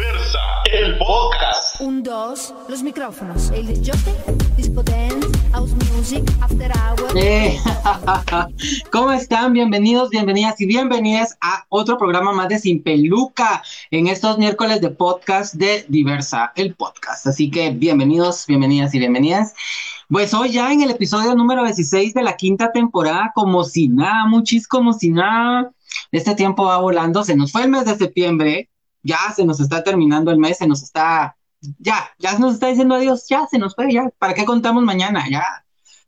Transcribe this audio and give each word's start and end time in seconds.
Diversa, 0.00 0.38
el 0.72 0.96
podcast. 0.96 1.78
Un, 1.82 2.02
dos, 2.02 2.54
los 2.70 2.82
micrófonos. 2.82 3.50
El 3.50 3.66
disjockey, 3.66 4.14
disco 4.56 4.82
dance, 4.82 5.28
house 5.52 5.72
music, 5.92 6.24
after 6.40 6.72
hours. 6.72 7.14
Eh, 7.14 7.58
¿Cómo 8.92 9.12
están? 9.12 9.52
Bienvenidos, 9.52 10.08
bienvenidas 10.08 10.58
y 10.58 10.64
bienvenidas 10.64 11.36
a 11.42 11.66
otro 11.68 11.98
programa 11.98 12.32
más 12.32 12.48
de 12.48 12.58
Sin 12.58 12.82
Peluca 12.82 13.62
en 13.90 14.06
estos 14.06 14.38
miércoles 14.38 14.80
de 14.80 14.88
podcast 14.88 15.52
de 15.52 15.84
Diversa, 15.88 16.52
el 16.56 16.74
podcast. 16.74 17.26
Así 17.26 17.50
que 17.50 17.68
bienvenidos, 17.68 18.46
bienvenidas 18.46 18.94
y 18.94 19.00
bienvenidas. 19.00 19.52
Pues 20.08 20.32
hoy 20.32 20.52
ya 20.52 20.72
en 20.72 20.80
el 20.80 20.92
episodio 20.92 21.34
número 21.34 21.62
16 21.62 22.14
de 22.14 22.22
la 22.22 22.36
quinta 22.36 22.72
temporada, 22.72 23.32
como 23.34 23.64
si 23.64 23.88
nada, 23.88 24.24
muchis 24.24 24.66
como 24.66 24.94
si 24.94 25.10
nada. 25.10 25.72
Este 26.10 26.34
tiempo 26.34 26.64
va 26.64 26.78
volando, 26.78 27.22
se 27.22 27.36
nos 27.36 27.52
fue 27.52 27.64
el 27.64 27.68
mes 27.68 27.84
de 27.84 27.98
septiembre, 27.98 28.70
ya 29.02 29.18
se 29.34 29.44
nos 29.44 29.60
está 29.60 29.82
terminando 29.82 30.30
el 30.30 30.38
mes, 30.38 30.58
se 30.58 30.66
nos 30.66 30.82
está, 30.82 31.36
ya, 31.78 32.10
ya 32.18 32.38
nos 32.38 32.54
está 32.54 32.68
diciendo 32.68 32.94
adiós, 32.94 33.26
ya 33.28 33.46
se 33.46 33.58
nos 33.58 33.74
fue, 33.74 33.92
ya, 33.92 34.10
¿para 34.18 34.34
qué 34.34 34.44
contamos 34.44 34.82
mañana? 34.82 35.24
Ya 35.30 35.44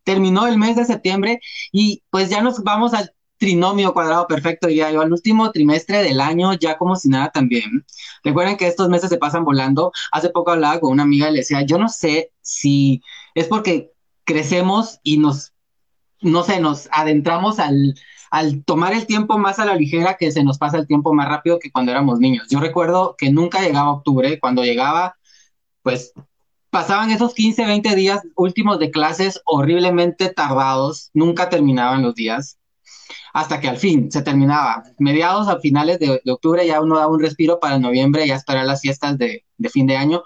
terminó 0.04 0.46
el 0.46 0.58
mes 0.58 0.76
de 0.76 0.84
septiembre 0.84 1.40
y 1.70 2.02
pues 2.10 2.28
ya 2.28 2.42
nos 2.42 2.62
vamos 2.62 2.94
al 2.94 3.12
trinomio 3.38 3.92
cuadrado 3.92 4.28
perfecto, 4.28 4.68
ya 4.68 4.90
yo 4.92 5.00
al 5.00 5.12
último 5.12 5.50
trimestre 5.50 6.02
del 6.02 6.20
año, 6.20 6.54
ya 6.54 6.78
como 6.78 6.94
si 6.94 7.08
nada 7.08 7.30
también. 7.30 7.84
Recuerden 8.22 8.56
que 8.56 8.68
estos 8.68 8.88
meses 8.88 9.10
se 9.10 9.18
pasan 9.18 9.44
volando. 9.44 9.90
Hace 10.12 10.30
poco 10.30 10.52
hablaba 10.52 10.78
con 10.78 10.92
una 10.92 11.02
amiga 11.02 11.28
y 11.28 11.32
le 11.32 11.38
decía, 11.38 11.62
yo 11.62 11.76
no 11.76 11.88
sé 11.88 12.30
si 12.40 13.02
es 13.34 13.48
porque 13.48 13.90
crecemos 14.24 15.00
y 15.02 15.18
nos, 15.18 15.52
no 16.20 16.44
sé, 16.44 16.60
nos 16.60 16.88
adentramos 16.92 17.58
al, 17.58 17.96
al 18.32 18.64
tomar 18.64 18.94
el 18.94 19.06
tiempo 19.06 19.36
más 19.36 19.58
a 19.58 19.66
la 19.66 19.76
ligera 19.76 20.16
que 20.16 20.32
se 20.32 20.42
nos 20.42 20.56
pasa 20.56 20.78
el 20.78 20.86
tiempo 20.86 21.12
más 21.12 21.28
rápido 21.28 21.58
que 21.58 21.70
cuando 21.70 21.92
éramos 21.92 22.18
niños. 22.18 22.48
Yo 22.48 22.60
recuerdo 22.60 23.14
que 23.18 23.30
nunca 23.30 23.60
llegaba 23.60 23.92
octubre, 23.92 24.40
cuando 24.40 24.64
llegaba, 24.64 25.16
pues 25.82 26.14
pasaban 26.70 27.10
esos 27.10 27.34
15, 27.34 27.66
20 27.66 27.94
días 27.94 28.22
últimos 28.34 28.78
de 28.78 28.90
clases 28.90 29.42
horriblemente 29.44 30.30
tardados, 30.30 31.10
nunca 31.12 31.50
terminaban 31.50 32.02
los 32.02 32.14
días, 32.14 32.58
hasta 33.34 33.60
que 33.60 33.68
al 33.68 33.76
fin 33.76 34.10
se 34.10 34.22
terminaba. 34.22 34.82
Mediados 34.98 35.48
a 35.48 35.60
finales 35.60 35.98
de, 35.98 36.22
octubre 36.26 36.66
ya 36.66 36.80
uno 36.80 36.96
daba 36.96 37.12
un 37.12 37.20
respiro 37.20 37.60
para 37.60 37.78
noviembre, 37.78 38.26
ya 38.26 38.36
esperar 38.36 38.64
las 38.64 38.80
fiestas 38.80 39.18
de, 39.18 39.44
de 39.58 39.68
fin 39.68 39.86
de 39.86 39.98
año, 39.98 40.22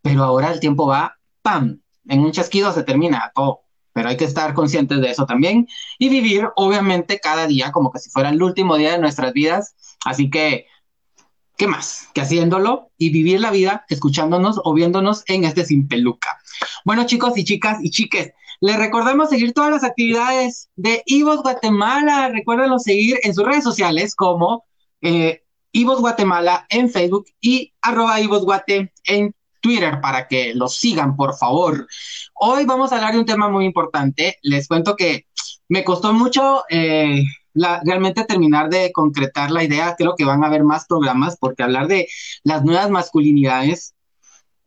pero 0.00 0.22
ahora 0.22 0.52
el 0.52 0.60
tiempo 0.60 0.86
va, 0.86 1.18
¡pam! 1.42 1.80
En 2.06 2.20
un 2.20 2.30
chasquido 2.30 2.72
se 2.72 2.84
termina 2.84 3.32
todo 3.34 3.62
pero 3.98 4.10
hay 4.10 4.16
que 4.16 4.26
estar 4.26 4.54
conscientes 4.54 5.00
de 5.00 5.10
eso 5.10 5.26
también 5.26 5.66
y 5.98 6.08
vivir 6.08 6.50
obviamente 6.54 7.18
cada 7.18 7.48
día 7.48 7.72
como 7.72 7.90
que 7.90 7.98
si 7.98 8.10
fuera 8.10 8.28
el 8.28 8.40
último 8.40 8.76
día 8.76 8.92
de 8.92 9.00
nuestras 9.00 9.32
vidas. 9.32 9.74
Así 10.04 10.30
que, 10.30 10.66
¿qué 11.56 11.66
más? 11.66 12.06
Que 12.14 12.20
haciéndolo 12.20 12.92
y 12.96 13.10
vivir 13.10 13.40
la 13.40 13.50
vida 13.50 13.84
escuchándonos 13.88 14.60
o 14.62 14.72
viéndonos 14.72 15.24
en 15.26 15.42
este 15.42 15.64
Sin 15.64 15.88
Peluca. 15.88 16.38
Bueno, 16.84 17.06
chicos 17.06 17.36
y 17.36 17.42
chicas 17.42 17.78
y 17.82 17.90
chiques, 17.90 18.30
les 18.60 18.76
recordamos 18.76 19.30
seguir 19.30 19.52
todas 19.52 19.72
las 19.72 19.82
actividades 19.82 20.70
de 20.76 21.02
Ivos 21.04 21.42
Guatemala. 21.42 22.28
Recuérdenlo 22.28 22.78
seguir 22.78 23.18
en 23.24 23.34
sus 23.34 23.44
redes 23.44 23.64
sociales 23.64 24.14
como 24.14 24.64
eh, 25.02 25.42
Guatemala 25.72 26.68
en 26.70 26.88
Facebook 26.88 27.26
y 27.40 27.74
arroba 27.82 28.20
Ivos 28.20 28.44
Guate 28.44 28.92
en 29.02 29.34
Twitter 29.68 30.00
para 30.00 30.26
que 30.26 30.54
los 30.54 30.76
sigan, 30.76 31.14
por 31.14 31.36
favor. 31.36 31.86
Hoy 32.32 32.64
vamos 32.64 32.90
a 32.90 32.96
hablar 32.96 33.12
de 33.12 33.18
un 33.18 33.26
tema 33.26 33.50
muy 33.50 33.66
importante. 33.66 34.38
Les 34.40 34.66
cuento 34.66 34.96
que 34.96 35.26
me 35.68 35.84
costó 35.84 36.14
mucho 36.14 36.62
eh, 36.70 37.22
realmente 37.52 38.24
terminar 38.24 38.70
de 38.70 38.90
concretar 38.92 39.50
la 39.50 39.62
idea. 39.62 39.94
Creo 39.98 40.14
que 40.16 40.24
van 40.24 40.42
a 40.42 40.46
haber 40.46 40.64
más 40.64 40.86
programas 40.86 41.36
porque 41.38 41.62
hablar 41.62 41.86
de 41.86 42.08
las 42.44 42.64
nuevas 42.64 42.88
masculinidades 42.88 43.94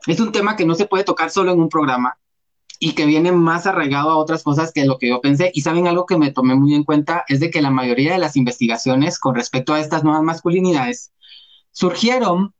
es 0.05 0.19
un 0.19 0.31
tema 0.31 0.55
que 0.55 0.67
no 0.67 0.75
se 0.75 0.85
puede 0.85 1.03
tocar 1.03 1.31
solo 1.31 1.51
en 1.51 1.59
un 1.59 1.69
programa 1.69 2.19
y 2.77 2.93
que 2.93 3.07
viene 3.07 3.31
más 3.31 3.65
arraigado 3.65 4.11
a 4.11 4.17
otras 4.17 4.43
cosas 4.43 4.71
que 4.71 4.85
lo 4.85 4.99
que 4.99 5.09
yo 5.09 5.19
pensé. 5.19 5.49
Y 5.55 5.61
saben 5.61 5.87
algo 5.87 6.05
que 6.05 6.17
me 6.17 6.31
tomé 6.31 6.53
muy 6.53 6.75
en 6.75 6.83
cuenta 6.83 7.25
es 7.27 7.39
de 7.39 7.49
que 7.49 7.63
la 7.63 7.71
mayoría 7.71 8.13
de 8.13 8.19
las 8.19 8.35
investigaciones 8.35 9.17
con 9.17 9.33
respecto 9.33 9.73
a 9.73 9.79
estas 9.79 10.03
nuevas 10.03 10.21
masculinidades 10.21 11.11
surgieron 11.71 12.53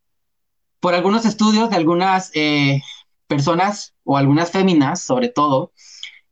por 0.82 0.96
algunos 0.96 1.24
estudios 1.24 1.70
de 1.70 1.76
algunas 1.76 2.32
eh, 2.34 2.82
personas 3.28 3.94
o 4.02 4.16
algunas 4.16 4.50
féminas, 4.50 5.00
sobre 5.00 5.28
todo, 5.28 5.72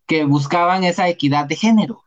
que 0.06 0.24
buscaban 0.24 0.82
esa 0.82 1.08
equidad 1.08 1.46
de 1.46 1.54
género. 1.54 2.02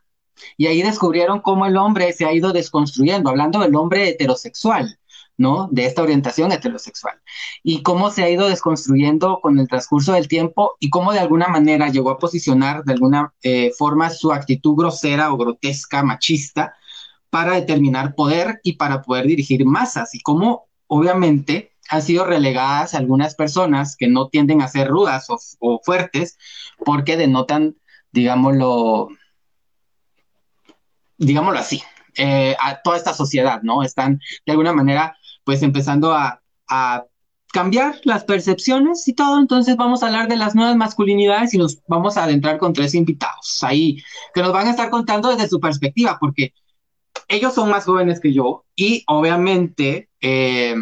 Y 0.58 0.66
ahí 0.66 0.82
descubrieron 0.82 1.40
cómo 1.40 1.64
el 1.64 1.78
hombre 1.78 2.12
se 2.12 2.26
ha 2.26 2.34
ido 2.34 2.52
desconstruyendo, 2.52 3.30
hablando 3.30 3.60
del 3.60 3.74
hombre 3.74 4.10
heterosexual, 4.10 4.98
¿no? 5.38 5.70
De 5.72 5.86
esta 5.86 6.02
orientación 6.02 6.52
heterosexual. 6.52 7.18
Y 7.62 7.82
cómo 7.82 8.10
se 8.10 8.24
ha 8.24 8.28
ido 8.28 8.46
desconstruyendo 8.46 9.40
con 9.40 9.58
el 9.58 9.66
transcurso 9.66 10.12
del 10.12 10.28
tiempo 10.28 10.72
y 10.80 10.90
cómo 10.90 11.14
de 11.14 11.20
alguna 11.20 11.48
manera 11.48 11.88
llegó 11.88 12.10
a 12.10 12.18
posicionar 12.18 12.84
de 12.84 12.92
alguna 12.92 13.32
eh, 13.42 13.70
forma 13.78 14.10
su 14.10 14.32
actitud 14.32 14.76
grosera 14.76 15.32
o 15.32 15.38
grotesca, 15.38 16.02
machista, 16.02 16.74
para 17.30 17.54
determinar 17.54 18.14
poder 18.14 18.60
y 18.62 18.74
para 18.74 19.00
poder 19.00 19.26
dirigir 19.28 19.64
masas. 19.64 20.14
Y 20.14 20.20
cómo, 20.20 20.66
obviamente, 20.88 21.73
han 21.90 22.02
sido 22.02 22.24
relegadas 22.24 22.94
algunas 22.94 23.34
personas 23.34 23.96
que 23.96 24.08
no 24.08 24.28
tienden 24.28 24.62
a 24.62 24.68
ser 24.68 24.88
rudas 24.88 25.26
o, 25.28 25.80
fuertes 25.84 26.38
porque 26.84 27.16
denotan, 27.16 27.76
digámoslo, 28.10 29.08
digámoslo 31.18 31.58
así, 31.58 31.82
eh, 32.16 32.56
a 32.60 32.80
toda 32.82 32.96
esta 32.96 33.14
sociedad, 33.14 33.62
¿no? 33.62 33.82
Están 33.82 34.20
de 34.46 34.52
alguna 34.52 34.72
manera 34.72 35.16
pues 35.44 35.62
empezando 35.62 36.12
a, 36.12 36.40
cambiar 37.52 38.00
las 38.02 38.24
percepciones 38.24 39.06
y 39.06 39.12
todo. 39.12 39.38
Entonces 39.38 39.76
vamos 39.76 40.02
a 40.02 40.06
hablar 40.06 40.26
de 40.26 40.36
las 40.36 40.56
nuevas 40.56 40.74
masculinidades 40.74 41.54
y 41.54 41.58
nos 41.58 41.78
vamos 41.86 42.16
a 42.16 42.24
adentrar 42.24 42.58
con 42.58 42.72
tres 42.72 42.96
invitados 42.96 43.62
ahí 43.62 44.02
que 44.34 44.42
nos 44.42 44.52
van 44.52 44.66
a 44.66 44.70
estar 44.70 44.90
contando 44.90 45.28
desde 45.28 45.48
su 45.48 45.60
perspectiva, 45.60 46.18
porque 46.18 46.52
ellos 47.28 47.54
son 47.54 47.70
más 47.70 47.84
jóvenes 47.84 48.18
que 48.18 48.32
yo 48.32 48.64
y 48.74 49.04
obviamente 49.06 50.08
eh, 50.20 50.74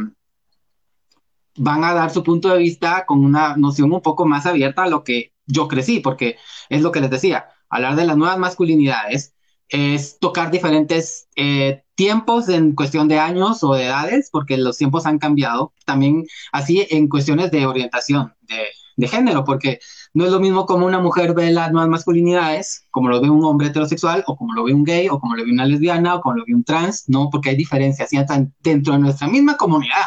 van 1.56 1.84
a 1.84 1.94
dar 1.94 2.10
su 2.10 2.22
punto 2.22 2.48
de 2.48 2.58
vista 2.58 3.04
con 3.06 3.24
una 3.24 3.56
noción 3.56 3.92
un 3.92 4.00
poco 4.00 4.26
más 4.26 4.46
abierta 4.46 4.84
a 4.84 4.88
lo 4.88 5.04
que 5.04 5.32
yo 5.46 5.68
crecí, 5.68 6.00
porque 6.00 6.36
es 6.68 6.82
lo 6.82 6.92
que 6.92 7.00
les 7.00 7.10
decía, 7.10 7.46
hablar 7.68 7.96
de 7.96 8.04
las 8.04 8.16
nuevas 8.16 8.38
masculinidades 8.38 9.34
es 9.68 10.18
tocar 10.18 10.50
diferentes 10.50 11.28
eh, 11.34 11.82
tiempos 11.94 12.48
en 12.48 12.74
cuestión 12.74 13.08
de 13.08 13.18
años 13.18 13.64
o 13.64 13.74
de 13.74 13.84
edades, 13.84 14.28
porque 14.30 14.58
los 14.58 14.76
tiempos 14.76 15.06
han 15.06 15.18
cambiado, 15.18 15.72
también 15.86 16.26
así 16.52 16.86
en 16.90 17.08
cuestiones 17.08 17.50
de 17.50 17.66
orientación 17.66 18.34
de, 18.42 18.66
de 18.96 19.08
género, 19.08 19.44
porque 19.44 19.78
no 20.12 20.26
es 20.26 20.30
lo 20.30 20.40
mismo 20.40 20.66
como 20.66 20.84
una 20.84 21.00
mujer 21.00 21.34
ve 21.34 21.50
las 21.52 21.72
nuevas 21.72 21.88
masculinidades, 21.88 22.86
como 22.90 23.08
lo 23.08 23.20
ve 23.22 23.30
un 23.30 23.44
hombre 23.44 23.68
heterosexual, 23.68 24.24
o 24.26 24.36
como 24.36 24.52
lo 24.52 24.64
ve 24.64 24.74
un 24.74 24.84
gay, 24.84 25.08
o 25.08 25.18
como 25.18 25.36
lo 25.36 25.44
ve 25.44 25.50
una 25.50 25.64
lesbiana, 25.64 26.16
o 26.16 26.20
como 26.20 26.36
lo 26.36 26.44
ve 26.46 26.54
un 26.54 26.64
trans, 26.64 27.04
no, 27.08 27.30
porque 27.30 27.50
hay 27.50 27.56
diferencias 27.56 28.10
dentro 28.60 28.92
de 28.92 28.98
nuestra 28.98 29.26
misma 29.28 29.56
comunidad 29.56 30.02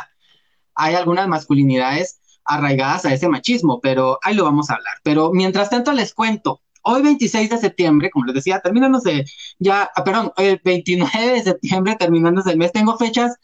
hay 0.76 0.96
algunas 0.96 1.28
masculinidades 1.28 2.20
arraigadas 2.46 3.06
a 3.06 3.14
ese 3.14 3.28
machismo, 3.28 3.80
pero 3.82 4.20
ahí 4.22 4.36
lo 4.36 4.44
vamos 4.44 4.70
a 4.70 4.76
hablar. 4.76 4.96
Pero 5.04 5.32
mientras 5.34 5.70
tanto 5.70 5.92
les 5.94 6.14
cuento, 6.14 6.62
hoy 6.84 7.02
26 7.02 7.50
de 7.50 7.58
septiembre, 7.58 8.10
como 8.12 8.26
les 8.26 8.36
decía, 8.36 8.60
terminándose 8.60 9.26
ya, 9.60 9.90
ah, 9.96 10.04
perdón, 10.04 10.32
el 10.38 10.62
29 10.64 11.34
de 11.34 11.44
septiembre, 11.44 11.96
terminándose 11.96 12.52
el 12.52 12.58
mes, 12.58 12.72
tengo 12.72 12.98
fechas 12.98 13.36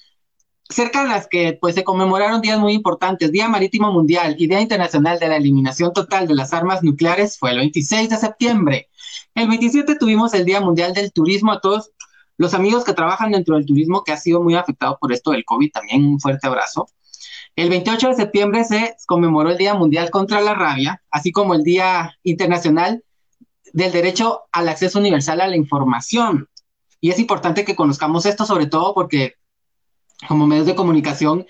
cerca 0.69 1.03
de 1.03 1.09
las 1.09 1.27
que 1.27 1.57
pues 1.59 1.75
se 1.75 1.83
conmemoraron 1.83 2.41
días 2.41 2.59
muy 2.59 2.73
importantes, 2.73 3.31
Día 3.31 3.47
Marítimo 3.49 3.91
Mundial 3.91 4.35
y 4.37 4.47
Día 4.47 4.61
Internacional 4.61 5.19
de 5.19 5.27
la 5.27 5.37
Eliminación 5.37 5.91
Total 5.93 6.27
de 6.27 6.35
las 6.35 6.53
Armas 6.53 6.81
Nucleares 6.83 7.37
fue 7.37 7.51
el 7.51 7.57
26 7.57 8.09
de 8.09 8.17
septiembre. 8.17 8.89
El 9.35 9.49
27 9.49 9.95
tuvimos 9.95 10.33
el 10.33 10.45
Día 10.45 10.61
Mundial 10.61 10.93
del 10.93 11.11
Turismo 11.11 11.51
a 11.51 11.59
todos 11.59 11.91
los 12.37 12.53
amigos 12.53 12.83
que 12.83 12.93
trabajan 12.93 13.31
dentro 13.31 13.55
del 13.55 13.65
turismo 13.65 14.03
que 14.03 14.11
ha 14.11 14.17
sido 14.17 14.41
muy 14.41 14.55
afectado 14.55 14.97
por 14.99 15.11
esto 15.11 15.31
del 15.31 15.45
COVID, 15.45 15.71
también 15.71 16.05
un 16.05 16.19
fuerte 16.19 16.47
abrazo. 16.47 16.87
El 17.61 17.69
28 17.69 18.07
de 18.07 18.15
septiembre 18.15 18.63
se 18.63 18.95
conmemoró 19.05 19.51
el 19.51 19.57
Día 19.59 19.75
Mundial 19.75 20.09
contra 20.09 20.41
la 20.41 20.55
Rabia, 20.55 21.03
así 21.11 21.31
como 21.31 21.53
el 21.53 21.61
Día 21.61 22.17
Internacional 22.23 23.03
del 23.71 23.91
Derecho 23.91 24.45
al 24.51 24.67
Acceso 24.67 24.97
Universal 24.97 25.41
a 25.41 25.47
la 25.47 25.55
Información. 25.55 26.49
Y 26.99 27.11
es 27.11 27.19
importante 27.19 27.63
que 27.63 27.75
conozcamos 27.75 28.25
esto, 28.25 28.47
sobre 28.47 28.65
todo 28.65 28.95
porque 28.95 29.35
como 30.27 30.47
medios 30.47 30.65
de 30.65 30.73
comunicación 30.73 31.45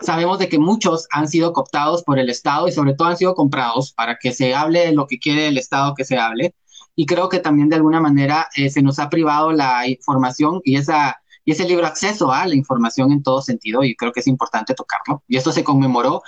sabemos 0.00 0.38
de 0.38 0.48
que 0.48 0.60
muchos 0.60 1.08
han 1.10 1.26
sido 1.26 1.52
cooptados 1.52 2.04
por 2.04 2.20
el 2.20 2.30
Estado 2.30 2.68
y 2.68 2.72
sobre 2.72 2.94
todo 2.94 3.08
han 3.08 3.16
sido 3.16 3.34
comprados 3.34 3.92
para 3.92 4.16
que 4.16 4.30
se 4.30 4.54
hable 4.54 4.86
de 4.86 4.92
lo 4.92 5.08
que 5.08 5.18
quiere 5.18 5.48
el 5.48 5.58
Estado 5.58 5.94
que 5.96 6.04
se 6.04 6.18
hable. 6.18 6.54
Y 6.94 7.04
creo 7.04 7.28
que 7.28 7.40
también 7.40 7.68
de 7.68 7.74
alguna 7.74 8.00
manera 8.00 8.46
eh, 8.54 8.70
se 8.70 8.80
nos 8.80 9.00
ha 9.00 9.10
privado 9.10 9.50
la 9.50 9.88
información 9.88 10.60
y 10.62 10.76
esa 10.76 11.20
y 11.48 11.52
ese 11.52 11.66
libro 11.66 11.86
acceso 11.86 12.30
a 12.30 12.46
la 12.46 12.54
información 12.54 13.10
en 13.10 13.22
todo 13.22 13.40
sentido 13.40 13.82
y 13.82 13.96
creo 13.96 14.12
que 14.12 14.20
es 14.20 14.26
importante 14.26 14.74
tocarlo. 14.74 15.22
Y 15.26 15.38
esto 15.38 15.50
se 15.50 15.64
conmemoró 15.64 16.22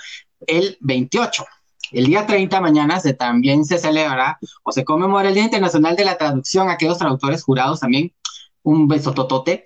el 0.47 0.79
28. 0.81 1.45
El 1.91 2.07
día 2.07 2.25
30 2.25 2.59
mañana 2.59 2.99
se, 2.99 3.13
también 3.13 3.63
se 3.63 3.77
celebra 3.77 4.39
o 4.63 4.71
se 4.71 4.83
conmemora 4.83 5.27
el 5.27 5.35
Día 5.35 5.43
Internacional 5.43 5.95
de 5.95 6.05
la 6.05 6.17
Traducción 6.17 6.71
aquellos 6.71 6.97
traductores 6.97 7.43
jurados 7.43 7.81
también. 7.81 8.11
Un 8.63 8.87
beso 8.87 9.13
totote. 9.13 9.65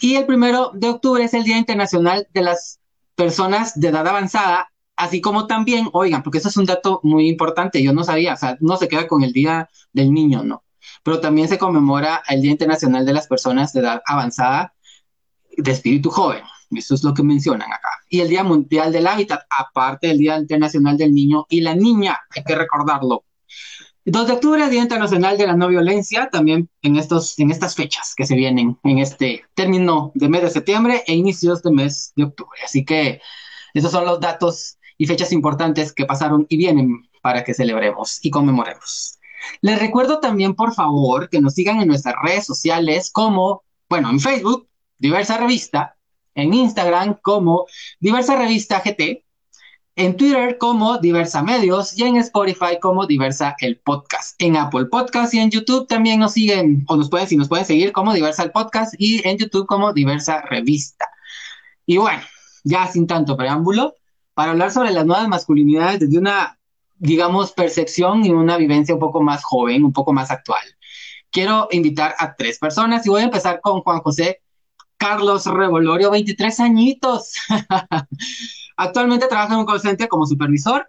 Y 0.00 0.14
el 0.14 0.26
primero 0.26 0.70
de 0.72 0.90
octubre 0.90 1.24
es 1.24 1.34
el 1.34 1.42
Día 1.42 1.58
Internacional 1.58 2.28
de 2.32 2.42
las 2.42 2.78
personas 3.16 3.74
de 3.74 3.88
edad 3.88 4.06
avanzada, 4.06 4.70
así 4.94 5.20
como 5.20 5.48
también, 5.48 5.88
oigan, 5.92 6.22
porque 6.22 6.38
eso 6.38 6.50
es 6.50 6.56
un 6.56 6.66
dato 6.66 7.00
muy 7.02 7.28
importante, 7.28 7.82
yo 7.82 7.92
no 7.92 8.04
sabía, 8.04 8.34
o 8.34 8.36
sea, 8.36 8.56
no 8.60 8.76
se 8.76 8.86
queda 8.86 9.08
con 9.08 9.24
el 9.24 9.32
Día 9.32 9.68
del 9.92 10.14
Niño, 10.14 10.44
¿no? 10.44 10.62
Pero 11.02 11.18
también 11.18 11.48
se 11.48 11.58
conmemora 11.58 12.22
el 12.28 12.42
Día 12.42 12.52
Internacional 12.52 13.04
de 13.04 13.12
las 13.12 13.26
Personas 13.26 13.72
de 13.72 13.80
Edad 13.80 14.00
Avanzada 14.06 14.73
de 15.56 15.70
Espíritu 15.70 16.10
Joven. 16.10 16.42
Eso 16.70 16.94
es 16.94 17.04
lo 17.04 17.14
que 17.14 17.22
mencionan 17.22 17.72
acá. 17.72 17.88
Y 18.08 18.20
el 18.20 18.28
Día 18.28 18.42
Mundial 18.44 18.92
del 18.92 19.06
Hábitat, 19.06 19.42
aparte 19.50 20.08
del 20.08 20.18
Día 20.18 20.38
Internacional 20.38 20.96
del 20.96 21.12
Niño 21.12 21.46
y 21.48 21.60
la 21.60 21.74
Niña, 21.74 22.20
hay 22.30 22.42
que 22.44 22.54
recordarlo. 22.54 23.24
2 24.06 24.26
de 24.26 24.32
octubre, 24.34 24.68
Día 24.68 24.82
Internacional 24.82 25.38
de 25.38 25.46
la 25.46 25.56
No 25.56 25.68
Violencia, 25.68 26.28
también 26.30 26.68
en, 26.82 26.96
estos, 26.96 27.38
en 27.38 27.50
estas 27.50 27.74
fechas 27.74 28.14
que 28.14 28.26
se 28.26 28.34
vienen 28.34 28.78
en 28.82 28.98
este 28.98 29.44
término 29.54 30.12
de 30.14 30.28
mes 30.28 30.42
de 30.42 30.50
septiembre 30.50 31.02
e 31.06 31.14
inicios 31.14 31.62
de 31.62 31.70
mes 31.70 32.12
de 32.14 32.24
octubre. 32.24 32.58
Así 32.62 32.84
que 32.84 33.22
esos 33.72 33.90
son 33.90 34.04
los 34.04 34.20
datos 34.20 34.76
y 34.98 35.06
fechas 35.06 35.32
importantes 35.32 35.92
que 35.92 36.04
pasaron 36.04 36.46
y 36.50 36.58
vienen 36.58 37.08
para 37.22 37.44
que 37.44 37.54
celebremos 37.54 38.18
y 38.22 38.30
conmemoremos. 38.30 39.18
Les 39.62 39.78
recuerdo 39.78 40.20
también, 40.20 40.54
por 40.54 40.74
favor, 40.74 41.30
que 41.30 41.40
nos 41.40 41.54
sigan 41.54 41.80
en 41.80 41.88
nuestras 41.88 42.14
redes 42.22 42.44
sociales 42.44 43.10
como, 43.10 43.62
bueno, 43.88 44.10
en 44.10 44.20
Facebook, 44.20 44.68
Diversa 44.98 45.38
Revista, 45.38 45.96
en 46.34 46.54
Instagram 46.54 47.18
como 47.22 47.66
Diversa 48.00 48.36
Revista 48.36 48.82
GT, 48.84 49.24
en 49.96 50.16
Twitter 50.16 50.58
como 50.58 50.98
Diversa 50.98 51.42
Medios 51.42 51.96
y 51.96 52.02
en 52.02 52.16
Spotify 52.16 52.78
como 52.80 53.06
Diversa 53.06 53.54
el 53.60 53.78
Podcast. 53.78 54.34
En 54.38 54.56
Apple 54.56 54.86
Podcast 54.86 55.32
y 55.34 55.38
en 55.38 55.50
YouTube 55.50 55.86
también 55.86 56.20
nos 56.20 56.32
siguen, 56.32 56.84
o 56.88 56.96
nos 56.96 57.08
pueden, 57.08 57.28
si 57.28 57.36
nos 57.36 57.48
pueden 57.48 57.64
seguir 57.64 57.92
como 57.92 58.12
Diversa 58.12 58.42
el 58.42 58.50
Podcast 58.50 58.94
y 58.98 59.26
en 59.26 59.38
YouTube 59.38 59.66
como 59.66 59.92
Diversa 59.92 60.42
Revista. 60.42 61.06
Y 61.86 61.98
bueno, 61.98 62.22
ya 62.64 62.86
sin 62.88 63.06
tanto 63.06 63.36
preámbulo, 63.36 63.94
para 64.34 64.50
hablar 64.50 64.72
sobre 64.72 64.90
las 64.90 65.06
nuevas 65.06 65.28
masculinidades 65.28 66.00
desde 66.00 66.18
una, 66.18 66.58
digamos, 66.96 67.52
percepción 67.52 68.24
y 68.24 68.30
una 68.30 68.56
vivencia 68.56 68.94
un 68.94 69.00
poco 69.00 69.22
más 69.22 69.44
joven, 69.44 69.84
un 69.84 69.92
poco 69.92 70.12
más 70.12 70.30
actual. 70.30 70.64
Quiero 71.30 71.68
invitar 71.70 72.14
a 72.18 72.34
tres 72.34 72.58
personas 72.58 73.06
y 73.06 73.10
voy 73.10 73.22
a 73.22 73.24
empezar 73.24 73.60
con 73.60 73.82
Juan 73.82 74.00
José 74.00 74.40
Carlos 75.04 75.44
Revolorio, 75.44 76.10
23 76.10 76.60
añitos. 76.60 77.34
Actualmente 78.78 79.26
trabaja 79.26 79.52
en 79.52 79.60
un 79.60 79.66
call 79.66 80.08
como 80.08 80.24
supervisor. 80.24 80.88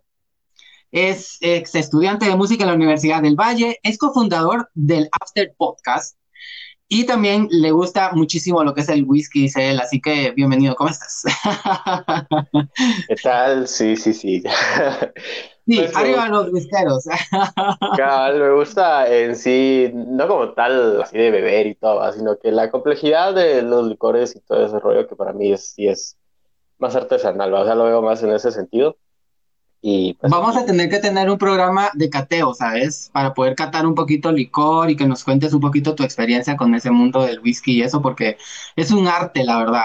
Es 0.90 1.38
ex 1.42 1.76
estudiante 1.76 2.26
de 2.26 2.38
música 2.38 2.64
en 2.64 2.70
la 2.70 2.76
Universidad 2.76 3.22
del 3.22 3.36
Valle. 3.36 3.78
Es 3.84 3.98
cofundador 3.98 4.70
del 4.74 5.10
After 5.20 5.54
Podcast. 5.58 6.18
Y 6.88 7.06
también 7.06 7.48
le 7.50 7.72
gusta 7.72 8.12
muchísimo 8.14 8.64
lo 8.64 8.74
que 8.74 8.82
es 8.82 8.90
el 8.90 9.06
whisky, 9.06 9.42
dice 9.44 9.72
él. 9.72 9.80
Así 9.80 10.00
que 10.00 10.32
bienvenido, 10.32 10.76
¿cómo 10.76 10.90
estás? 10.92 11.24
¿Qué 13.08 13.16
tal? 13.16 13.68
Sí, 13.68 13.96
sí, 13.96 14.14
sí. 14.14 14.44
Sí, 15.68 15.78
pues 15.78 15.96
arriba 15.96 16.28
los 16.28 16.52
whiskeros. 16.52 17.06
Claro, 17.96 18.38
me 18.38 18.54
gusta 18.54 19.12
en 19.12 19.36
sí, 19.36 19.90
no 19.96 20.28
como 20.28 20.54
tal 20.54 21.02
así 21.02 21.18
de 21.18 21.32
beber 21.32 21.66
y 21.66 21.76
todo, 21.76 22.12
sino 22.14 22.38
que 22.38 22.52
la 22.52 22.70
complejidad 22.70 23.34
de 23.34 23.64
los 23.64 23.88
licores 23.88 24.36
y 24.36 24.42
todo 24.42 24.64
ese 24.66 24.80
rollo 24.80 25.08
que 25.08 25.16
para 25.16 25.34
mí 25.34 25.52
es, 25.52 25.74
sí 25.74 25.88
es 25.88 26.18
más 26.78 26.96
artesanal, 26.96 27.54
o 27.54 27.66
sea, 27.66 27.74
lo 27.76 27.86
veo 27.86 28.02
más 28.04 28.22
en 28.22 28.31
ese 28.31 28.52
sentido. 28.52 28.98
Y 29.88 30.16
pues, 30.16 30.32
Vamos 30.32 30.58
a 30.58 30.66
tener 30.66 30.90
que 30.90 30.98
tener 30.98 31.30
un 31.30 31.38
programa 31.38 31.92
de 31.94 32.10
cateo, 32.10 32.56
¿sabes? 32.56 33.12
Para 33.14 33.36
poder 33.36 33.54
catar 33.54 33.86
un 33.86 33.94
poquito 33.94 34.32
licor 34.32 34.90
y 34.90 34.96
que 34.96 35.06
nos 35.06 35.24
cuentes 35.24 35.54
un 35.54 35.60
poquito 35.60 35.94
tu 35.94 36.02
experiencia 36.02 36.58
con 36.58 36.74
ese 36.74 36.90
mundo 36.90 37.22
del 37.22 37.40
whisky 37.40 37.74
y 37.74 37.82
eso, 37.84 38.02
porque 38.02 38.38
es 38.76 38.90
un 38.90 39.08
arte, 39.08 39.44
la 39.44 39.60
verdad. 39.60 39.84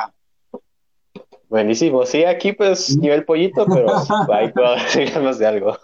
Buenísimo, 1.50 2.06
sí, 2.06 2.24
aquí 2.24 2.54
pues 2.54 2.96
nivel 2.96 3.26
pollito, 3.26 3.66
pero 3.66 3.88
ahí 4.32 4.50
puedo 4.50 4.74
más 5.22 5.38
de 5.38 5.46
algo. 5.46 5.76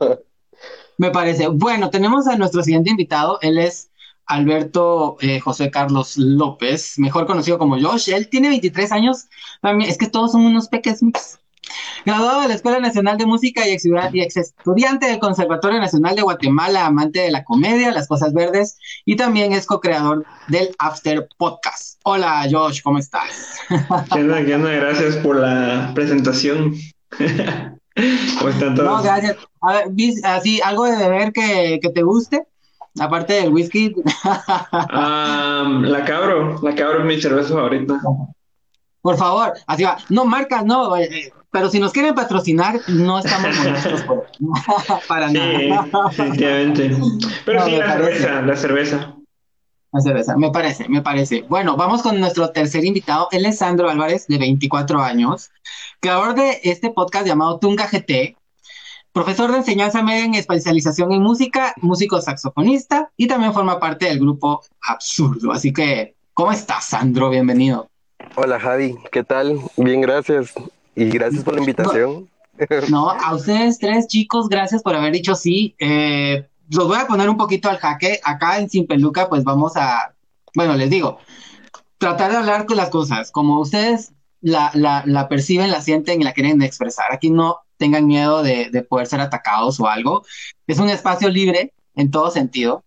Me 0.96 1.10
parece. 1.10 1.48
Bueno, 1.48 1.90
tenemos 1.90 2.26
a 2.26 2.38
nuestro 2.38 2.62
siguiente 2.62 2.88
invitado, 2.88 3.38
él 3.42 3.58
es 3.58 3.90
Alberto 4.24 5.18
eh, 5.20 5.40
José 5.40 5.70
Carlos 5.70 6.16
López, 6.16 6.98
mejor 6.98 7.26
conocido 7.26 7.58
como 7.58 7.78
Josh. 7.78 8.08
Él 8.08 8.30
tiene 8.30 8.48
23 8.48 8.92
años. 8.92 9.26
Es 9.86 9.98
que 9.98 10.08
todos 10.08 10.32
son 10.32 10.46
unos 10.46 10.68
pequeños. 10.68 11.38
Graduado 12.04 12.42
de 12.42 12.48
la 12.48 12.54
Escuela 12.54 12.78
Nacional 12.78 13.18
de 13.18 13.26
Música 13.26 13.66
y 13.66 13.72
ex, 13.72 14.36
estudiante 14.36 15.06
del 15.06 15.18
Conservatorio 15.18 15.80
Nacional 15.80 16.14
de 16.14 16.22
Guatemala, 16.22 16.86
amante 16.86 17.20
de 17.20 17.30
la 17.30 17.44
comedia, 17.44 17.90
las 17.90 18.08
cosas 18.08 18.32
verdes, 18.32 18.78
y 19.04 19.16
también 19.16 19.52
es 19.52 19.66
co-creador 19.66 20.24
del 20.48 20.74
After 20.78 21.28
Podcast. 21.36 21.98
Hola 22.04 22.46
Josh, 22.50 22.82
¿cómo 22.82 22.98
estás? 22.98 23.58
¿Qué 24.12 24.20
onda, 24.20 24.44
qué 24.44 24.54
onda? 24.54 24.70
Gracias 24.70 25.16
por 25.16 25.36
la 25.36 25.92
presentación. 25.94 26.74
¿Cómo 28.38 28.48
están 28.50 28.74
todos? 28.74 28.90
No, 28.90 29.02
gracias. 29.02 29.36
A 29.62 29.72
ver, 29.72 29.86
así, 30.24 30.60
algo 30.60 30.84
de 30.84 30.96
beber 30.96 31.32
que, 31.32 31.80
que 31.82 31.90
te 31.90 32.02
guste. 32.02 32.46
Aparte 32.98 33.34
del 33.34 33.52
whisky. 33.52 33.94
la 34.24 36.04
cabro, 36.06 36.60
la 36.62 36.74
cabro 36.74 37.00
es 37.00 37.04
mi 37.04 37.20
cerveza 37.20 37.54
favorita. 37.54 38.00
Por 39.02 39.16
favor, 39.16 39.52
así 39.66 39.84
va. 39.84 39.98
No, 40.08 40.24
marcas, 40.24 40.64
no. 40.64 40.96
Eh, 40.96 41.08
eh, 41.10 41.32
pero 41.50 41.70
si 41.70 41.78
nos 41.78 41.92
quieren 41.92 42.14
patrocinar, 42.14 42.80
no 42.88 43.18
estamos 43.18 43.56
nosotros 43.64 44.04
para 45.08 45.28
sí, 45.28 45.34
nada. 45.34 45.88
Definitivamente. 46.10 46.96
Pero 47.44 47.64
sí, 47.64 47.76
la 47.76 47.92
cerveza, 47.92 48.42
la 48.42 48.56
cerveza. 48.56 49.16
La 49.92 50.00
cerveza, 50.00 50.36
me 50.36 50.50
parece, 50.50 50.88
me 50.88 51.00
parece. 51.00 51.42
Bueno, 51.48 51.76
vamos 51.76 52.02
con 52.02 52.20
nuestro 52.20 52.50
tercer 52.50 52.84
invitado. 52.84 53.28
Él 53.30 53.46
es 53.46 53.58
Sandro 53.58 53.88
Álvarez, 53.88 54.26
de 54.26 54.36
24 54.36 55.00
años, 55.00 55.50
creador 56.00 56.34
de 56.34 56.60
este 56.64 56.90
podcast 56.90 57.26
llamado 57.26 57.58
Tunga 57.58 57.86
GT, 57.86 58.36
profesor 59.12 59.50
de 59.50 59.58
enseñanza 59.58 60.02
media 60.02 60.26
en 60.26 60.34
especialización 60.34 61.12
en 61.12 61.22
música, 61.22 61.72
músico 61.80 62.20
saxofonista 62.20 63.10
y 63.16 63.28
también 63.28 63.54
forma 63.54 63.80
parte 63.80 64.06
del 64.06 64.18
grupo 64.18 64.60
Absurdo. 64.82 65.52
Así 65.52 65.72
que, 65.72 66.16
¿cómo 66.34 66.52
estás, 66.52 66.84
Sandro? 66.84 67.30
Bienvenido. 67.30 67.88
Hola, 68.34 68.60
Javi. 68.60 68.96
¿Qué 69.10 69.24
tal? 69.24 69.58
Bien, 69.78 70.02
gracias. 70.02 70.52
Y 70.96 71.10
gracias 71.10 71.44
por 71.44 71.54
la 71.54 71.60
invitación. 71.60 72.28
No, 72.88 73.10
a 73.10 73.34
ustedes 73.34 73.78
tres 73.78 74.06
chicos, 74.06 74.48
gracias 74.48 74.82
por 74.82 74.94
haber 74.94 75.12
dicho 75.12 75.34
sí. 75.34 75.76
Eh, 75.78 76.48
los 76.70 76.88
voy 76.88 76.96
a 76.96 77.06
poner 77.06 77.28
un 77.28 77.36
poquito 77.36 77.68
al 77.68 77.76
jaque. 77.76 78.18
Acá 78.24 78.58
en 78.58 78.70
Sin 78.70 78.86
Peluca, 78.86 79.28
pues 79.28 79.44
vamos 79.44 79.76
a, 79.76 80.14
bueno, 80.54 80.74
les 80.74 80.88
digo, 80.88 81.18
tratar 81.98 82.30
de 82.30 82.38
hablar 82.38 82.64
con 82.64 82.78
las 82.78 82.88
cosas 82.88 83.30
como 83.30 83.60
ustedes 83.60 84.14
la, 84.40 84.70
la, 84.72 85.02
la 85.04 85.28
perciben, 85.28 85.70
la 85.70 85.82
sienten 85.82 86.22
y 86.22 86.24
la 86.24 86.32
quieren 86.32 86.62
expresar. 86.62 87.12
Aquí 87.12 87.28
no 87.28 87.58
tengan 87.76 88.06
miedo 88.06 88.42
de, 88.42 88.70
de 88.70 88.82
poder 88.82 89.06
ser 89.06 89.20
atacados 89.20 89.78
o 89.78 89.88
algo. 89.88 90.24
Es 90.66 90.78
un 90.78 90.88
espacio 90.88 91.28
libre 91.28 91.74
en 91.94 92.10
todo 92.10 92.30
sentido. 92.30 92.84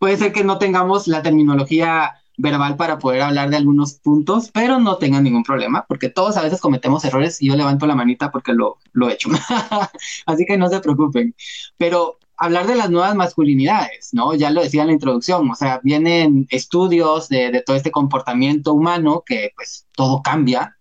Puede 0.00 0.16
ser 0.16 0.32
que 0.32 0.42
no 0.42 0.58
tengamos 0.58 1.06
la 1.06 1.22
terminología 1.22 2.14
verbal 2.36 2.76
para 2.76 2.98
poder 2.98 3.22
hablar 3.22 3.50
de 3.50 3.56
algunos 3.56 3.94
puntos, 3.94 4.50
pero 4.52 4.78
no 4.80 4.96
tengan 4.96 5.24
ningún 5.24 5.44
problema, 5.44 5.84
porque 5.88 6.08
todos 6.08 6.36
a 6.36 6.42
veces 6.42 6.60
cometemos 6.60 7.04
errores 7.04 7.40
y 7.40 7.48
yo 7.48 7.56
levanto 7.56 7.86
la 7.86 7.94
manita 7.94 8.30
porque 8.30 8.52
lo, 8.52 8.78
lo 8.92 9.08
he 9.08 9.14
hecho. 9.14 9.28
Así 10.26 10.44
que 10.44 10.56
no 10.56 10.68
se 10.68 10.80
preocupen. 10.80 11.34
Pero 11.76 12.18
hablar 12.36 12.66
de 12.66 12.74
las 12.74 12.90
nuevas 12.90 13.14
masculinidades, 13.14 14.10
¿no? 14.12 14.34
Ya 14.34 14.50
lo 14.50 14.62
decía 14.62 14.82
en 14.82 14.88
la 14.88 14.94
introducción, 14.94 15.48
o 15.50 15.54
sea, 15.54 15.80
vienen 15.82 16.46
estudios 16.50 17.28
de, 17.28 17.50
de 17.50 17.62
todo 17.62 17.76
este 17.76 17.90
comportamiento 17.90 18.72
humano 18.74 19.22
que 19.24 19.52
pues 19.54 19.86
todo 19.92 20.22
cambia, 20.22 20.76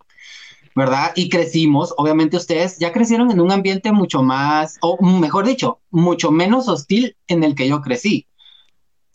¿verdad? 0.75 1.12
Y 1.15 1.29
crecimos, 1.29 1.93
obviamente 1.98 2.38
ustedes 2.38 2.79
ya 2.79 2.91
crecieron 2.91 3.29
en 3.31 3.39
un 3.39 3.51
ambiente 3.51 3.91
mucho 3.91 4.24
más, 4.24 4.77
o 4.81 4.98
mejor 5.03 5.45
dicho, 5.45 5.81
mucho 5.91 6.31
menos 6.31 6.67
hostil 6.67 7.15
en 7.27 7.43
el 7.43 7.53
que 7.53 7.67
yo 7.67 7.81
crecí. 7.81 8.27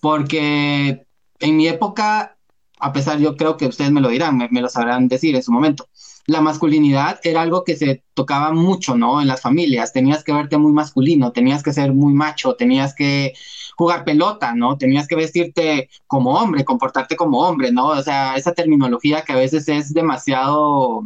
Porque 0.01 1.08
en 1.41 1.57
mi 1.57 1.69
época, 1.69 2.37
a 2.79 2.93
pesar, 2.93 3.19
yo 3.19 3.37
creo 3.37 3.57
que 3.57 3.67
ustedes 3.67 3.91
me 3.91 4.01
lo 4.01 4.09
dirán, 4.09 4.37
me, 4.37 4.61
lo 4.61 4.69
sabrán 4.69 5.09
decir 5.09 5.35
en 5.35 5.43
su 5.43 5.53
momento, 5.53 5.89
la 6.27 6.41
masculinidad 6.41 7.21
era 7.23 7.43
algo 7.43 7.65
que 7.65 7.77
se 7.77 8.05
tocaba 8.15 8.53
mucho, 8.53 8.97
¿no? 8.97 9.21
En 9.21 9.29
las 9.29 9.41
familias, 9.41 9.93
tenías 9.93 10.23
que 10.25 10.33
verte 10.33 10.59
muy 10.59 10.73
masculino, 10.73 11.33
tenías 11.33 11.63
que 11.63 11.73
ser 11.73 11.93
muy 11.93 12.13
macho, 12.13 12.55
tenías 12.55 12.95
que 12.95 13.33
jugar 13.77 14.05
pelota, 14.05 14.55
¿no? 14.55 14.77
Tenías 14.77 15.09
que 15.09 15.17
vestirte 15.17 15.89
como 16.07 16.35
hombre, 16.35 16.65
comportarte 16.65 17.17
como 17.17 17.41
hombre, 17.41 17.73
¿no? 17.73 17.89
O 17.89 18.03
sea, 18.03 18.37
esa 18.37 18.53
terminología 18.53 19.23
que 19.23 19.33
a 19.33 19.37
veces 19.37 19.69
es 19.69 19.95
demasiado 19.95 21.05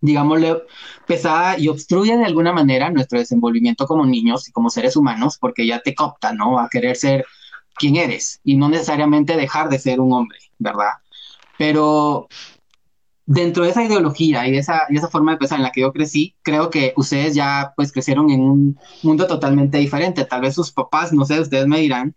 digámosle, 0.00 0.62
pesada 1.06 1.58
y 1.58 1.68
obstruye 1.68 2.16
de 2.16 2.24
alguna 2.24 2.52
manera 2.52 2.90
nuestro 2.90 3.18
desenvolvimiento 3.18 3.86
como 3.86 4.06
niños 4.06 4.48
y 4.48 4.52
como 4.52 4.70
seres 4.70 4.96
humanos, 4.96 5.38
porque 5.40 5.66
ya 5.66 5.80
te 5.80 5.94
copta, 5.94 6.32
¿no? 6.32 6.58
A 6.58 6.68
querer 6.68 6.96
ser 6.96 7.24
quien 7.78 7.96
eres 7.96 8.40
y 8.44 8.56
no 8.56 8.68
necesariamente 8.68 9.36
dejar 9.36 9.68
de 9.68 9.78
ser 9.78 10.00
un 10.00 10.12
hombre, 10.12 10.38
¿verdad? 10.58 10.90
Pero 11.58 12.28
dentro 13.26 13.64
de 13.64 13.70
esa 13.70 13.84
ideología 13.84 14.46
y 14.46 14.52
de 14.52 14.58
esa, 14.58 14.82
y 14.88 14.96
esa 14.96 15.08
forma 15.08 15.32
de 15.32 15.38
pensar 15.38 15.58
en 15.58 15.64
la 15.64 15.72
que 15.72 15.80
yo 15.82 15.92
crecí, 15.92 16.36
creo 16.42 16.70
que 16.70 16.92
ustedes 16.96 17.34
ya 17.34 17.72
pues 17.76 17.92
crecieron 17.92 18.30
en 18.30 18.40
un 18.40 18.78
mundo 19.02 19.26
totalmente 19.26 19.78
diferente. 19.78 20.24
Tal 20.24 20.42
vez 20.42 20.54
sus 20.54 20.72
papás, 20.72 21.12
no 21.12 21.24
sé, 21.24 21.40
ustedes 21.40 21.66
me 21.66 21.80
dirán, 21.80 22.14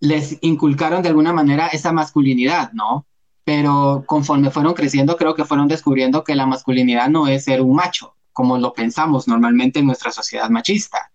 les 0.00 0.38
inculcaron 0.42 1.02
de 1.02 1.08
alguna 1.08 1.32
manera 1.32 1.68
esa 1.68 1.92
masculinidad, 1.92 2.72
¿no? 2.72 3.06
pero 3.48 4.04
conforme 4.04 4.50
fueron 4.50 4.74
creciendo, 4.74 5.16
creo 5.16 5.34
que 5.34 5.46
fueron 5.46 5.68
descubriendo 5.68 6.22
que 6.22 6.34
la 6.34 6.44
masculinidad 6.44 7.08
no 7.08 7.28
es 7.28 7.44
ser 7.44 7.62
un 7.62 7.76
macho, 7.76 8.14
como 8.30 8.58
lo 8.58 8.74
pensamos 8.74 9.26
normalmente 9.26 9.78
en 9.78 9.86
nuestra 9.86 10.10
sociedad 10.12 10.50
machista, 10.50 11.10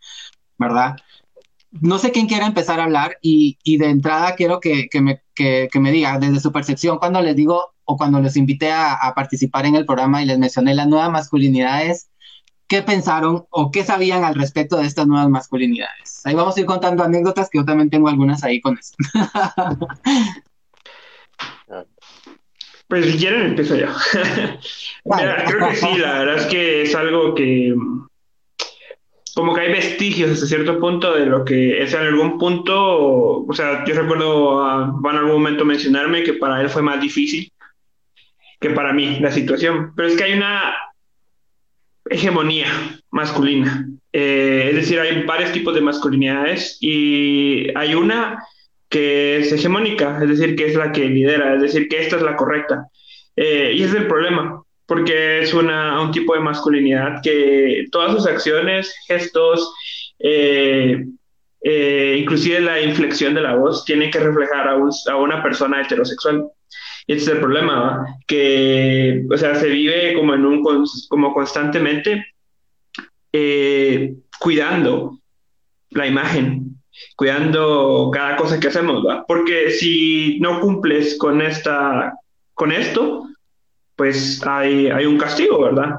¿verdad? 0.58 0.96
No 1.82 1.98
sé 1.98 2.12
quién 2.12 2.27
quiera 2.27 2.46
empezar 2.46 2.80
a 2.80 2.84
hablar 2.84 3.18
y, 3.22 3.58
de 3.77 3.89
entrada 3.89 4.36
quiero 4.36 4.60
que, 4.60 4.89
me, 5.01 5.92
diga 5.92 6.20
desde 6.20 6.39
su 6.39 6.51
percepción 6.51 7.00
cuando 7.00 7.22
les 7.22 7.36
digo 7.36 7.74
o 7.86 7.98
cuando 7.98 8.20
les 8.22 8.38
invité 8.38 8.72
a, 8.72 9.12
participar 9.15 9.65
en 9.65 9.75
el 9.75 9.86
programa 9.86 10.22
y 10.22 10.25
les 10.25 10.38
mencioné 10.38 10.75
las 10.75 10.88
nuevas 10.88 11.12
masculinidades, 11.12 12.10
qué 12.68 12.82
pensaron 12.84 13.46
o 13.50 13.72
qué 13.72 13.84
sabían 13.84 14.24
al 14.24 14.36
respecto 14.36 14.77
de 14.77 14.86
estas 14.86 15.08
nuevas 15.08 15.30
masculinidades. 15.30 16.22
Ahí 16.25 16.36
vamos 16.36 16.56
a 16.56 16.60
ir 16.60 16.65
contando 16.65 17.03
anécdotas 17.03 17.50
que 17.50 17.58
yo 17.58 17.65
también 17.65 17.89
tengo 17.89 18.08
algunas 18.08 18.44
ahí 18.44 18.62
con 18.62 18.77
eso. 18.77 18.94
Pues 22.94 23.08
si 23.08 23.18
quieren, 23.18 23.48
empiezo 23.48 23.75
yo. 23.75 23.88
creo 24.13 25.70
que 25.70 25.75
sí, 25.75 25.98
la 25.98 26.20
verdad 26.20 26.38
es 26.38 26.46
que 26.46 26.84
es 26.84 26.94
algo 26.94 27.34
que 27.34 27.74
como 29.36 29.54
que 29.54 29.62
hay 29.62 29.72
vestigios 29.72 30.32
hasta 30.32 30.46
cierto 30.46 30.80
punto 30.80 31.13
de 31.16 31.25
lo 31.25 31.44
que 31.44 31.82
es 31.82 31.94
en 31.94 32.02
algún 32.02 32.38
punto, 32.38 33.46
o 33.46 33.54
sea, 33.54 33.84
yo 33.86 33.96
recuerdo 33.96 34.63
a 34.63 34.92
Van 35.00 35.16
en 35.16 35.22
algún 35.22 35.34
momento 35.34 35.66
mencionarme 35.66 36.24
que 36.24 36.34
para 36.34 36.62
él 36.62 36.70
fue 36.70 36.82
más 36.82 37.02
difícil 37.02 37.52
que 38.60 38.70
para 38.70 38.94
mí 38.94 39.20
la 39.20 39.32
situación, 39.32 39.92
pero 39.96 40.08
es 40.08 40.16
que 40.16 40.24
hay 40.24 40.34
una 40.34 40.75
hegemonía 42.10 42.68
masculina, 43.12 43.88
eh, 44.13 44.68
es 44.70 44.75
decir, 44.75 45.00
hay 45.00 45.24
varios 45.24 45.52
tipos 45.52 45.74
de 45.74 45.82
masculinidades 45.82 46.78
y 46.80 47.68
hay 47.75 47.96
una 47.96 48.42
que 48.88 49.40
es 49.40 49.52
hegemónica, 49.52 50.20
es 50.22 50.30
decir, 50.30 50.56
que 50.56 50.68
es 50.68 50.75
la 50.75 50.92
que 50.92 51.10
lidera, 51.10 51.56
es 51.56 51.62
decir, 51.62 51.88
que 51.90 52.00
esta 52.00 52.18
es 52.18 52.22
la 52.22 52.36
correcta. 52.36 52.88
Eh, 53.36 53.74
y 53.75 53.82
ese 53.82 53.96
es 53.96 54.02
el 54.02 54.08
problema, 54.08 54.62
porque 54.86 55.40
es 55.42 55.54
una, 55.54 56.02
un 56.02 56.12
tipo 56.12 56.34
de 56.34 56.42
masculinidad 56.42 57.22
que 57.22 57.86
todas 57.92 58.13
sus 58.13 58.28
acciones, 58.28 58.94
gestos, 59.08 59.74
eh, 60.20 61.06
eh, 61.62 62.18
inclusive 62.20 62.60
la 62.62 62.82
inflexión 62.82 63.34
de 63.34 63.42
la 63.42 63.56
voz, 63.56 63.86
tiene 63.86 64.10
que 64.10 64.20
reflejar 64.20 64.68
a, 64.68 64.74
a 64.74 65.16
una 65.16 65.42
persona 65.42 65.82
heterosexual. 65.82 66.46
Y 67.08 67.13
ese 67.13 67.24
es 67.24 67.30
el 67.30 67.40
problema, 67.40 68.06
que, 68.28 69.25
o 69.30 69.38
sea, 69.38 69.56
se 69.56 69.68
vive 69.68 70.13
como 70.13 70.34
en 70.34 70.46
un, 70.46 70.63
como 71.10 71.34
constantemente 71.34 72.25
cuidando 74.40 75.20
la 75.92 76.08
imagen, 76.08 76.78
cuidando 77.16 78.12
cada 78.13 78.36
cosa 78.36 78.60
que 78.60 78.68
hacemos, 78.68 79.06
¿va? 79.06 79.25
Porque 79.28 79.72
si 79.72 80.40
no 80.40 80.60
cumples 80.60 81.18
con 81.18 81.42
esta, 81.42 82.13
con 82.54 82.72
esto, 82.72 83.28
pues 83.96 84.42
hay, 84.46 84.88
hay 84.88 85.06
un 85.06 85.18
castigo, 85.18 85.62
¿verdad? 85.62 85.96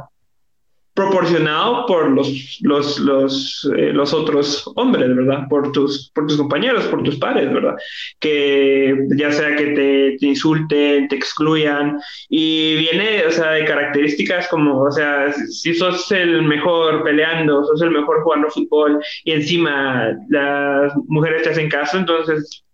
proporcionado 0.94 1.86
por 1.86 2.08
los, 2.08 2.58
los, 2.62 3.00
los, 3.00 3.68
eh, 3.76 3.92
los, 3.92 4.14
otros 4.14 4.70
hombres, 4.76 5.14
¿verdad? 5.14 5.48
Por 5.48 5.72
tus, 5.72 6.10
por 6.14 6.28
tus 6.28 6.36
compañeros, 6.36 6.84
por 6.84 7.02
tus 7.02 7.16
pares, 7.16 7.52
¿verdad? 7.52 7.74
Que 8.20 8.96
ya 9.16 9.32
sea 9.32 9.56
que 9.56 9.66
te, 9.66 10.16
te, 10.18 10.26
insulten, 10.26 11.08
te 11.08 11.16
excluyan, 11.16 11.98
y 12.28 12.76
viene, 12.76 13.26
o 13.26 13.30
sea, 13.32 13.50
de 13.50 13.64
características 13.64 14.46
como, 14.48 14.82
o 14.82 14.92
sea, 14.92 15.32
si 15.32 15.74
sos 15.74 16.10
el 16.12 16.42
mejor 16.42 17.02
peleando, 17.02 17.64
sos 17.64 17.82
el 17.82 17.90
mejor 17.90 18.22
jugando 18.22 18.48
fútbol, 18.50 19.02
y 19.24 19.32
encima 19.32 20.16
las 20.28 20.92
mujeres 21.08 21.42
te 21.42 21.50
hacen 21.50 21.68
caso, 21.68 21.98
entonces 21.98 22.64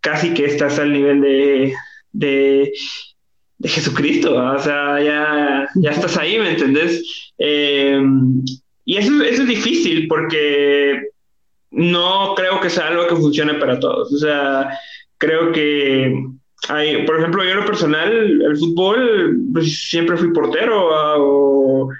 casi 0.00 0.34
que 0.34 0.46
estás 0.46 0.80
al 0.80 0.92
nivel 0.92 1.20
de, 1.20 1.74
de 2.10 2.72
de 3.60 3.68
Jesucristo, 3.68 4.34
o 4.34 4.58
sea, 4.58 4.98
ya, 5.02 5.68
ya 5.74 5.90
estás 5.90 6.16
ahí, 6.16 6.38
¿me 6.38 6.50
entendés? 6.50 7.32
Eh, 7.38 8.00
y 8.86 8.96
eso, 8.96 9.22
eso 9.22 9.42
es 9.42 9.48
difícil 9.48 10.08
porque 10.08 11.08
no 11.70 12.34
creo 12.34 12.58
que 12.58 12.70
sea 12.70 12.88
algo 12.88 13.06
que 13.06 13.16
funcione 13.16 13.54
para 13.54 13.78
todos, 13.78 14.10
o 14.14 14.16
sea, 14.16 14.70
creo 15.18 15.52
que 15.52 16.10
hay, 16.68 17.04
por 17.04 17.18
ejemplo, 17.18 17.44
yo 17.44 17.50
en 17.50 17.56
lo 17.58 17.66
personal, 17.66 18.42
el 18.42 18.56
fútbol, 18.56 19.38
pues 19.52 19.88
siempre 19.90 20.16
fui 20.16 20.32
portero 20.32 20.94
ah, 20.94 21.16
o 21.18 21.90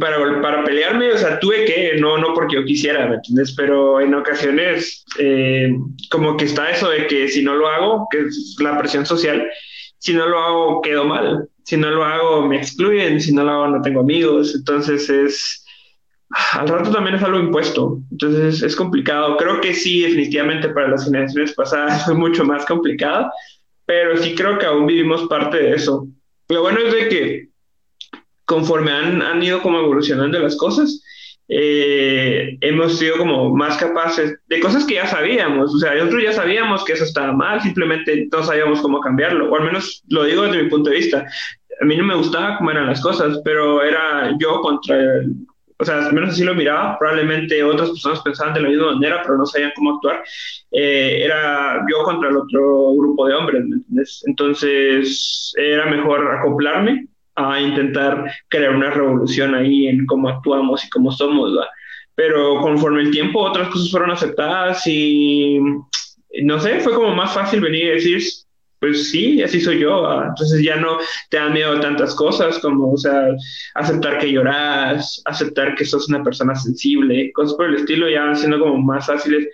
para, 0.00 0.42
para 0.42 0.64
pelearme, 0.64 1.12
o 1.12 1.18
sea, 1.18 1.38
tuve 1.38 1.64
que, 1.64 1.96
no, 2.00 2.18
no 2.18 2.34
porque 2.34 2.56
yo 2.56 2.64
quisiera, 2.64 3.06
¿me 3.06 3.14
entiendes? 3.16 3.54
Pero 3.56 4.00
en 4.00 4.14
ocasiones, 4.14 5.04
eh, 5.20 5.72
como 6.10 6.36
que 6.36 6.46
está 6.46 6.70
eso 6.70 6.90
de 6.90 7.06
que 7.06 7.28
si 7.28 7.42
no 7.42 7.54
lo 7.54 7.68
hago, 7.68 8.08
que 8.10 8.22
es 8.22 8.56
la 8.58 8.76
presión 8.76 9.06
social, 9.06 9.48
si 10.04 10.12
no 10.12 10.26
lo 10.26 10.38
hago 10.38 10.82
quedo 10.82 11.06
mal, 11.06 11.48
si 11.62 11.78
no 11.78 11.88
lo 11.90 12.04
hago 12.04 12.46
me 12.46 12.58
excluyen, 12.58 13.22
si 13.22 13.32
no 13.32 13.42
lo 13.42 13.52
hago 13.52 13.68
no 13.68 13.80
tengo 13.80 14.00
amigos, 14.00 14.54
entonces 14.54 15.08
es, 15.08 15.64
al 16.52 16.68
rato 16.68 16.90
también 16.90 17.16
es 17.16 17.22
algo 17.22 17.38
impuesto, 17.38 18.02
entonces 18.10 18.62
es 18.62 18.76
complicado, 18.76 19.38
creo 19.38 19.62
que 19.62 19.72
sí, 19.72 20.02
definitivamente 20.02 20.68
para 20.68 20.88
las 20.88 21.06
generaciones 21.06 21.54
pasadas 21.54 22.04
fue 22.04 22.12
mucho 22.12 22.44
más 22.44 22.66
complicado, 22.66 23.30
pero 23.86 24.14
sí 24.18 24.34
creo 24.34 24.58
que 24.58 24.66
aún 24.66 24.84
vivimos 24.84 25.26
parte 25.26 25.56
de 25.56 25.74
eso. 25.74 26.06
Lo 26.50 26.60
bueno 26.60 26.80
es 26.80 26.92
de 26.92 27.08
que 27.08 27.48
conforme 28.44 28.90
han, 28.90 29.22
han 29.22 29.42
ido 29.42 29.62
como 29.62 29.78
evolucionando 29.78 30.38
las 30.38 30.58
cosas, 30.58 31.02
eh, 31.48 32.56
hemos 32.60 32.98
sido 32.98 33.18
como 33.18 33.54
más 33.54 33.76
capaces 33.76 34.38
de 34.48 34.60
cosas 34.60 34.84
que 34.86 34.94
ya 34.94 35.06
sabíamos, 35.06 35.74
o 35.74 35.78
sea, 35.78 35.94
nosotros 35.94 36.22
ya 36.22 36.32
sabíamos 36.32 36.84
que 36.84 36.94
eso 36.94 37.04
estaba 37.04 37.32
mal, 37.32 37.60
simplemente 37.60 38.28
no 38.32 38.42
sabíamos 38.42 38.80
cómo 38.80 39.00
cambiarlo, 39.00 39.50
o 39.50 39.56
al 39.56 39.64
menos 39.64 40.02
lo 40.08 40.24
digo 40.24 40.42
desde 40.42 40.62
mi 40.62 40.70
punto 40.70 40.90
de 40.90 40.96
vista. 40.96 41.26
A 41.80 41.84
mí 41.84 41.96
no 41.96 42.04
me 42.04 42.14
gustaba 42.14 42.56
cómo 42.56 42.70
eran 42.70 42.86
las 42.86 43.02
cosas, 43.02 43.40
pero 43.44 43.82
era 43.82 44.34
yo 44.38 44.60
contra, 44.60 44.96
o 45.78 45.84
sea, 45.84 46.06
al 46.06 46.12
menos 46.14 46.30
así 46.30 46.44
lo 46.44 46.54
miraba, 46.54 46.98
probablemente 46.98 47.62
otras 47.62 47.90
personas 47.90 48.22
pensaban 48.22 48.54
de 48.54 48.60
la 48.62 48.68
misma 48.68 48.92
manera, 48.94 49.22
pero 49.22 49.36
no 49.36 49.44
sabían 49.44 49.72
cómo 49.74 49.94
actuar. 49.96 50.22
Eh, 50.70 51.22
era 51.24 51.84
yo 51.90 52.04
contra 52.04 52.30
el 52.30 52.36
otro 52.36 52.94
grupo 52.94 53.26
de 53.26 53.34
hombres, 53.34 53.64
¿me 53.66 53.76
entiendes? 53.76 54.22
Entonces 54.26 55.52
era 55.56 55.86
mejor 55.86 56.30
acoplarme 56.30 57.08
a 57.36 57.60
intentar 57.60 58.30
crear 58.48 58.74
una 58.74 58.90
revolución 58.90 59.54
ahí 59.54 59.88
en 59.88 60.06
cómo 60.06 60.28
actuamos 60.28 60.84
y 60.84 60.90
cómo 60.90 61.10
somos, 61.10 61.56
¿va? 61.56 61.68
Pero 62.14 62.60
conforme 62.60 63.02
el 63.02 63.10
tiempo 63.10 63.40
otras 63.40 63.68
cosas 63.68 63.90
fueron 63.90 64.10
aceptadas 64.10 64.86
y 64.86 65.58
no 66.42 66.60
sé, 66.60 66.80
fue 66.80 66.94
como 66.94 67.14
más 67.14 67.34
fácil 67.34 67.60
venir 67.60 67.84
y 67.84 67.88
decir, 67.88 68.22
pues 68.84 69.10
sí, 69.10 69.42
así 69.42 69.60
soy 69.60 69.80
yo, 69.80 70.22
entonces 70.22 70.62
ya 70.62 70.76
no 70.76 70.98
te 71.30 71.38
dan 71.38 71.54
miedo 71.54 71.80
tantas 71.80 72.14
cosas 72.14 72.58
como, 72.58 72.92
o 72.92 72.96
sea, 72.96 73.28
aceptar 73.74 74.18
que 74.18 74.30
lloras, 74.30 75.22
aceptar 75.24 75.74
que 75.74 75.84
sos 75.84 76.08
una 76.08 76.22
persona 76.22 76.54
sensible, 76.54 77.32
cosas 77.32 77.56
por 77.56 77.66
el 77.66 77.76
estilo 77.76 78.08
ya 78.10 78.24
van 78.24 78.36
siendo 78.36 78.60
como 78.60 78.76
más 78.78 79.06
fáciles 79.06 79.48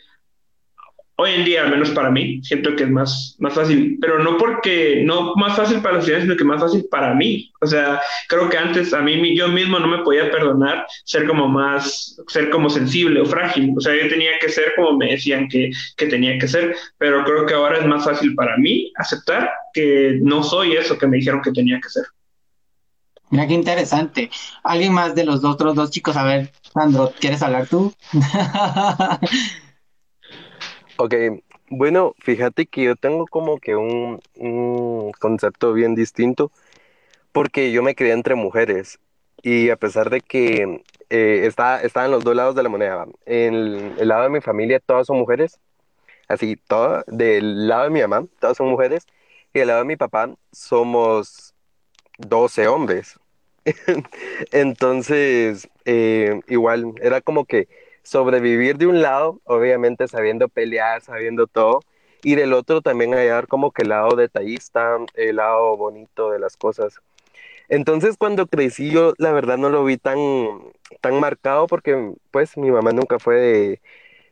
hoy 1.20 1.32
en 1.32 1.44
día, 1.44 1.62
al 1.62 1.70
menos 1.70 1.90
para 1.90 2.10
mí, 2.10 2.40
siento 2.42 2.74
que 2.74 2.84
es 2.84 2.90
más, 2.90 3.36
más 3.38 3.52
fácil, 3.52 3.98
pero 4.00 4.22
no 4.22 4.38
porque, 4.38 5.02
no 5.04 5.34
más 5.36 5.54
fácil 5.54 5.80
para 5.80 5.96
los 5.96 6.04
estudiantes, 6.04 6.28
sino 6.28 6.36
que 6.38 6.44
más 6.44 6.60
fácil 6.60 6.86
para 6.90 7.14
mí. 7.14 7.52
O 7.60 7.66
sea, 7.66 8.00
creo 8.28 8.48
que 8.48 8.56
antes 8.56 8.94
a 8.94 9.02
mí 9.02 9.36
yo 9.36 9.48
mismo 9.48 9.78
no 9.78 9.86
me 9.86 10.02
podía 10.02 10.30
perdonar 10.30 10.86
ser 11.04 11.26
como 11.26 11.46
más, 11.46 12.18
ser 12.28 12.48
como 12.48 12.70
sensible 12.70 13.20
o 13.20 13.26
frágil. 13.26 13.74
O 13.76 13.80
sea, 13.80 13.94
yo 13.94 14.08
tenía 14.08 14.32
que 14.40 14.48
ser 14.48 14.72
como 14.76 14.96
me 14.96 15.10
decían 15.10 15.46
que, 15.48 15.70
que 15.96 16.06
tenía 16.06 16.38
que 16.38 16.48
ser, 16.48 16.74
pero 16.96 17.22
creo 17.24 17.44
que 17.44 17.54
ahora 17.54 17.78
es 17.78 17.86
más 17.86 18.04
fácil 18.04 18.34
para 18.34 18.56
mí 18.56 18.90
aceptar 18.96 19.50
que 19.74 20.18
no 20.22 20.42
soy 20.42 20.72
eso 20.72 20.96
que 20.96 21.06
me 21.06 21.18
dijeron 21.18 21.42
que 21.42 21.52
tenía 21.52 21.78
que 21.80 21.90
ser. 21.90 22.04
Mira 23.28 23.46
qué 23.46 23.54
interesante. 23.54 24.30
¿Alguien 24.64 24.92
más 24.92 25.14
de 25.14 25.24
los 25.24 25.44
otros 25.44 25.76
dos 25.76 25.90
chicos? 25.90 26.16
A 26.16 26.24
ver, 26.24 26.50
Sandro, 26.72 27.12
¿quieres 27.20 27.42
hablar 27.42 27.68
tú? 27.68 27.92
Ok, 31.02 31.14
bueno, 31.70 32.14
fíjate 32.18 32.66
que 32.66 32.82
yo 32.82 32.94
tengo 32.94 33.26
como 33.26 33.58
que 33.58 33.74
un, 33.74 34.20
concepto 35.18 35.72
bien 35.72 35.94
distinto 35.94 36.52
porque 37.32 37.72
yo 37.72 37.82
me 37.82 37.94
crié 37.94 38.12
entre 38.12 38.34
mujeres 38.34 39.00
y 39.42 39.70
a 39.70 39.76
pesar 39.76 40.10
de 40.10 40.20
que 40.20 40.82
eh, 41.08 41.46
está, 41.46 41.80
en 42.04 42.10
los 42.10 42.22
dos 42.22 42.36
lados 42.36 42.54
de 42.54 42.62
la 42.62 42.68
moneda, 42.68 43.06
en 43.24 43.54
el, 43.98 44.08
lado 44.08 44.24
de 44.24 44.28
mi 44.28 44.42
familia 44.42 44.78
todas 44.78 45.06
son 45.06 45.18
mujeres, 45.18 45.58
así, 46.28 46.56
todas, 46.56 47.02
del 47.06 47.66
lado 47.66 47.84
de 47.84 47.90
mi 47.90 48.02
mamá 48.02 48.26
todas 48.38 48.58
son 48.58 48.68
mujeres 48.68 49.06
y 49.54 49.60
del 49.60 49.68
lado 49.68 49.80
de 49.80 49.86
mi 49.86 49.96
papá 49.96 50.34
somos 50.52 51.54
12 52.18 52.68
hombres. 52.68 53.18
Entonces, 54.52 55.66
eh, 55.86 56.40
igual, 56.48 56.92
era 57.00 57.22
como 57.22 57.46
que 57.46 57.68
sobrevivir 58.02 58.76
de 58.78 58.86
un 58.86 59.02
lado, 59.02 59.40
obviamente 59.44 60.08
sabiendo 60.08 60.48
pelear, 60.48 61.02
sabiendo 61.02 61.46
todo, 61.46 61.80
y 62.22 62.34
del 62.34 62.52
otro 62.52 62.82
también 62.82 63.12
hallar 63.12 63.46
como 63.46 63.72
que 63.72 63.82
el 63.82 63.90
lado 63.90 64.16
detallista, 64.16 64.98
el 65.14 65.36
lado 65.36 65.76
bonito 65.76 66.30
de 66.30 66.38
las 66.38 66.56
cosas. 66.56 67.00
Entonces 67.68 68.16
cuando 68.18 68.46
crecí 68.46 68.90
yo 68.90 69.14
la 69.18 69.32
verdad 69.32 69.56
no 69.58 69.70
lo 69.70 69.84
vi 69.84 69.96
tan, 69.96 70.18
tan 71.00 71.20
marcado 71.20 71.66
porque 71.68 72.14
pues 72.30 72.56
mi 72.56 72.70
mamá 72.70 72.92
nunca 72.92 73.18
fue 73.18 73.80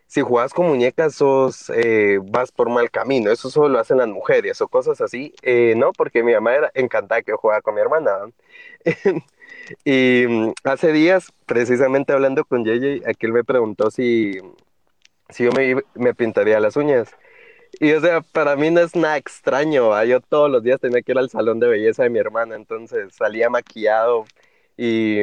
si 0.08 0.22
juegas 0.22 0.54
con 0.54 0.66
muñecas 0.66 1.14
sos, 1.14 1.70
eh, 1.74 2.18
vas 2.22 2.50
por 2.50 2.70
mal 2.70 2.90
camino, 2.90 3.30
eso 3.30 3.50
solo 3.50 3.68
lo 3.68 3.78
hacen 3.78 3.98
las 3.98 4.08
mujeres 4.08 4.60
o 4.62 4.68
cosas 4.68 5.00
así. 5.02 5.34
Eh, 5.42 5.74
no, 5.76 5.92
porque 5.92 6.22
mi 6.22 6.32
mamá 6.32 6.54
era 6.54 6.70
encantada 6.74 7.22
que 7.22 7.32
yo 7.32 7.38
jugaba 7.38 7.60
con 7.62 7.74
mi 7.74 7.80
hermana. 7.82 8.10
y 9.84 10.26
mm, 10.28 10.52
hace 10.64 10.92
días, 10.92 11.32
precisamente 11.46 12.12
hablando 12.12 12.44
con 12.44 12.64
JJ, 12.64 13.08
aquel 13.08 13.32
me 13.32 13.44
preguntó 13.44 13.90
si, 13.90 14.38
si 15.30 15.44
yo 15.44 15.52
me, 15.52 15.76
me 15.94 16.14
pintaría 16.14 16.60
las 16.60 16.76
uñas. 16.76 17.10
Y 17.80 17.92
o 17.92 18.00
sea, 18.00 18.22
para 18.22 18.56
mí 18.56 18.70
no 18.70 18.80
es 18.80 18.96
nada 18.96 19.18
extraño, 19.18 19.88
¿va? 19.88 20.04
yo 20.04 20.20
todos 20.20 20.50
los 20.50 20.62
días 20.62 20.80
tenía 20.80 21.02
que 21.02 21.12
ir 21.12 21.18
al 21.18 21.30
salón 21.30 21.60
de 21.60 21.68
belleza 21.68 22.04
de 22.04 22.10
mi 22.10 22.18
hermana, 22.18 22.56
entonces 22.56 23.14
salía 23.14 23.50
maquillado 23.50 24.26
y 24.76 25.22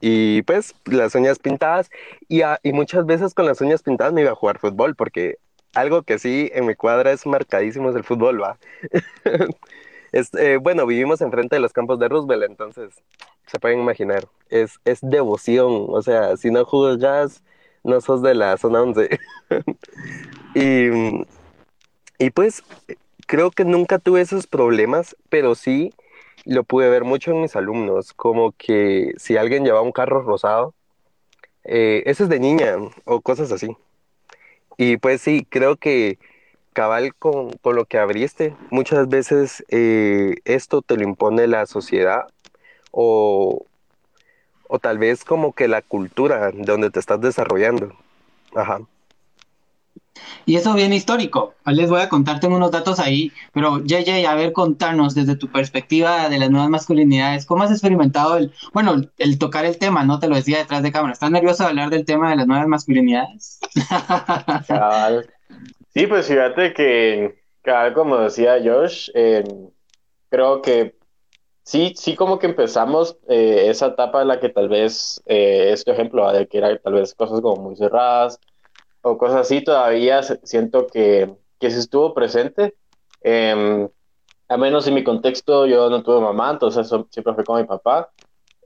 y 0.00 0.42
pues 0.42 0.74
las 0.86 1.14
uñas 1.14 1.38
pintadas 1.38 1.90
y, 2.28 2.42
y 2.62 2.72
muchas 2.72 3.06
veces 3.06 3.34
con 3.34 3.46
las 3.46 3.60
uñas 3.60 3.82
pintadas 3.82 4.12
me 4.12 4.22
iba 4.22 4.30
a 4.32 4.34
jugar 4.34 4.58
fútbol 4.58 4.94
porque 4.94 5.38
algo 5.74 6.02
que 6.02 6.18
sí 6.18 6.50
en 6.54 6.66
mi 6.66 6.74
cuadra 6.74 7.12
es 7.12 7.26
marcadísimo 7.26 7.90
es 7.90 7.96
el 7.96 8.04
fútbol, 8.04 8.42
va. 8.42 8.58
Eh, 10.12 10.58
bueno, 10.60 10.86
vivimos 10.86 11.20
enfrente 11.20 11.56
de 11.56 11.60
los 11.60 11.72
campos 11.72 11.98
de 11.98 12.08
Roosevelt, 12.08 12.44
entonces 12.44 12.94
se 13.46 13.58
pueden 13.58 13.80
imaginar, 13.80 14.28
es, 14.50 14.78
es 14.84 14.98
devoción, 15.02 15.86
o 15.88 16.02
sea, 16.02 16.36
si 16.36 16.50
no 16.50 16.64
jugas 16.64 17.42
no 17.84 18.00
sos 18.00 18.22
de 18.22 18.34
la 18.34 18.56
zona 18.56 18.82
11. 18.82 19.18
y, 20.54 21.24
y 22.18 22.30
pues 22.30 22.62
creo 23.26 23.50
que 23.50 23.64
nunca 23.64 23.98
tuve 23.98 24.20
esos 24.20 24.46
problemas, 24.46 25.16
pero 25.28 25.54
sí 25.54 25.92
lo 26.44 26.64
pude 26.64 26.88
ver 26.88 27.04
mucho 27.04 27.30
en 27.30 27.42
mis 27.42 27.56
alumnos, 27.56 28.12
como 28.14 28.52
que 28.52 29.12
si 29.18 29.36
alguien 29.36 29.64
llevaba 29.64 29.82
un 29.82 29.92
carro 29.92 30.22
rosado, 30.22 30.74
eh, 31.64 32.02
eso 32.06 32.24
es 32.24 32.30
de 32.30 32.40
niña 32.40 32.76
o 33.04 33.20
cosas 33.20 33.52
así. 33.52 33.76
Y 34.76 34.96
pues 34.96 35.20
sí, 35.20 35.46
creo 35.48 35.76
que 35.76 36.18
cabal 36.72 37.14
con, 37.14 37.50
lo 37.64 37.84
que 37.84 37.98
abriste, 37.98 38.54
muchas 38.70 39.08
veces 39.08 39.64
eh, 39.68 40.36
esto 40.44 40.82
te 40.82 40.96
lo 40.96 41.02
impone 41.02 41.46
la 41.46 41.66
sociedad 41.66 42.26
o, 42.90 43.64
o 44.68 44.78
tal 44.78 44.98
vez 44.98 45.24
como 45.24 45.52
que 45.52 45.68
la 45.68 45.82
cultura 45.82 46.50
donde 46.52 46.90
te 46.90 47.00
estás 47.00 47.20
desarrollando. 47.20 47.94
Ajá. 48.54 48.80
Y 50.46 50.56
eso 50.56 50.74
viene 50.74 50.96
histórico. 50.96 51.54
Les 51.66 51.90
voy 51.90 52.00
a 52.00 52.08
contar, 52.08 52.40
tengo 52.40 52.56
unos 52.56 52.70
datos 52.70 52.98
ahí, 52.98 53.32
pero 53.52 53.78
JJ, 53.84 54.26
a 54.26 54.34
ver, 54.34 54.52
contarnos 54.52 55.14
desde 55.14 55.36
tu 55.36 55.48
perspectiva 55.48 56.28
de 56.28 56.38
las 56.38 56.50
nuevas 56.50 56.70
masculinidades, 56.70 57.46
¿cómo 57.46 57.62
has 57.64 57.70
experimentado 57.70 58.36
el, 58.36 58.52
bueno, 58.72 58.96
el 59.18 59.38
tocar 59.38 59.64
el 59.64 59.78
tema, 59.78 60.04
no? 60.04 60.18
Te 60.18 60.28
lo 60.28 60.36
decía 60.36 60.58
detrás 60.58 60.82
de 60.82 60.92
cámara. 60.92 61.12
¿Estás 61.12 61.30
nervioso 61.30 61.62
de 61.62 61.70
hablar 61.70 61.90
del 61.90 62.04
tema 62.04 62.30
de 62.30 62.36
las 62.36 62.46
nuevas 62.46 62.66
masculinidades? 62.66 63.60
Sí, 65.98 66.06
pues 66.06 66.28
fíjate 66.28 66.72
que, 66.74 67.42
como 67.92 68.18
decía 68.18 68.60
Josh, 68.64 69.10
eh, 69.14 69.42
creo 70.28 70.62
que 70.62 70.96
sí, 71.64 71.92
sí 71.96 72.14
como 72.14 72.38
que 72.38 72.46
empezamos 72.46 73.18
eh, 73.28 73.66
esa 73.68 73.88
etapa 73.88 74.22
en 74.22 74.28
la 74.28 74.38
que 74.38 74.48
tal 74.48 74.68
vez, 74.68 75.20
eh, 75.26 75.72
este 75.72 75.90
ejemplo, 75.90 76.32
de 76.32 76.46
que 76.46 76.58
era 76.58 76.78
tal 76.78 76.92
vez 76.92 77.16
cosas 77.16 77.40
como 77.40 77.64
muy 77.64 77.76
cerradas, 77.76 78.40
o 79.02 79.18
cosas 79.18 79.38
así, 79.40 79.64
todavía 79.64 80.22
siento 80.22 80.86
que, 80.86 81.34
que 81.58 81.70
se 81.72 81.80
estuvo 81.80 82.14
presente. 82.14 82.76
Eh, 83.22 83.88
a 84.48 84.56
menos 84.56 84.86
en 84.86 84.94
mi 84.94 85.02
contexto, 85.02 85.66
yo 85.66 85.90
no 85.90 86.04
tuve 86.04 86.20
mamá, 86.20 86.52
entonces 86.52 86.88
siempre 87.10 87.34
fue 87.34 87.44
con 87.44 87.60
mi 87.60 87.66
papá. 87.66 88.08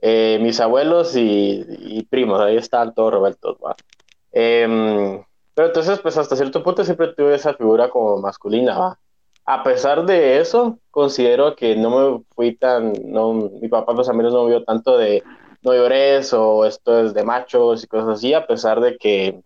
Eh, 0.01 0.37
mis 0.39 0.59
abuelos 0.59 1.15
y, 1.15 2.05
primos, 2.11 2.39
ahí 2.41 2.57
estaban 2.57 2.93
todos 2.93 3.13
revueltos. 3.13 3.57
Eh, 4.33 5.22
pero 5.55 5.67
entonces, 5.67 5.99
pues 5.99 6.17
hasta 6.17 6.35
cierto 6.35 6.63
punto 6.63 6.83
siempre 6.83 7.13
tuve 7.13 7.35
esa 7.35 7.53
figura 7.53 7.89
como 7.89 8.17
masculina. 8.17 8.97
A 9.45 9.63
pesar 9.63 10.05
de 10.05 10.39
eso, 10.39 10.79
considero 10.89 11.55
que 11.55 11.75
no 11.75 11.89
me 11.89 12.23
fui 12.35 12.55
tan, 12.55 12.93
no, 13.05 13.33
mi 13.33 13.67
papá 13.67 13.93
pues 13.93 14.07
a 14.09 14.13
menos 14.13 14.33
no 14.33 14.45
vio 14.45 14.63
tanto 14.63 14.97
de 14.97 15.23
no 15.61 15.73
llores 15.73 16.33
o 16.33 16.65
esto 16.65 17.05
es 17.05 17.13
de 17.13 17.23
machos 17.23 17.83
y 17.83 17.87
cosas 17.87 18.09
así, 18.09 18.33
a 18.33 18.47
pesar 18.47 18.79
de 18.81 18.97
que 18.97 19.41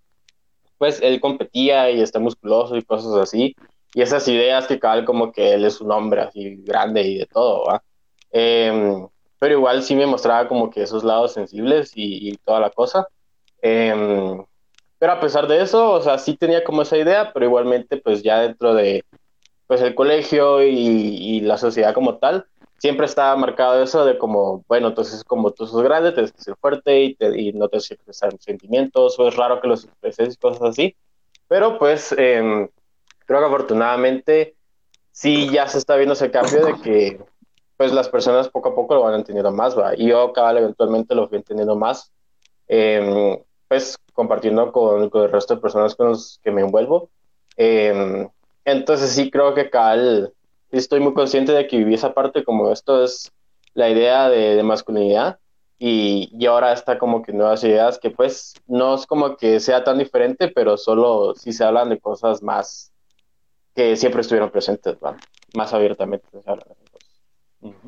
pues 0.78 1.02
él 1.02 1.20
competía 1.20 1.90
y 1.90 2.02
está 2.02 2.20
musculoso 2.20 2.76
y 2.78 2.84
cosas 2.84 3.14
así. 3.16 3.56
Y 3.94 4.02
esas 4.02 4.28
ideas 4.28 4.68
que 4.68 4.80
cabal 4.80 5.06
como 5.06 5.32
que 5.32 5.54
él 5.54 5.66
es 5.66 5.82
un 5.82 5.92
hombre 5.92 6.22
así 6.22 6.58
grande 6.58 7.02
y 7.02 7.18
de 7.18 7.26
todo, 7.26 7.66
¿va? 7.66 7.84
Em, 8.32 9.08
pero 9.40 9.54
igual 9.56 9.84
sí 9.84 9.96
me 9.96 10.06
mostraba 10.06 10.48
como 10.48 10.70
que 10.70 10.84
esos 10.84 11.04
lados 11.04 11.34
sensibles 11.34 11.94
y, 11.96 12.38
toda 12.46 12.60
la 12.60 12.70
cosa. 12.70 13.08
Em, 13.62 14.44
pero 15.00 15.14
a 15.14 15.20
pesar 15.20 15.48
de 15.48 15.62
eso, 15.62 15.92
o 15.92 16.02
sea, 16.02 16.18
sí 16.18 16.36
tenía 16.36 16.64
como 16.64 16.82
esa 16.82 16.98
idea, 16.98 17.32
pero 17.34 17.46
igualmente 17.46 17.98
pues 17.98 18.24
ya 18.24 18.42
dentro 18.42 18.74
de 18.74 19.04
pues 19.68 19.82
el 19.82 19.96
colegio 19.96 20.64
y, 20.64 20.70
y 20.70 21.42
la 21.42 21.58
sociedad 21.58 21.94
como 21.94 22.18
tal, 22.18 22.48
siempre 22.78 23.06
estaba 23.06 23.36
marcado 23.36 23.82
eso 23.84 24.06
de 24.06 24.18
como, 24.18 24.64
bueno, 24.68 24.90
entonces 24.90 25.24
como 25.24 25.52
tú 25.52 25.66
sos 25.66 25.84
grande, 25.84 26.12
tienes 26.12 26.32
que 26.32 26.42
ser 26.42 26.56
fuerte 26.56 27.04
y, 27.04 27.18
y 27.36 27.54
no 27.54 27.70
que 27.70 27.78
expresar 27.78 28.34
sentimientos, 28.40 29.18
o 29.20 29.28
es 29.28 29.36
raro 29.36 29.60
que 29.62 29.68
los 29.68 29.86
expreses 29.86 30.36
y 30.36 30.38
cosas 30.38 30.62
así. 30.62 30.96
Pero 31.48 31.80
pues 31.80 32.14
em, 32.18 32.68
creo 33.26 33.40
que 33.40 33.46
afortunadamente 33.46 34.56
sí 35.12 35.50
ya 35.50 35.68
se 35.68 35.78
está 35.80 35.96
viendo 35.96 36.14
ese 36.14 36.32
cambio 36.32 36.66
de 36.66 36.74
que 36.82 37.20
pues 37.78 37.92
las 37.92 38.10
personas 38.10 38.50
poco 38.50 38.70
a 38.70 38.76
poco 38.76 38.96
lo 38.96 39.04
van 39.04 39.16
entendiendo 39.16 39.52
más, 39.52 39.78
¿va? 39.78 39.96
Y 39.96 40.08
yo 40.10 40.34
cabal 40.34 40.58
eventualmente 40.58 41.16
lo 41.16 41.28
fui 41.28 41.38
entendiendo 41.38 41.76
más, 41.76 42.12
em, 42.68 43.38
pues 43.68 43.98
compartiendo 44.14 44.72
con, 44.72 45.10
con, 45.10 45.24
el 45.24 45.32
resto 45.32 45.56
de 45.56 45.62
personas 45.62 45.96
con 45.96 46.10
los 46.10 46.40
que 46.44 46.52
me 46.52 46.62
envuelvo. 46.62 47.10
Em, 47.56 48.30
entonces 48.66 49.12
sí 49.12 49.32
creo 49.32 49.54
que 49.54 49.70
cabal 49.70 50.34
estoy 50.72 51.00
muy 51.00 51.14
consciente 51.14 51.52
de 51.52 51.68
que 51.68 51.78
viví 51.78 51.94
esa 51.94 52.14
parte 52.14 52.44
como 52.44 52.72
esto 52.72 53.04
es 53.04 53.32
la 53.74 53.90
idea 53.90 54.30
de, 54.30 54.62
masculinidad 54.64 55.40
y, 55.80 56.30
y, 56.32 56.46
ahora 56.48 56.74
está 56.74 56.98
como 56.98 57.22
que 57.22 57.32
nuevas 57.32 57.64
ideas 57.64 58.00
que 58.00 58.10
pues 58.10 58.56
no 58.66 58.96
es 58.96 59.06
como 59.06 59.38
que 59.38 59.60
sea 59.60 59.84
tan 59.84 60.00
diferente, 60.00 60.48
pero 60.48 60.76
solo 60.78 61.36
si 61.36 61.54
se 61.54 61.64
hablan 61.64 61.90
de 61.90 62.00
cosas 62.00 62.42
más 62.42 62.92
que 63.76 63.96
siempre 63.96 64.22
estuvieron 64.22 64.50
presentes, 64.50 64.98
más 65.54 65.74
abiertamente 65.74 66.28
se 66.32 66.50
hablan 66.50 66.66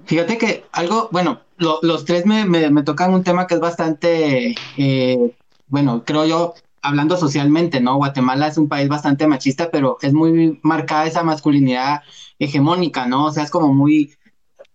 Fíjate 0.05 0.37
que 0.37 0.65
algo, 0.71 1.09
bueno, 1.11 1.41
los 1.57 2.05
tres 2.05 2.25
me, 2.25 2.45
me, 2.45 2.83
tocan 2.83 3.13
un 3.13 3.23
tema 3.23 3.45
que 3.45 3.55
es 3.55 3.59
bastante, 3.59 4.55
eh, 4.77 5.35
bueno, 5.69 6.03
creo 6.05 6.25
yo, 6.25 6.53
hablando 6.81 7.17
socialmente, 7.17 7.79
¿no? 7.81 7.95
Guatemala 7.97 8.47
es 8.47 8.57
un 8.57 8.67
país 8.67 8.87
bastante 8.89 9.27
machista, 9.27 9.69
pero 9.71 9.97
es 10.01 10.13
muy 10.13 10.59
marcada 10.63 11.05
esa 11.05 11.23
masculinidad 11.23 12.01
hegemónica, 12.39 13.05
¿no? 13.07 13.25
O 13.25 13.31
sea, 13.31 13.43
es 13.43 13.51
como 13.51 13.73
muy, 13.73 14.13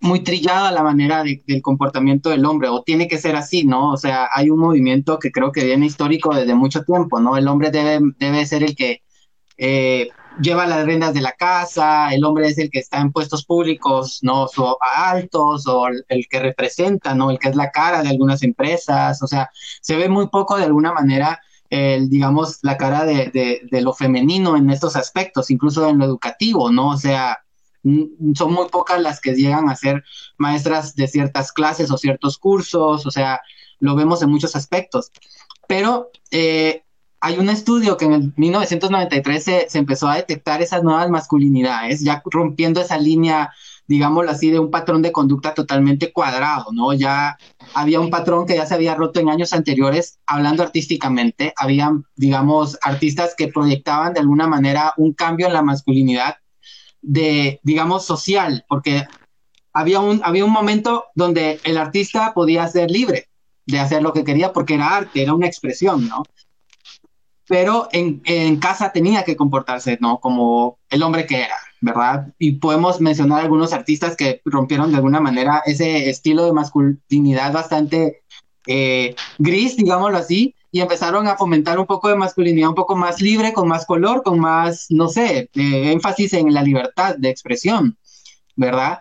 muy 0.01 0.21
trillada 0.21 0.71
la 0.71 0.83
manera 0.83 1.25
del 1.25 1.63
comportamiento 1.63 2.31
del 2.31 2.45
hombre, 2.45 2.69
o 2.69 2.83
tiene 2.83 3.09
que 3.09 3.19
ser 3.19 3.37
así, 3.37 3.65
¿no? 3.65 3.93
O 3.93 3.97
sea, 3.97 4.29
hay 4.35 4.51
un 4.51 4.59
movimiento 4.61 5.19
que 5.19 5.33
creo 5.33 5.53
que 5.53 5.65
viene 5.65 5.87
histórico 5.87 6.35
desde 6.35 6.55
mucho 6.55 6.85
tiempo, 6.85 7.21
¿no? 7.21 7.37
El 7.37 7.49
hombre 7.49 7.71
debe, 7.71 8.01
debe 8.19 8.47
ser 8.47 8.63
el 8.63 8.77
que 8.77 9.03
eh, 9.57 10.09
lleva 10.41 10.67
las 10.67 10.85
riendas 10.85 11.15
de 11.15 11.21
la 11.21 11.33
casa, 11.33 12.13
el 12.13 12.25
hombre 12.25 12.49
es 12.49 12.59
el 12.59 12.71
que 12.71 12.79
está 12.79 13.01
en 13.01 13.13
puestos 13.13 13.45
públicos, 13.45 14.19
¿no? 14.23 14.49
So, 14.49 14.79
altos, 14.81 15.67
o 15.67 15.87
el, 15.87 16.27
que 16.29 16.41
representa, 16.41 17.15
¿no? 17.15 17.31
El 17.31 17.39
que 17.39 17.49
es 17.49 17.57
la 17.57 17.71
cara 17.71 18.03
de 18.03 18.09
algunas 18.09 18.43
empresas, 18.43 19.23
o 19.23 19.27
sea, 19.27 19.51
se 19.81 19.97
ve 19.97 20.09
muy 20.09 20.29
poco 20.29 20.57
de 20.57 20.65
alguna 20.65 20.93
manera 20.93 21.41
el, 21.71 22.09
digamos, 22.09 22.59
la 22.63 22.77
cara 22.77 23.05
de, 23.05 23.31
de, 23.71 23.81
lo 23.81 23.93
femenino 23.93 24.57
en 24.57 24.71
estos 24.71 24.97
aspectos, 24.97 25.51
incluso 25.51 25.89
en 25.89 25.99
lo 25.99 26.05
educativo, 26.05 26.71
¿no? 26.71 26.91
O 26.91 26.97
sea, 26.97 27.39
son 28.35 28.53
muy 28.53 28.69
pocas 28.69 29.01
las 29.01 29.21
que 29.21 29.35
llegan 29.35 29.69
a 29.69 29.77
ser 29.77 30.05
maestras 30.39 30.95
de 30.95 31.07
ciertas 31.09 31.53
clases 31.53 31.91
o 31.91 31.99
ciertos 31.99 32.39
cursos, 32.39 33.07
o 33.07 33.11
sea, 33.11 33.41
lo 33.81 33.95
vemos 33.95 34.23
en 34.23 34.31
muchos 34.31 34.57
aspectos. 34.57 35.11
Pero 35.67 36.11
eh, 36.31 36.85
hay 37.25 37.39
un 37.39 37.49
estudio 37.49 37.97
que 37.97 38.05
en 38.05 38.13
el 38.13 38.33
1993 38.37 39.45
se, 39.45 39.79
empezó 39.79 40.09
a 40.09 40.17
detectar 40.17 40.61
esas 40.61 40.83
nuevas 40.83 41.09
masculinidades, 41.09 42.03
ya 42.03 42.23
rompiendo 42.27 42.83
esa 42.83 42.99
línea 42.99 43.51
digámoslo 43.87 44.31
así, 44.31 44.51
de 44.51 44.59
un 44.59 44.71
patrón 44.71 45.01
de 45.01 45.13
conducta 45.13 45.55
totalmente 45.55 46.13
cuadrado, 46.13 46.67
¿no? 46.73 46.93
Ya 46.93 47.37
había 47.75 48.01
un 48.01 48.11
patrón 48.11 48.47
que 48.47 48.57
ya 48.57 48.67
se 48.67 48.75
había 48.75 48.95
roto 48.95 49.21
en 49.21 49.29
años 49.29 49.53
anteriores, 49.53 50.19
hablando 50.27 50.63
artísticamente, 50.63 51.53
había, 51.57 51.93
digamos, 52.17 52.79
artistas 52.83 53.35
que 53.37 53.49
proyectaban 53.49 54.15
de 54.15 54.21
alguna 54.21 54.47
manera 54.47 54.93
un 54.97 55.13
cambio 55.13 55.47
en 55.47 55.53
la 55.53 55.63
masculinidad 55.63 56.37
de, 57.03 57.61
digamos, 57.63 58.05
social, 58.05 58.65
porque 58.69 59.07
había 59.73 60.01
un, 60.01 60.21
había 60.25 60.45
un 60.45 60.53
momento 60.53 61.05
donde 61.15 61.61
el 61.65 61.77
artista 61.77 62.33
podía 62.35 62.67
ser 62.69 62.91
libre 62.91 63.29
de 63.67 63.81
hacer 63.81 64.03
lo 64.03 64.13
que 64.13 64.25
quería 64.25 64.53
porque 64.53 64.75
era 64.75 64.97
arte, 64.97 65.23
era 65.23 65.35
una 65.35 65.47
expresión, 65.47 66.09
¿no? 66.09 66.23
Pero 67.47 67.89
en, 67.93 68.23
en 68.25 68.59
casa 68.59 68.93
tenía 68.93 69.25
que 69.25 69.37
comportarse, 69.37 69.99
¿no? 70.01 70.19
Como 70.19 70.79
el 70.89 71.03
hombre 71.03 71.27
que 71.27 71.43
era, 71.43 71.57
¿verdad? 71.81 72.33
Y 72.39 72.53
podemos 72.53 73.01
mencionar 73.01 73.41
algunos 73.41 73.73
artistas 73.73 74.17
que 74.17 74.41
rompieron 74.45 74.91
de 74.91 74.97
alguna 74.97 75.21
manera 75.21 75.63
ese 75.67 76.09
estilo 76.09 76.47
de 76.47 76.53
masculinidad 76.53 77.53
bastante 77.53 78.23
eh, 78.67 79.15
gris, 79.39 79.77
digámoslo 79.77 80.17
así, 80.17 80.55
y 80.71 80.81
empezaron 80.81 81.29
a 81.29 81.37
fomentar 81.37 81.79
un 81.79 81.87
poco 81.87 82.09
de 82.09 82.17
masculinidad 82.17 82.71
un 82.71 82.75
poco 82.75 82.97
más 82.97 83.21
libre, 83.21 83.53
con 83.53 83.69
más 83.69 83.87
color, 83.87 84.23
con 84.23 84.41
más, 84.41 84.87
no 84.91 85.09
sé, 85.09 85.51
eh, 85.55 85.93
énfasis 85.93 86.33
en 86.33 86.53
la 86.53 86.63
libertad 86.63 87.17
de 87.17 87.29
expresión, 87.29 87.97
¿verdad? 88.57 89.01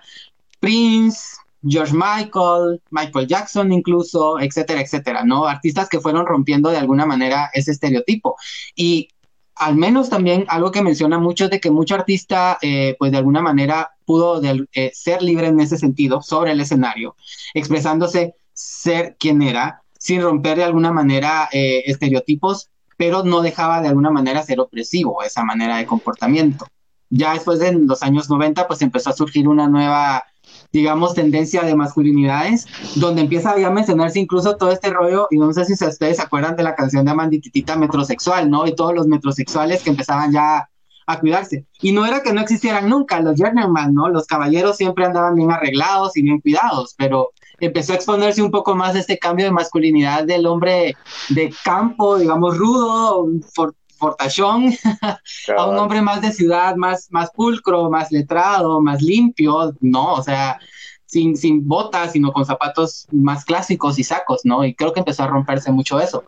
Prince, 0.60 1.38
George 1.66 1.94
Michael, 1.94 2.82
Michael 2.90 3.28
Jackson 3.28 3.72
incluso, 3.72 4.40
etcétera, 4.40 4.82
etcétera, 4.82 5.24
¿no? 5.24 5.46
Artistas 5.46 5.90
que 5.90 6.00
fueron 6.00 6.26
rompiendo 6.26 6.70
de 6.70 6.78
alguna 6.78 7.06
manera 7.06 7.50
ese 7.54 7.72
estereotipo. 7.72 8.36
Y 8.76 9.10
al 9.56 9.76
menos 9.76 10.10
también 10.10 10.46
algo 10.50 10.72
que 10.72 10.82
menciona 10.82 11.20
mucho 11.20 11.46
es 11.46 11.52
de 11.52 11.60
que 11.60 11.72
mucho 11.72 11.96
artista, 11.96 12.58
eh, 12.62 12.96
pues 13.00 13.12
de 13.12 13.18
alguna 13.18 13.42
manera 13.42 13.92
pudo 14.06 14.42
eh, 14.44 14.92
ser 14.94 15.22
libre 15.22 15.48
en 15.48 15.60
ese 15.60 15.78
sentido 15.78 16.22
sobre 16.22 16.52
el 16.52 16.60
escenario, 16.60 17.16
expresándose 17.54 18.36
ser 18.54 19.16
quien 19.20 19.42
era, 19.42 19.82
sin 19.98 20.22
romper 20.22 20.58
de 20.58 20.64
alguna 20.66 20.92
manera 20.92 21.50
eh, 21.52 21.84
estereotipos, 21.86 22.70
pero 22.98 23.24
no 23.24 23.42
dejaba 23.42 23.82
de 23.82 23.88
alguna 23.88 24.12
manera 24.12 24.44
ser 24.44 24.60
opresivo 24.60 25.24
esa 25.24 25.44
manera 25.44 25.78
de 25.78 25.86
comportamiento. 25.86 26.66
Ya 27.10 27.34
después 27.34 27.60
de 27.60 27.72
los 27.74 28.02
años 28.02 28.30
90, 28.30 28.68
pues 28.68 28.82
empezó 28.82 29.12
a 29.12 29.14
surgir 29.14 29.48
una 29.48 29.68
nueva 29.68 30.24
digamos, 30.74 31.14
tendencia 31.14 31.62
de 31.62 31.76
masculinidades, 31.76 32.66
donde 32.96 33.22
empieza 33.22 33.54
a 33.54 33.70
mencionarse 33.70 34.20
incluso 34.20 34.58
todo 34.58 34.72
este 34.72 34.90
rollo, 34.90 35.28
y 35.30 35.38
no 35.38 35.54
sé 35.54 35.66
si 35.66 35.74
ustedes 35.74 36.18
se 36.18 36.24
acuerdan 36.24 36.56
de 36.56 36.64
la 36.64 36.76
canción 36.76 37.06
de 37.06 37.12
Amandititita 37.12 37.78
metrosexual, 37.78 38.50
¿no? 38.50 38.66
Y 38.68 38.76
todos 38.76 38.94
los 38.94 39.08
metrosexuales 39.08 39.84
que 39.84 39.92
empezaban 39.92 40.34
ya 40.34 40.68
a 41.06 41.20
cuidarse. 41.20 41.66
Y 41.82 41.92
no 41.92 42.06
era 42.06 42.24
que 42.24 42.34
no 42.34 42.42
existieran 42.42 42.90
nunca 42.90 43.20
los 43.20 43.38
gentlemen, 43.38 43.94
¿no? 43.94 44.10
Los 44.10 44.26
caballeros 44.26 44.78
siempre 44.78 45.06
andaban 45.06 45.36
bien 45.36 45.52
arreglados 45.52 46.18
y 46.18 46.24
bien 46.24 46.40
cuidados, 46.40 46.96
pero 46.98 47.32
empezó 47.60 47.94
a 47.94 47.96
exponerse 47.96 48.42
un 48.42 48.52
poco 48.52 48.74
más 48.76 48.96
este 48.96 49.20
cambio 49.20 49.46
de 49.46 49.52
masculinidad 49.52 50.24
del 50.24 50.46
hombre 50.48 50.96
de 51.30 51.54
campo, 51.64 52.18
digamos, 52.18 52.58
rudo, 52.58 53.28
a 55.58 55.66
un 55.66 55.78
hombre 55.78 56.02
más 56.02 56.22
de 56.22 56.32
ciudad, 56.32 56.76
más, 56.76 57.08
más 57.12 57.32
pulcro, 57.32 57.90
más 57.90 58.12
letrado, 58.12 58.82
más 58.82 59.02
limpio, 59.02 59.74
¿no? 59.82 60.14
O 60.14 60.24
sea, 60.24 60.60
sin, 61.06 61.38
sin 61.38 61.68
botas, 61.68 62.14
sino 62.14 62.32
con 62.32 62.46
zapatos 62.46 63.08
más 63.12 63.46
clásicos 63.46 64.00
y 64.00 64.04
sacos, 64.04 64.42
¿no? 64.44 64.66
Y 64.66 64.74
creo 64.76 64.94
que 64.94 65.00
empezó 65.00 65.24
a 65.24 65.28
romperse 65.28 65.72
mucho 65.72 66.00
eso. 66.00 66.26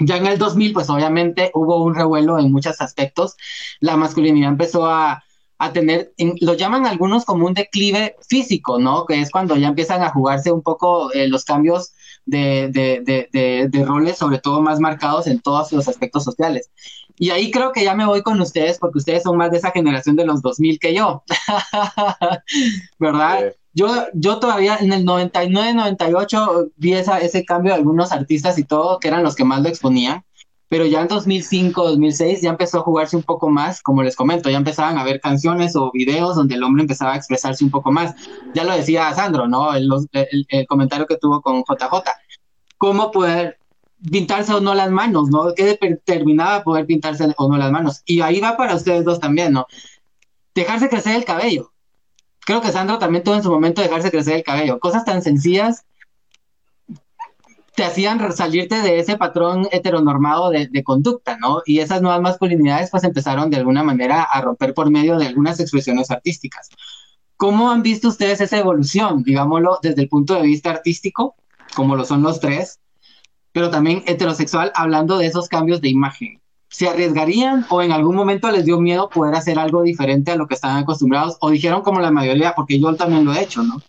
Ya 0.00 0.16
en 0.16 0.26
el 0.26 0.38
2000, 0.38 0.72
pues 0.72 0.88
obviamente 0.90 1.50
hubo 1.54 1.82
un 1.82 1.94
revuelo 1.94 2.38
en 2.38 2.52
muchos 2.52 2.80
aspectos. 2.80 3.36
La 3.80 3.96
masculinidad 3.96 4.50
empezó 4.50 4.86
a, 4.86 5.24
a 5.58 5.72
tener, 5.72 6.12
lo 6.40 6.54
llaman 6.54 6.86
algunos 6.86 7.24
como 7.24 7.46
un 7.46 7.54
declive 7.54 8.16
físico, 8.28 8.78
¿no? 8.78 9.06
Que 9.06 9.20
es 9.20 9.30
cuando 9.30 9.56
ya 9.56 9.68
empiezan 9.68 10.02
a 10.02 10.10
jugarse 10.10 10.52
un 10.52 10.62
poco 10.62 11.12
eh, 11.12 11.28
los 11.28 11.44
cambios 11.44 11.92
de, 12.28 12.68
de, 12.68 13.28
de, 13.32 13.68
de, 13.68 13.84
roles, 13.84 14.18
sobre 14.18 14.38
todo 14.38 14.60
más 14.60 14.80
marcados 14.80 15.26
en 15.26 15.40
todos 15.40 15.72
los 15.72 15.88
aspectos 15.88 16.24
sociales. 16.24 16.70
Y 17.16 17.30
ahí 17.30 17.50
creo 17.50 17.72
que 17.72 17.82
ya 17.82 17.94
me 17.94 18.06
voy 18.06 18.22
con 18.22 18.40
ustedes 18.40 18.78
porque 18.78 18.98
ustedes 18.98 19.22
son 19.22 19.36
más 19.36 19.50
de 19.50 19.56
esa 19.56 19.70
generación 19.70 20.14
de 20.14 20.26
los 20.26 20.42
2000 20.42 20.78
que 20.78 20.94
yo, 20.94 21.24
¿verdad? 22.98 23.54
Yo, 23.72 23.88
yo 24.12 24.38
todavía 24.38 24.76
en 24.76 24.92
el 24.92 25.04
99, 25.04 25.74
98 25.74 26.70
vi 26.76 26.92
esa, 26.92 27.18
ese 27.18 27.44
cambio 27.44 27.72
de 27.72 27.78
algunos 27.78 28.12
artistas 28.12 28.58
y 28.58 28.64
todo, 28.64 28.98
que 28.98 29.08
eran 29.08 29.22
los 29.22 29.34
que 29.34 29.44
más 29.44 29.62
lo 29.62 29.68
exponían 29.68 30.24
pero 30.68 30.84
ya 30.84 31.00
en 31.00 31.08
2005, 31.08 31.82
2006 31.82 32.42
ya 32.42 32.50
empezó 32.50 32.78
a 32.78 32.82
jugarse 32.82 33.16
un 33.16 33.22
poco 33.22 33.48
más, 33.48 33.80
como 33.80 34.02
les 34.02 34.14
comento, 34.14 34.50
ya 34.50 34.58
empezaban 34.58 34.98
a 34.98 35.04
ver 35.04 35.20
canciones 35.20 35.74
o 35.76 35.90
videos 35.92 36.36
donde 36.36 36.56
el 36.56 36.62
hombre 36.62 36.82
empezaba 36.82 37.14
a 37.14 37.16
expresarse 37.16 37.64
un 37.64 37.70
poco 37.70 37.90
más. 37.90 38.14
Ya 38.54 38.64
lo 38.64 38.76
decía 38.76 39.12
Sandro, 39.14 39.48
¿no? 39.48 39.74
El, 39.74 39.88
el, 40.12 40.66
comentario 40.66 41.06
que 41.06 41.16
tuvo 41.16 41.40
con 41.40 41.60
JJ. 41.60 42.10
¿Cómo 42.76 43.10
poder 43.10 43.58
pintarse 44.10 44.52
o 44.52 44.60
no 44.60 44.74
las 44.74 44.90
manos, 44.90 45.30
¿no? 45.30 45.54
¿Qué 45.54 45.78
determinaba 45.80 46.62
poder 46.62 46.84
pintarse 46.84 47.32
o 47.36 47.48
no 47.48 47.56
las 47.56 47.72
manos? 47.72 48.02
Y 48.04 48.20
ahí 48.20 48.38
va 48.38 48.58
para 48.58 48.74
ustedes 48.74 49.04
dos 49.04 49.20
también, 49.20 49.54
¿no? 49.54 49.66
Dejarse 50.54 50.90
crecer 50.90 51.16
el 51.16 51.24
cabello. 51.24 51.72
Creo 52.40 52.60
que 52.60 52.72
Sandro 52.72 52.98
también 52.98 53.24
tuvo 53.24 53.36
en 53.36 53.42
su 53.42 53.50
momento 53.50 53.80
dejarse 53.80 54.10
crecer 54.10 54.34
el 54.34 54.42
cabello. 54.42 54.78
Cosas 54.80 55.06
tan 55.06 55.22
sencillas 55.22 55.86
te 57.78 57.84
hacían 57.84 58.32
salirte 58.32 58.82
de 58.82 58.98
ese 58.98 59.16
patrón 59.16 59.68
heteronormado 59.70 60.50
de, 60.50 60.66
de, 60.66 60.82
conducta, 60.82 61.38
¿no? 61.38 61.62
Y 61.64 61.78
esas 61.78 62.02
nuevas 62.02 62.20
masculinidades 62.20 62.90
pues 62.90 63.04
empezaron 63.04 63.50
de 63.50 63.56
alguna 63.56 63.84
manera 63.84 64.24
a 64.24 64.40
romper 64.40 64.74
por 64.74 64.90
medio 64.90 65.16
de 65.16 65.28
algunas 65.28 65.60
expresiones 65.60 66.10
artísticas. 66.10 66.70
¿Cómo 67.36 67.70
han 67.70 67.84
visto 67.84 68.08
ustedes 68.08 68.40
esa 68.40 68.58
evolución, 68.58 69.22
digámoslo, 69.22 69.78
desde 69.80 70.02
el 70.02 70.08
punto 70.08 70.34
de 70.34 70.42
vista 70.42 70.70
artístico, 70.70 71.36
como 71.76 71.94
lo 71.94 72.04
son 72.04 72.20
los 72.20 72.40
tres, 72.40 72.80
pero 73.52 73.70
también 73.70 74.02
heterosexual, 74.08 74.72
hablando 74.74 75.16
de 75.16 75.26
esos 75.26 75.46
cambios 75.46 75.80
de 75.80 75.90
imagen? 75.90 76.40
¿Se 76.68 76.88
arriesgarían 76.88 77.64
o 77.70 77.80
en 77.80 77.92
algún 77.92 78.16
momento 78.16 78.50
les 78.50 78.64
dio 78.64 78.80
miedo 78.80 79.08
poder 79.08 79.36
hacer 79.36 79.56
algo 79.56 79.82
diferente 79.84 80.32
a 80.32 80.36
lo 80.36 80.48
que 80.48 80.54
estaban 80.56 80.78
acostumbrados? 80.78 81.36
O 81.40 81.50
dijeron 81.50 81.82
como 81.82 82.00
la 82.00 82.10
mayoría, 82.10 82.54
porque 82.56 82.80
yo 82.80 82.92
también 82.96 83.24
lo 83.24 83.32
he 83.32 83.40
hecho, 83.40 83.62
¿no? 83.62 83.80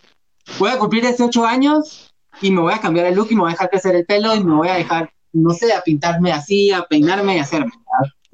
Voy 0.59 0.69
a 0.69 0.77
cumplir 0.77 1.01
18 1.01 1.43
años, 1.43 2.08
y 2.41 2.51
me 2.51 2.61
voy 2.61 2.73
a 2.73 2.79
cambiar 2.79 3.05
el 3.07 3.15
look 3.15 3.27
y 3.29 3.35
me 3.35 3.41
voy 3.41 3.49
a 3.49 3.53
dejar 3.53 3.69
crecer 3.69 3.95
el 3.95 4.05
pelo 4.05 4.35
y 4.35 4.43
me 4.43 4.55
voy 4.55 4.69
a 4.69 4.75
dejar, 4.75 5.11
no 5.33 5.51
sé, 5.51 5.73
a 5.73 5.81
pintarme 5.81 6.31
así, 6.31 6.71
a 6.71 6.83
peinarme 6.83 7.35
y 7.35 7.39
hacerme, 7.39 7.71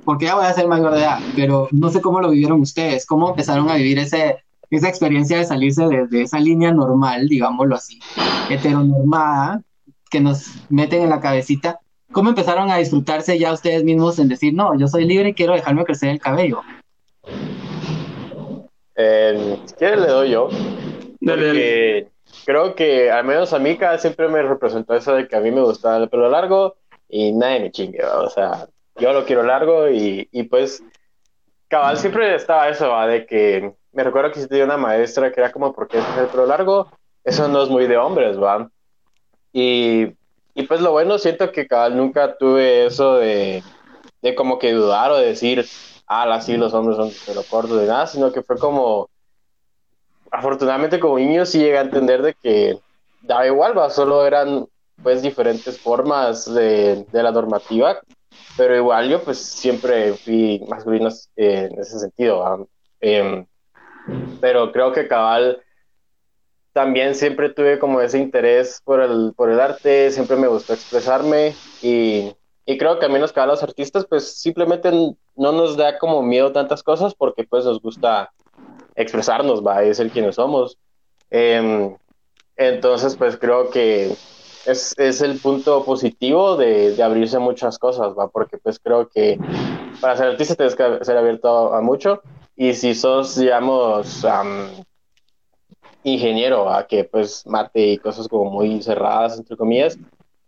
porque 0.03 0.25
ya 0.25 0.36
voy 0.36 0.45
a 0.45 0.53
ser 0.53 0.67
mayor 0.67 0.93
de 0.93 0.99
edad, 0.99 1.19
pero 1.36 1.67
no 1.71 1.89
sé 1.89 2.01
cómo 2.01 2.21
lo 2.21 2.29
vivieron 2.29 2.62
ustedes, 2.62 3.05
cómo 3.05 3.29
empezaron 3.29 3.69
a 3.69 3.75
vivir 3.75 3.99
ese, 3.99 4.38
esa 4.69 4.89
experiencia 4.89 5.38
de 5.38 5.45
salirse 5.45 5.88
de, 5.88 6.21
esa 6.21 6.39
línea 6.39 6.71
normal, 6.71 7.27
digámoslo 7.27 7.75
así, 7.75 7.99
heteronormada, 8.49 9.62
que 10.10 10.21
nos 10.21 10.51
meten 10.69 11.03
en 11.03 11.10
la 11.10 11.19
cabecita. 11.19 11.79
¿Cómo 12.12 12.29
empezaron 12.29 12.69
a 12.69 12.77
disfrutarse 12.77 13.38
ya 13.38 13.51
ustedes 13.51 13.84
mismos 13.84 14.19
en 14.19 14.29
decir, 14.29 14.53
no, 14.53 14.77
yo 14.77 14.88
soy 14.88 15.05
libre 15.05 15.29
y 15.29 15.34
quiero 15.34 15.53
dejarme 15.53 15.84
crecer 15.84 16.10
el 16.10 16.19
cabello? 16.19 16.62
Eh, 18.95 19.60
quieres 19.77 19.99
le 19.99 20.08
doy 20.08 20.31
yo. 20.31 20.49
Dale, 21.19 22.10
creo 22.45 22.75
que 22.75 23.12
al 23.12 23.25
menos 23.25 23.53
a 23.53 23.60
mí 23.60 23.77
cada 23.77 23.97
siempre 23.97 24.27
me 24.27 24.41
representó 24.43 24.93
eso 24.93 25.13
de 25.13 25.27
que 25.27 25.36
a 25.36 25.41
mí 25.41 25.51
me 25.51 25.62
gustaba 25.62 25.97
el 25.97 26.10
pelo 26.10 26.29
largo 26.29 26.75
y 27.10 27.31
nadie 27.34 27.60
me 27.60 27.71
chingue, 27.71 28.03
o 28.03 28.29
sea, 28.29 28.67
yo 28.97 29.12
lo 29.13 29.25
quiero 29.25 29.43
largo 29.43 29.89
y, 29.89 30.27
y 30.31 30.43
pues 30.43 30.84
cabal 31.67 31.97
siempre 31.97 32.36
estaba 32.36 32.69
eso, 32.69 32.89
¿va? 32.89 33.08
de 33.08 33.25
que 33.25 33.73
me 33.91 34.03
recuerdo 34.03 34.31
que 34.31 34.45
tenía 34.47 34.65
una 34.65 34.77
maestra 34.77 35.31
que 35.31 35.39
era 35.39 35.51
como, 35.51 35.73
¿por 35.73 35.88
qué 35.88 35.97
es 35.99 36.05
el 36.17 36.27
pelo 36.27 36.45
largo? 36.45 36.91
Eso 37.23 37.47
no 37.47 37.63
es 37.63 37.69
muy 37.69 37.88
de 37.88 37.97
hombres, 37.97 38.41
¿va? 38.41 38.69
Y, 39.51 40.13
y 40.53 40.63
pues 40.67 40.81
lo 40.81 40.91
bueno, 40.91 41.17
siento 41.17 41.51
que 41.51 41.67
cabal 41.67 41.97
nunca 41.97 42.38
tuve 42.38 42.86
eso 42.86 43.15
de, 43.15 43.63
de 44.21 44.36
como 44.36 44.60
que 44.60 44.73
dudar 44.73 45.12
o 45.12 45.17
decir, 45.17 45.65
ah, 46.08 46.31
así 46.34 46.58
los 46.58 46.73
hombres 46.73 46.97
son 46.97 47.12
pelo 47.25 47.43
corto, 47.49 47.77
de 47.77 47.88
nada, 47.88 48.05
sino 48.05 48.31
que 48.31 48.43
fue 48.43 48.58
como 48.58 49.10
afortunadamente 50.36 51.00
como 51.00 51.17
niño 51.17 51.45
sí 51.45 51.60
llegué 51.60 51.78
a 51.78 51.82
entender 51.82 52.21
de 52.21 52.34
que 52.34 52.78
daba 53.21 53.48
igual, 53.48 53.78
¿va? 53.78 53.89
solo 53.89 54.26
eran 54.26 54.65
pues 55.02 55.21
diferentes 55.21 55.80
formas 55.80 56.54
de, 56.54 57.06
de 57.12 57.24
la 57.24 57.32
normativa, 57.32 58.00
pero 58.58 58.76
igual 58.76 59.10
yo 59.10 59.24
pues 59.24 59.38
siempre 59.38 60.13
fui 60.13 60.62
masculino 60.67 61.10
eh, 61.38 61.69
en 61.71 61.80
ese 61.80 62.00
sentido. 62.00 62.67
Eh, 63.02 63.45
pero 64.39 64.71
creo 64.71 64.91
que 64.91 65.08
cabal 65.08 65.62
también 66.74 67.15
siempre 67.15 67.50
tuve 67.50 67.80
como 67.80 68.02
ese 68.02 68.19
interés 68.19 68.82
por 68.84 69.02
el, 69.02 69.34
por 69.36 69.50
el 69.50 69.60
arte, 69.60 70.12
siempre 70.12 70.36
me 70.36 70.48
gustó 70.48 70.74
expresarme 70.74 71.56
y, 71.82 72.36
y 72.65 72.78
creo 72.78 73.00
que 73.00 73.06
a 73.06 73.10
menos 73.10 73.32
que 73.32 73.45
los 73.45 73.63
artistas 73.63 74.06
pues 74.06 74.38
simplemente 74.38 74.91
no 74.91 75.52
nos 75.52 75.78
da 75.78 75.98
como 75.98 76.21
miedo 76.21 76.52
tantas 76.52 76.84
cosas 76.84 77.15
porque 77.15 77.45
pues 77.45 77.63
nos 77.63 77.82
gusta 77.82 78.32
expresarnos, 78.95 79.65
va, 79.65 79.84
es 79.84 79.99
el 79.99 80.12
quienes 80.12 80.36
somos. 80.36 80.77
Em, 81.29 81.95
entonces, 82.55 83.15
pues 83.15 83.38
creo 83.38 83.69
que 83.69 84.15
es, 84.65 84.93
es 84.97 85.21
el 85.21 85.39
punto 85.39 85.84
positivo 85.84 86.55
de, 86.55 86.95
de, 86.95 87.03
abrirse 87.03 87.38
a 87.38 87.39
muchas 87.39 87.77
cosas, 87.77 88.13
va, 88.17 88.29
porque 88.29 88.58
pues 88.58 88.79
creo 88.79 89.10
que 89.10 89.38
para 90.01 90.17
ser 90.17 90.27
artista 90.27 90.55
tienes 90.55 90.75
que 90.75 91.03
ser 91.03 91.17
abierto 91.17 91.73
a, 91.73 91.81
mucho 91.81 92.21
y 92.55 92.73
si 92.73 92.95
sos, 92.95 93.36
digamos, 93.36 94.25
ingeniero, 96.03 96.69
a 96.69 96.88
que 96.88 97.03
pues 97.03 97.45
mate 97.45 97.88
y 97.88 97.97
cosas 97.97 98.27
como 98.27 98.49
muy 98.49 98.81
cerradas, 98.81 99.38
entre 99.38 99.58
comillas, 99.58 99.97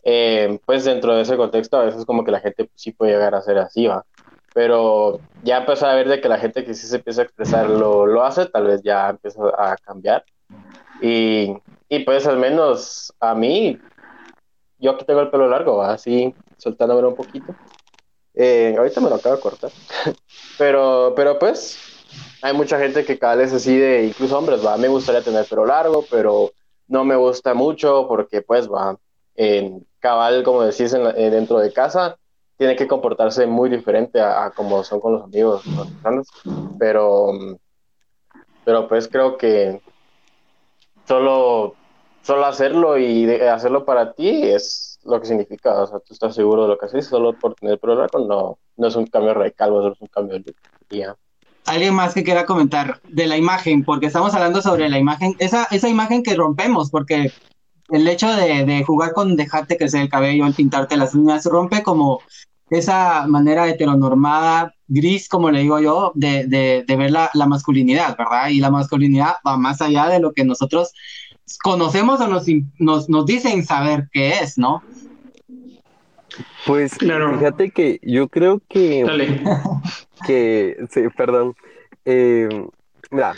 eh, 0.03 0.59
pues 0.65 0.85
dentro 0.85 1.15
de 1.15 1.23
ese 1.23 1.35
contexto 1.35 1.77
a 1.77 1.85
veces 1.85 2.05
como 2.05 2.23
que 2.23 2.31
la 2.31 2.39
gente 2.39 2.69
sí 2.75 2.91
puede 2.93 3.13
llegar 3.13 3.35
a 3.35 3.41
ser 3.41 3.57
así, 3.57 3.87
va 3.87 4.05
pero 4.57 5.21
ya 5.43 5.57
empezó 5.59 5.85
a 5.85 5.93
ver 5.93 6.09
de 6.09 6.19
que 6.19 6.27
la 6.27 6.39
gente 6.39 6.65
que 6.65 6.73
sí 6.73 6.87
se 6.87 6.95
empieza 6.95 7.21
a 7.21 7.25
expresar 7.25 7.67
lo, 7.67 8.07
lo 8.07 8.23
hace, 8.23 8.47
tal 8.47 8.65
vez 8.65 8.81
ya 8.81 9.07
empieza 9.11 9.39
a 9.55 9.77
cambiar. 9.77 10.25
Y, 10.99 11.55
y, 11.87 11.99
pues 11.99 12.25
al 12.25 12.37
menos 12.37 13.13
a 13.19 13.35
mí, 13.35 13.79
yo 14.79 14.97
que 14.97 15.05
tengo 15.05 15.19
el 15.21 15.29
pelo 15.29 15.47
largo, 15.47 15.83
así 15.83 16.35
soltándome 16.57 17.07
un 17.07 17.15
poquito. 17.15 17.55
Eh, 18.33 18.73
ahorita 18.75 18.99
me 18.99 19.09
lo 19.09 19.17
acabo 19.17 19.35
de 19.35 19.41
cortar. 19.43 19.71
pero, 20.57 21.13
pero 21.15 21.37
pues 21.37 21.77
hay 22.41 22.53
mucha 22.55 22.79
gente 22.79 23.05
que 23.05 23.19
cada 23.19 23.35
vez 23.35 23.53
así 23.53 23.77
de, 23.77 24.05
incluso 24.05 24.39
hombres, 24.39 24.65
va, 24.65 24.75
me 24.77 24.87
gustaría 24.87 25.21
tener 25.21 25.45
pelo 25.45 25.67
largo, 25.67 26.03
pero 26.09 26.51
no 26.87 27.05
me 27.05 27.15
gusta 27.15 27.53
mucho 27.53 28.07
porque 28.07 28.41
pues 28.41 28.67
va, 28.67 28.97
cabal, 29.99 30.41
como 30.41 30.63
decís, 30.63 30.93
en 30.93 31.03
la- 31.03 31.11
eh, 31.11 31.29
dentro 31.29 31.59
de 31.59 31.71
casa, 31.71 32.17
tiene 32.57 32.75
que 32.75 32.87
comportarse 32.87 33.45
muy 33.45 33.69
diferente 33.69 34.19
a, 34.19 34.45
a 34.45 34.51
como 34.51 34.83
son 34.83 34.99
con 34.99 35.13
los 35.13 35.23
amigos. 35.23 35.63
Pero, 36.79 37.31
pero 38.65 38.87
pues 38.87 39.07
creo 39.07 39.37
que 39.37 39.81
solo, 41.07 41.75
solo 42.23 42.45
hacerlo 42.45 42.97
y 42.97 43.29
hacerlo 43.31 43.85
para 43.85 44.13
ti 44.13 44.43
es 44.43 44.99
lo 45.03 45.21
que 45.21 45.27
significa, 45.27 45.81
o 45.81 45.87
sea, 45.87 45.99
tú 45.99 46.13
estás 46.13 46.35
seguro 46.35 46.63
de 46.63 46.69
lo 46.69 46.77
que 46.77 46.87
haces, 46.87 47.07
solo 47.07 47.33
por 47.33 47.55
tener 47.55 47.79
largo 47.81 48.27
no, 48.27 48.57
no 48.75 48.87
es 48.87 48.95
un 48.95 49.07
cambio 49.07 49.33
radical, 49.33 49.69
solo 49.69 49.93
es 49.93 50.01
un 50.01 50.07
cambio 50.07 50.39
de. 50.39 50.53
Alguien 51.65 51.93
más 51.93 52.13
que 52.13 52.23
quiera 52.23 52.45
comentar 52.45 53.01
de 53.07 53.27
la 53.27 53.37
imagen, 53.37 53.83
porque 53.83 54.07
estamos 54.07 54.33
hablando 54.33 54.61
sobre 54.61 54.89
la 54.89 54.99
imagen, 54.99 55.35
esa, 55.39 55.67
esa 55.71 55.89
imagen 55.89 56.23
que 56.23 56.35
rompemos, 56.35 56.89
porque 56.89 57.31
el 57.89 58.07
hecho 58.07 58.33
de, 58.35 58.65
de 58.65 58.83
jugar 58.83 59.13
con 59.13 59.35
dejarte 59.35 59.77
crecer 59.77 60.01
el 60.01 60.09
cabello, 60.09 60.45
el 60.45 60.53
pintarte 60.53 60.97
las 60.97 61.13
uñas, 61.15 61.45
rompe 61.45 61.83
como 61.83 62.19
esa 62.69 63.25
manera 63.27 63.67
heteronormada, 63.69 64.73
gris, 64.87 65.29
como 65.29 65.49
le 65.51 65.61
digo 65.61 65.79
yo, 65.79 66.11
de, 66.15 66.45
de, 66.47 66.83
de 66.85 66.95
ver 66.97 67.11
la, 67.11 67.29
la 67.33 67.45
masculinidad, 67.45 68.17
¿verdad? 68.17 68.49
Y 68.49 68.59
la 68.59 68.71
masculinidad 68.71 69.35
va 69.45 69.57
más 69.57 69.81
allá 69.81 70.07
de 70.09 70.19
lo 70.19 70.33
que 70.33 70.43
nosotros 70.43 70.91
conocemos 71.63 72.19
o 72.19 72.27
nos, 72.27 72.45
nos, 72.77 73.07
nos 73.07 73.25
dicen 73.25 73.65
saber 73.65 74.09
qué 74.11 74.39
es, 74.39 74.57
¿no? 74.57 74.83
Pues 76.65 76.93
Claro. 76.95 77.37
fíjate 77.37 77.71
que 77.71 77.99
yo 78.03 78.27
creo 78.27 78.61
que, 78.67 79.03
Dale. 79.03 79.41
que 80.25 80.75
sí, 80.91 81.01
perdón. 81.15 81.55
Eh, 82.05 82.49
mira, 83.11 83.33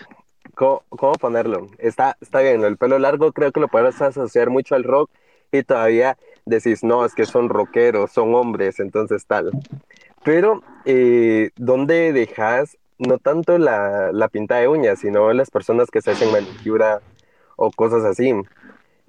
¿cómo, 0.60 0.84
cómo 0.90 1.14
ponerlo? 1.14 1.70
Está, 1.78 2.18
está 2.20 2.42
bien, 2.42 2.66
el 2.66 2.76
pelo 2.76 3.00
largo 3.00 3.32
creo 3.32 3.54
que 3.54 3.62
lo 3.62 3.70
puedes 3.70 4.02
asociar 4.02 4.50
mucho 4.50 4.76
al 4.76 4.84
rock 4.84 5.10
y 5.54 5.64
todavía 5.64 6.18
decís, 6.46 6.84
no, 6.84 7.06
es 7.06 7.16
que 7.16 7.26
son 7.26 7.48
rockeros, 7.48 8.12
son 8.12 8.36
hombres, 8.36 8.82
entonces 8.82 9.26
tal. 9.26 9.52
Pero, 10.26 10.62
eh, 10.84 11.52
¿dónde 11.56 12.12
dejas 12.12 12.78
no 12.98 13.20
tanto 13.20 13.58
la, 13.58 14.12
la 14.12 14.28
pinta 14.28 14.58
de 14.58 14.68
uñas, 14.68 15.00
sino 15.00 15.32
las 15.32 15.50
personas 15.50 15.90
que 15.90 16.02
se 16.02 16.12
hacen 16.12 16.30
manicura 16.30 17.00
o 17.56 17.72
cosas 17.72 18.04
así? 18.04 18.34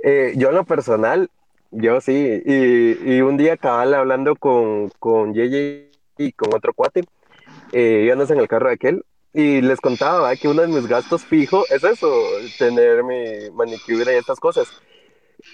Eh, 0.04 0.34
yo 0.36 0.50
en 0.50 0.54
lo 0.54 0.64
personal, 0.64 1.30
yo 1.72 2.00
sí, 2.00 2.42
y, 2.46 3.12
y 3.16 3.22
un 3.22 3.36
día 3.36 3.56
cabal 3.56 3.94
hablando 3.94 4.36
con, 4.36 4.90
con 5.00 5.34
Yeye 5.34 5.90
y 6.16 6.30
con 6.30 6.54
otro 6.54 6.72
cuate, 6.74 7.02
eh, 7.72 8.02
íbamos 8.06 8.30
en 8.30 8.38
el 8.38 8.46
carro 8.46 8.68
de 8.68 8.74
aquel, 8.74 9.04
y 9.32 9.60
les 9.62 9.80
contaba 9.80 10.34
que 10.36 10.48
uno 10.48 10.62
de 10.62 10.68
mis 10.68 10.86
gastos 10.86 11.24
fijo 11.24 11.64
es 11.70 11.84
eso, 11.84 12.08
tener 12.58 13.04
mi 13.04 13.50
manicura 13.52 14.12
y 14.12 14.16
estas 14.16 14.40
cosas. 14.40 14.68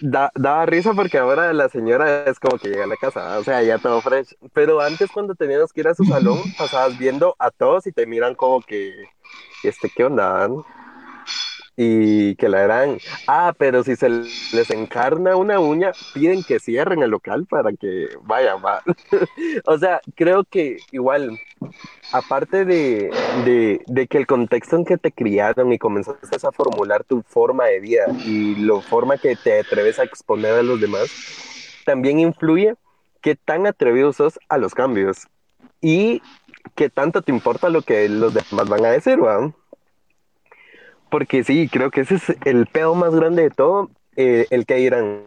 Da, 0.00 0.30
daba 0.34 0.66
risa 0.66 0.94
porque 0.94 1.18
ahora 1.18 1.52
la 1.52 1.68
señora 1.68 2.24
es 2.24 2.38
como 2.40 2.58
que 2.58 2.68
llega 2.68 2.84
a 2.84 2.88
la 2.88 2.96
casa, 2.96 3.38
o 3.38 3.44
sea, 3.44 3.62
ya 3.62 3.78
todo 3.78 4.00
fresh. 4.02 4.34
Pero 4.52 4.80
antes 4.80 5.10
cuando 5.12 5.34
teníamos 5.34 5.72
que 5.72 5.80
ir 5.80 5.88
a 5.88 5.94
su 5.94 6.04
salón, 6.04 6.38
pasabas 6.58 6.98
viendo 6.98 7.36
a 7.38 7.50
todos 7.50 7.86
y 7.86 7.92
te 7.92 8.06
miran 8.06 8.34
como 8.34 8.60
que, 8.62 8.92
este, 9.62 9.90
¿qué 9.94 10.04
onda? 10.04 10.48
Y 11.76 12.36
que 12.36 12.48
la 12.48 12.62
eran, 12.62 12.98
ah, 13.28 13.54
pero 13.58 13.84
si 13.84 13.96
se 13.96 14.08
les 14.08 14.70
encarna 14.70 15.36
una 15.36 15.60
uña, 15.60 15.92
piden 16.14 16.42
que 16.42 16.58
cierren 16.58 17.02
el 17.02 17.10
local 17.10 17.46
para 17.46 17.70
que 17.72 18.08
vayan, 18.22 18.64
va. 18.64 18.82
o 19.66 19.78
sea, 19.78 20.00
creo 20.14 20.44
que 20.44 20.78
igual, 20.90 21.38
aparte 22.12 22.64
de, 22.64 23.10
de, 23.44 23.82
de, 23.86 24.06
que 24.06 24.16
el 24.16 24.26
contexto 24.26 24.76
en 24.76 24.86
que 24.86 24.96
te 24.96 25.12
criaron 25.12 25.70
y 25.70 25.78
comenzaste 25.78 26.46
a 26.46 26.52
formular 26.52 27.04
tu 27.04 27.22
forma 27.22 27.66
de 27.66 27.80
vida 27.80 28.06
y 28.24 28.54
la 28.56 28.80
forma 28.80 29.18
que 29.18 29.36
te 29.36 29.60
atreves 29.60 29.98
a 29.98 30.04
exponer 30.04 30.54
a 30.54 30.62
los 30.62 30.80
demás, 30.80 31.10
también 31.84 32.20
influye 32.20 32.74
qué 33.20 33.36
tan 33.36 33.66
atrevido 33.66 34.12
sos 34.14 34.38
a 34.48 34.56
los 34.56 34.74
cambios 34.74 35.26
y 35.80 36.22
qué 36.74 36.90
tanto 36.90 37.22
te 37.22 37.32
importa 37.32 37.68
lo 37.68 37.82
que 37.82 38.08
los 38.08 38.34
demás 38.34 38.68
van 38.68 38.84
a 38.84 38.90
decir, 38.90 39.22
¿va? 39.22 39.52
Porque 41.10 41.44
sí, 41.44 41.68
creo 41.68 41.90
que 41.90 42.02
ese 42.02 42.16
es 42.16 42.36
el 42.44 42.66
pedo 42.66 42.94
más 42.94 43.14
grande 43.14 43.42
de 43.42 43.50
todo, 43.50 43.90
eh, 44.16 44.46
el 44.50 44.66
que 44.66 44.74
dirán. 44.76 45.22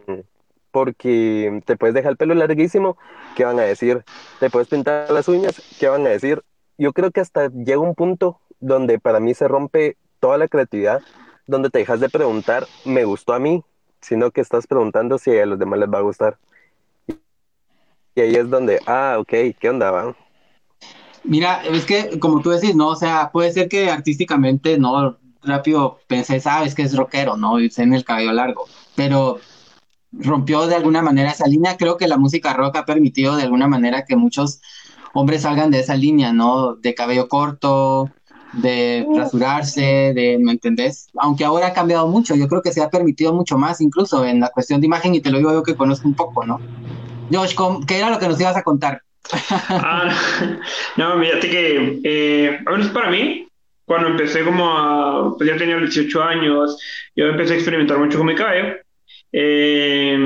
Porque 0.70 1.62
te 1.64 1.76
puedes 1.76 1.94
dejar 1.94 2.12
el 2.12 2.16
pelo 2.16 2.34
larguísimo, 2.34 2.96
¿qué 3.34 3.44
van 3.44 3.58
a 3.58 3.62
decir? 3.62 4.04
Te 4.38 4.50
puedes 4.50 4.68
pintar 4.68 5.10
las 5.10 5.26
uñas, 5.26 5.60
¿qué 5.80 5.88
van 5.88 6.06
a 6.06 6.10
decir? 6.10 6.42
Yo 6.78 6.92
creo 6.92 7.10
que 7.10 7.20
hasta 7.20 7.48
llega 7.48 7.78
un 7.78 7.94
punto 7.94 8.40
donde 8.60 8.98
para 8.98 9.18
mí 9.18 9.34
se 9.34 9.48
rompe 9.48 9.96
toda 10.20 10.38
la 10.38 10.46
creatividad, 10.46 11.00
donde 11.46 11.70
te 11.70 11.80
dejas 11.80 11.98
de 11.98 12.08
preguntar, 12.08 12.66
¿me 12.84 13.04
gustó 13.04 13.32
a 13.32 13.40
mí? 13.40 13.64
Sino 14.00 14.30
que 14.30 14.40
estás 14.40 14.66
preguntando 14.66 15.18
si 15.18 15.36
a 15.36 15.46
los 15.46 15.58
demás 15.58 15.80
les 15.80 15.88
va 15.88 15.98
a 15.98 16.02
gustar. 16.02 16.38
Y 18.14 18.20
ahí 18.20 18.36
es 18.36 18.48
donde, 18.48 18.80
ah, 18.86 19.16
ok, 19.18 19.32
¿qué 19.58 19.70
onda, 19.70 19.90
va? 19.90 20.14
Mira, 21.22 21.62
es 21.64 21.84
que 21.84 22.18
como 22.18 22.40
tú 22.40 22.50
decís, 22.50 22.74
¿no? 22.74 22.88
O 22.88 22.96
sea, 22.96 23.30
puede 23.32 23.52
ser 23.52 23.68
que 23.68 23.90
artísticamente, 23.90 24.78
¿no? 24.78 25.18
Rápido 25.42 25.98
pensé, 26.06 26.40
sabes 26.40 26.74
que 26.74 26.82
es 26.82 26.96
rockero, 26.96 27.36
¿no? 27.36 27.60
Y 27.60 27.70
en 27.76 27.94
el 27.94 28.04
cabello 28.04 28.32
largo, 28.32 28.66
pero 28.94 29.38
rompió 30.12 30.66
de 30.66 30.76
alguna 30.76 31.02
manera 31.02 31.30
esa 31.30 31.46
línea. 31.46 31.76
Creo 31.76 31.96
que 31.96 32.08
la 32.08 32.18
música 32.18 32.52
rock 32.52 32.76
ha 32.76 32.84
permitido 32.84 33.36
de 33.36 33.44
alguna 33.44 33.68
manera 33.68 34.04
que 34.04 34.16
muchos 34.16 34.60
hombres 35.12 35.42
salgan 35.42 35.70
de 35.70 35.80
esa 35.80 35.94
línea, 35.94 36.32
¿no? 36.32 36.74
De 36.76 36.94
cabello 36.94 37.28
corto, 37.28 38.10
de 38.52 39.06
rasurarse, 39.14 40.12
de, 40.14 40.38
¿me 40.40 40.52
entendés? 40.52 41.08
Aunque 41.18 41.44
ahora 41.44 41.68
ha 41.68 41.72
cambiado 41.72 42.06
mucho, 42.08 42.34
yo 42.34 42.48
creo 42.48 42.62
que 42.62 42.72
se 42.72 42.82
ha 42.82 42.90
permitido 42.90 43.32
mucho 43.32 43.56
más, 43.56 43.80
incluso 43.80 44.24
en 44.24 44.40
la 44.40 44.50
cuestión 44.50 44.80
de 44.80 44.86
imagen, 44.86 45.14
y 45.14 45.20
te 45.20 45.30
lo 45.30 45.38
digo 45.38 45.52
yo 45.52 45.62
que 45.62 45.76
conozco 45.76 46.08
un 46.08 46.14
poco, 46.14 46.44
¿no? 46.44 46.60
Josh, 47.32 47.54
¿qué 47.86 47.98
era 47.98 48.10
lo 48.10 48.18
que 48.18 48.28
nos 48.28 48.40
ibas 48.40 48.56
a 48.56 48.62
contar? 48.62 49.02
ah, 49.68 50.12
no, 50.96 51.20
fíjate 51.20 51.50
que, 51.50 52.00
eh, 52.02 52.58
a 52.66 52.70
menos 52.70 52.88
para 52.88 53.10
mí, 53.10 53.46
cuando 53.90 54.10
empecé 54.10 54.44
como 54.44 54.70
a, 54.70 55.36
pues 55.36 55.50
ya 55.50 55.56
tenía 55.56 55.76
18 55.76 56.22
años, 56.22 56.78
yo 57.16 57.26
empecé 57.26 57.54
a 57.54 57.56
experimentar 57.56 57.98
mucho 57.98 58.18
con 58.18 58.28
mi 58.28 58.36
cabello. 58.36 58.76
Eh, 59.32 60.16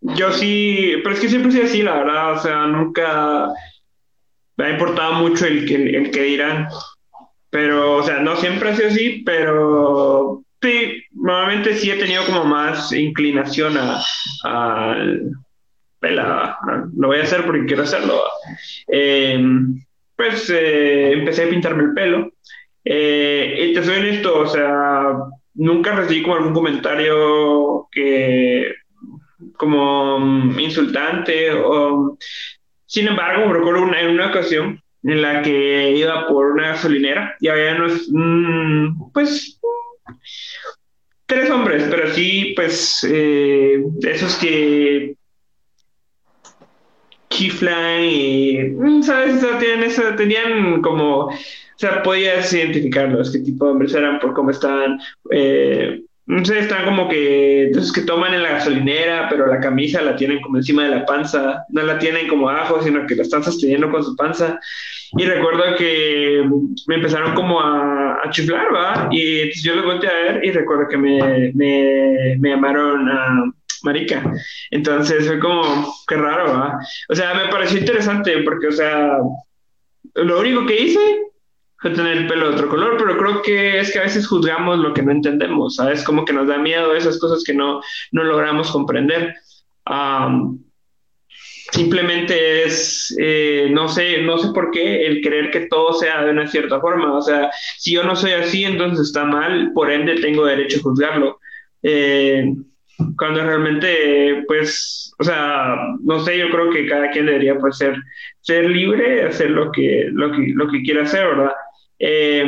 yo 0.00 0.32
sí, 0.32 0.94
pero 1.02 1.14
es 1.14 1.20
que 1.20 1.28
siempre 1.28 1.52
soy 1.52 1.60
así, 1.60 1.82
la 1.82 1.96
verdad, 1.96 2.32
o 2.32 2.38
sea, 2.38 2.66
nunca 2.68 3.48
me 4.56 4.64
ha 4.64 4.70
importado 4.70 5.12
mucho 5.16 5.44
el 5.44 5.66
que, 5.66 5.74
el 5.74 6.10
que 6.10 6.22
dirán, 6.22 6.68
pero, 7.50 7.96
o 7.96 8.02
sea, 8.02 8.20
no 8.20 8.34
siempre 8.36 8.70
ha 8.70 8.76
sido 8.76 8.88
así, 8.88 9.22
pero 9.26 10.42
sí, 10.62 11.02
normalmente 11.12 11.74
sí 11.74 11.90
he 11.90 11.96
tenido 11.96 12.24
como 12.24 12.46
más 12.46 12.94
inclinación 12.94 13.76
a, 13.76 14.02
a 14.44 14.96
pela, 15.98 16.56
lo 16.96 17.08
voy 17.08 17.18
a 17.18 17.24
hacer 17.24 17.44
porque 17.44 17.66
quiero 17.66 17.82
hacerlo. 17.82 18.22
Eh, 18.88 19.38
pues 20.20 20.50
eh, 20.50 21.12
empecé 21.12 21.44
a 21.44 21.48
pintarme 21.48 21.84
el 21.84 21.94
pelo. 21.94 22.30
Eh, 22.84 23.68
y 23.70 23.74
te 23.74 23.82
soy 23.82 23.98
honesto, 23.98 24.40
o 24.40 24.46
sea, 24.46 25.16
nunca 25.54 25.94
recibí 25.94 26.22
como 26.22 26.36
algún 26.36 26.54
comentario 26.54 27.88
que 27.90 28.72
como 29.56 30.16
um, 30.16 30.58
insultante 30.58 31.50
sin 32.86 33.08
embargo 33.08 33.46
me 33.46 33.54
recuerdo 33.54 33.82
una, 33.82 34.00
en 34.00 34.10
una 34.10 34.28
ocasión 34.28 34.82
en 35.02 35.22
la 35.22 35.42
que 35.42 35.92
iba 35.92 36.26
por 36.26 36.52
una 36.52 36.68
gasolinera 36.68 37.36
y 37.40 37.48
había 37.48 37.74
unos 37.74 38.08
mmm, 38.10 39.10
pues 39.12 39.60
tres 41.26 41.50
hombres 41.50 41.86
pero 41.90 42.10
sí 42.12 42.52
pues 42.56 43.06
eh, 43.08 43.82
esos 44.02 44.36
que 44.36 45.14
chiflan 47.30 48.02
y 48.02 49.02
sabes 49.02 49.40
sea, 49.40 49.58
tenían 49.58 49.82
eso 49.82 50.02
tenían 50.16 50.82
como 50.82 51.30
sea, 51.80 52.02
podías 52.02 52.52
identificarlos, 52.52 53.32
qué 53.32 53.38
tipo 53.38 53.64
de 53.64 53.72
hombres 53.72 53.94
eran, 53.94 54.18
por 54.18 54.34
cómo 54.34 54.50
estaban. 54.50 54.98
Eh, 55.30 56.02
no 56.26 56.44
sé, 56.44 56.60
están 56.60 56.84
como 56.84 57.08
que, 57.08 57.64
entonces 57.64 57.90
que 57.92 58.02
toman 58.02 58.34
en 58.34 58.42
la 58.42 58.52
gasolinera, 58.52 59.28
pero 59.28 59.46
la 59.46 59.58
camisa 59.58 60.00
la 60.00 60.14
tienen 60.14 60.40
como 60.40 60.58
encima 60.58 60.84
de 60.84 60.90
la 60.90 61.06
panza, 61.06 61.64
no 61.70 61.82
la 61.82 61.98
tienen 61.98 62.28
como 62.28 62.48
abajo, 62.48 62.80
sino 62.82 63.06
que 63.06 63.16
la 63.16 63.22
están 63.22 63.42
sosteniendo 63.42 63.90
con 63.90 64.04
su 64.04 64.14
panza. 64.14 64.60
Y 65.16 65.24
recuerdo 65.24 65.74
que 65.76 66.48
me 66.86 66.94
empezaron 66.96 67.34
como 67.34 67.60
a, 67.60 68.20
a 68.22 68.30
chiflar, 68.30 68.68
¿va? 68.72 69.08
Y 69.10 69.50
yo 69.60 69.74
los 69.74 69.84
volteé 69.84 70.08
a 70.08 70.32
ver 70.32 70.44
y 70.44 70.52
recuerdo 70.52 70.86
que 70.88 70.98
me, 70.98 71.52
me, 71.54 72.36
me 72.38 72.50
llamaron 72.50 73.08
a 73.08 73.52
marica. 73.82 74.22
Entonces 74.70 75.26
fue 75.26 75.40
como, 75.40 75.94
qué 76.06 76.16
raro, 76.16 76.52
¿va? 76.52 76.78
O 77.08 77.14
sea, 77.14 77.34
me 77.34 77.50
pareció 77.50 77.78
interesante 77.78 78.38
porque, 78.44 78.68
o 78.68 78.72
sea, 78.72 79.18
lo 80.14 80.40
único 80.40 80.66
que 80.66 80.82
hice 80.82 81.29
fue 81.80 81.90
tener 81.92 82.18
el 82.18 82.26
pelo 82.26 82.48
de 82.48 82.54
otro 82.54 82.68
color, 82.68 82.96
pero 82.98 83.16
creo 83.16 83.42
que 83.42 83.80
es 83.80 83.90
que 83.90 83.98
a 83.98 84.02
veces 84.02 84.26
juzgamos 84.26 84.78
lo 84.78 84.92
que 84.92 85.02
no 85.02 85.12
entendemos, 85.12 85.76
¿sabes? 85.76 86.04
Como 86.04 86.26
que 86.26 86.32
nos 86.34 86.46
da 86.46 86.58
miedo 86.58 86.94
esas 86.94 87.18
cosas 87.18 87.42
que 87.42 87.54
no, 87.54 87.80
no 88.12 88.24
logramos 88.24 88.70
comprender. 88.70 89.34
Simplemente 91.72 92.64
es, 92.64 93.16
eh, 93.18 93.68
no 93.70 93.88
sé, 93.88 94.22
no 94.22 94.36
sé 94.38 94.48
por 94.52 94.70
qué 94.70 95.06
el 95.06 95.22
querer 95.22 95.50
que 95.50 95.60
todo 95.68 95.94
sea 95.94 96.24
de 96.24 96.32
una 96.32 96.46
cierta 96.46 96.80
forma. 96.80 97.16
O 97.16 97.22
sea, 97.22 97.50
si 97.78 97.92
yo 97.92 98.02
no 98.02 98.14
soy 98.14 98.32
así, 98.32 98.64
entonces 98.64 99.06
está 99.06 99.24
mal, 99.24 99.72
por 99.72 99.90
ende 99.90 100.16
tengo 100.16 100.44
derecho 100.44 100.80
a 100.80 100.82
juzgarlo. 100.82 101.38
Eh, 101.82 102.52
cuando 103.16 103.42
realmente, 103.42 104.44
pues, 104.46 105.14
o 105.18 105.24
sea, 105.24 105.76
no 106.02 106.20
sé, 106.20 106.38
yo 106.38 106.50
creo 106.50 106.70
que 106.70 106.86
cada 106.86 107.10
quien 107.10 107.26
debería 107.26 107.58
pues 107.58 107.78
ser, 107.78 107.94
ser 108.40 108.68
libre, 108.68 109.24
hacer 109.24 109.50
lo 109.50 109.70
que, 109.72 110.08
lo 110.12 110.32
que, 110.32 110.52
lo 110.54 110.68
que 110.68 110.82
quiera 110.82 111.04
hacer, 111.04 111.26
¿verdad? 111.26 111.52
Eh, 112.02 112.42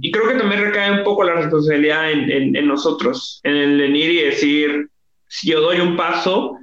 y 0.00 0.10
creo 0.10 0.28
que 0.28 0.34
también 0.34 0.62
recae 0.62 0.90
un 0.90 1.04
poco 1.04 1.22
la 1.22 1.34
responsabilidad 1.34 2.10
en, 2.10 2.66
nosotros, 2.66 3.40
en 3.44 3.54
el 3.54 3.80
venir 3.80 4.10
y 4.10 4.22
decir, 4.22 4.88
si 5.28 5.50
yo 5.50 5.60
doy 5.60 5.78
un 5.78 5.96
paso, 5.96 6.58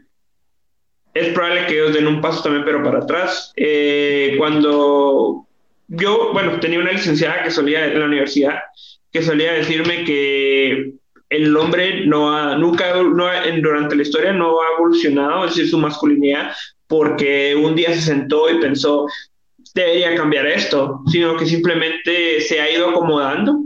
es 1.13 1.29
probable 1.29 1.67
que 1.67 1.75
ellos 1.75 1.93
den 1.93 2.07
un 2.07 2.19
paso 2.19 2.43
también, 2.43 2.65
pero 2.65 2.83
para 2.83 2.99
atrás. 2.99 3.53
Eh, 3.55 4.35
cuando 4.37 5.47
yo, 5.87 6.31
bueno, 6.33 6.59
tenía 6.59 6.79
una 6.79 6.91
licenciada 6.91 7.43
que 7.43 7.51
solía 7.51 7.85
en 7.85 7.99
la 7.99 8.05
universidad, 8.05 8.59
que 9.11 9.21
solía 9.21 9.53
decirme 9.53 10.03
que 10.03 10.93
el 11.29 11.55
hombre 11.55 12.05
no 12.05 12.35
ha, 12.35 12.57
nunca, 12.57 12.93
no 12.95 13.27
durante 13.61 13.95
la 13.95 14.01
historia 14.01 14.33
no 14.33 14.59
ha 14.59 14.77
evolucionado, 14.77 15.45
es 15.45 15.55
decir, 15.55 15.69
su 15.69 15.77
masculinidad, 15.77 16.51
porque 16.87 17.55
un 17.55 17.75
día 17.75 17.93
se 17.93 18.01
sentó 18.01 18.49
y 18.49 18.59
pensó, 18.59 19.07
debería 19.73 20.15
cambiar 20.15 20.45
esto, 20.47 21.01
sino 21.11 21.35
que 21.35 21.45
simplemente 21.45 22.41
se 22.41 22.59
ha 22.59 22.71
ido 22.71 22.89
acomodando 22.89 23.63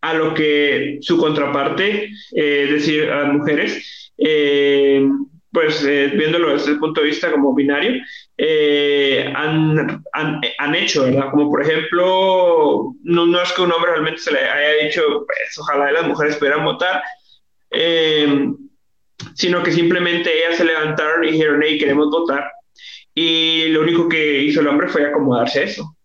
a 0.00 0.14
lo 0.14 0.34
que 0.34 0.98
su 1.00 1.16
contraparte, 1.16 2.10
eh, 2.34 2.68
decir, 2.70 3.08
a 3.10 3.22
las 3.22 3.34
mujeres, 3.34 4.12
eh, 4.18 5.08
pues 5.52 5.84
eh, 5.84 6.12
viéndolo 6.14 6.52
desde 6.52 6.72
el 6.72 6.78
punto 6.78 7.00
de 7.00 7.08
vista 7.08 7.30
como 7.30 7.54
binario, 7.54 8.02
han, 9.36 10.02
han, 10.12 10.40
han, 10.58 10.74
hecho, 10.74 11.04
¿verdad? 11.04 11.30
Como 11.30 11.50
por 11.50 11.62
ejemplo, 11.62 12.94
no, 13.02 13.26
no, 13.26 13.42
es 13.42 13.52
que 13.52 13.62
un 13.62 13.70
hombre 13.70 13.92
realmente 13.92 14.20
se 14.20 14.32
le 14.32 14.40
haya 14.40 14.84
dicho, 14.84 15.02
pues 15.26 15.58
ojalá 15.58 15.92
las 15.92 16.06
mujeres 16.06 16.36
pudieran 16.36 16.64
votar, 16.64 17.02
sino 19.34 19.62
que 19.62 19.70
simplemente 19.70 20.36
ellas 20.36 20.56
se 20.56 20.64
levantaron 20.64 21.22
y 21.24 21.32
dijeron, 21.32 21.62
hey, 21.62 21.78
queremos 21.78 22.10
votar, 22.10 22.50
y 23.14 23.68
lo 23.68 23.82
único 23.82 24.08
que 24.08 24.42
hizo 24.42 24.60
el 24.60 24.68
hombre 24.68 24.88
fue 24.88 25.06
acomodarse 25.06 25.60
a 25.60 25.64
eso. 25.64 25.96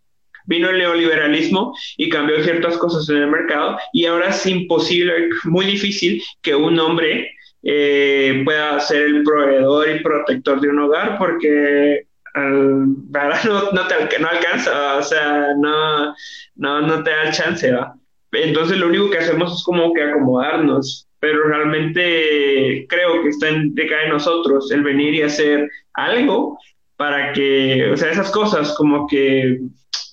Vino 0.45 0.69
el 0.69 0.77
neoliberalismo 0.77 1.75
y 1.97 2.09
cambió 2.09 2.41
ciertas 2.43 2.77
cosas 2.77 3.09
en 3.09 3.17
el 3.17 3.27
mercado 3.27 3.77
y 3.91 4.05
ahora 4.05 4.29
es 4.29 4.45
imposible, 4.45 5.29
muy 5.43 5.65
difícil 5.65 6.23
que 6.41 6.55
un 6.55 6.79
hombre 6.79 7.31
eh, 7.63 8.41
pueda 8.45 8.79
ser 8.79 9.03
el 9.03 9.23
proveedor 9.23 9.89
y 9.89 9.99
protector 9.99 10.61
de 10.61 10.69
un 10.69 10.79
hogar 10.79 11.17
porque 11.17 12.07
verdad 12.33 13.39
no, 13.45 13.71
no, 13.71 13.87
te, 13.87 14.19
no 14.19 14.27
alcanza, 14.27 14.97
o 14.97 15.03
sea, 15.03 15.53
no, 15.57 16.13
no, 16.55 16.81
no 16.81 17.03
te 17.03 17.09
da 17.09 17.23
el 17.23 17.33
chance, 17.33 17.71
¿va? 17.71 17.95
Entonces 18.31 18.77
lo 18.77 18.87
único 18.87 19.09
que 19.09 19.17
hacemos 19.19 19.53
es 19.53 19.63
como 19.63 19.93
que 19.93 20.03
acomodarnos, 20.03 21.07
pero 21.19 21.47
realmente 21.47 22.85
creo 22.89 23.23
que 23.23 23.29
está 23.29 23.49
en, 23.49 23.73
de 23.73 23.89
nosotros 24.09 24.71
el 24.71 24.83
venir 24.83 25.15
y 25.15 25.21
hacer 25.23 25.69
algo 25.93 26.59
para 26.97 27.31
que, 27.31 27.91
o 27.91 27.97
sea, 27.97 28.11
esas 28.11 28.31
cosas 28.31 28.73
como 28.75 29.07
que 29.07 29.59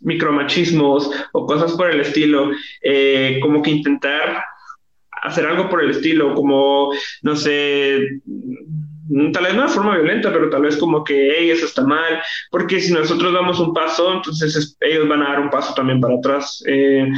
micromachismos 0.03 1.11
o 1.33 1.47
cosas 1.47 1.73
por 1.73 1.91
el 1.91 2.01
estilo, 2.01 2.51
eh, 2.83 3.39
como 3.43 3.63
que 3.63 3.71
intentar 3.71 4.45
hacer 5.23 5.47
algo 5.47 5.69
por 5.71 5.83
el 5.83 5.91
estilo, 5.91 6.35
como, 6.35 6.93
no 7.23 7.35
sé, 7.35 8.21
tal 9.33 9.45
vez 9.45 9.55
no 9.55 9.63
de 9.63 9.69
forma 9.69 9.97
violenta, 9.97 10.33
pero 10.33 10.51
tal 10.51 10.63
vez 10.63 10.77
como 10.77 11.03
que 11.03 11.35
hey, 11.37 11.51
eso 11.51 11.67
está 11.67 11.83
mal, 11.83 12.21
porque 12.51 12.81
si 12.81 12.93
nosotros 12.93 13.33
damos 13.33 13.59
un 13.61 13.73
paso, 13.73 14.13
entonces 14.13 14.77
ellos 14.81 15.09
van 15.09 15.23
a 15.23 15.31
dar 15.31 15.41
un 15.41 15.51
paso 15.51 15.73
también 15.75 16.01
para 16.01 16.17
atrás. 16.17 16.63
Eh, 16.67 17.09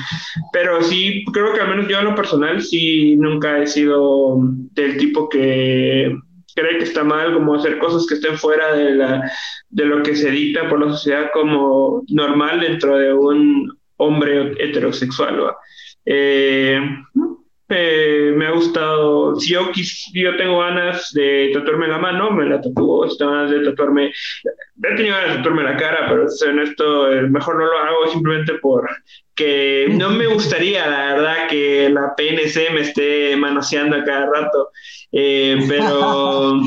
pero 0.52 0.80
sí, 0.82 1.24
creo 1.32 1.52
que 1.52 1.60
al 1.60 1.70
menos 1.70 1.88
yo 1.88 1.98
en 1.98 2.06
lo 2.06 2.14
personal 2.14 2.62
sí 2.62 3.16
nunca 3.16 3.58
he 3.58 3.66
sido 3.66 4.38
del 4.72 4.96
tipo 4.96 5.28
que 5.28 6.16
cree 6.56 6.78
que 6.78 6.84
está 6.84 7.04
mal 7.04 7.34
como 7.34 7.54
hacer 7.54 7.78
cosas 7.78 8.06
que 8.06 8.14
estén 8.14 8.36
fuera 8.36 8.72
de, 8.74 8.94
la, 8.94 9.30
de 9.68 9.84
lo 9.84 10.02
que 10.02 10.16
se 10.16 10.30
dicta 10.30 10.68
por 10.68 10.84
la 10.84 10.90
sociedad 10.90 11.30
como 11.32 12.02
normal 12.08 12.60
dentro 12.60 12.98
de 12.98 13.12
un 13.12 13.70
hombre 13.98 14.52
heterosexual. 14.58 15.54
Eh, 16.06 16.80
eh, 17.68 18.32
me 18.36 18.46
ha 18.46 18.52
gustado, 18.52 19.34
si 19.36 19.52
yo, 19.52 19.70
yo 20.12 20.36
tengo 20.36 20.60
ganas 20.60 21.12
de 21.12 21.50
tatuarme 21.52 21.88
la 21.88 21.98
mano, 21.98 22.30
me 22.30 22.46
la 22.46 22.60
tatúo, 22.60 23.08
si 23.08 23.18
tengo 23.18 23.32
ganas 23.32 23.50
de 23.50 23.60
tatuarme, 23.64 24.06
he 24.08 24.96
tenido 24.96 25.16
ganas 25.16 25.30
de 25.30 25.36
tatuarme 25.38 25.64
la 25.64 25.76
cara, 25.76 26.06
pero 26.08 26.26
en 26.48 26.58
esto 26.60 27.08
mejor 27.28 27.58
no 27.58 27.66
lo 27.66 27.78
hago 27.78 28.06
simplemente 28.06 28.54
por 28.54 28.88
que 29.36 29.86
no 29.90 30.10
me 30.10 30.26
gustaría, 30.26 30.86
la 30.86 31.14
verdad, 31.14 31.48
que 31.48 31.90
la 31.90 32.14
PNC 32.16 32.70
me 32.72 32.80
esté 32.80 33.36
manoseando 33.36 33.96
a 33.96 34.04
cada 34.04 34.26
rato. 34.26 34.70
Eh, 35.18 35.64
pero, 35.66 36.60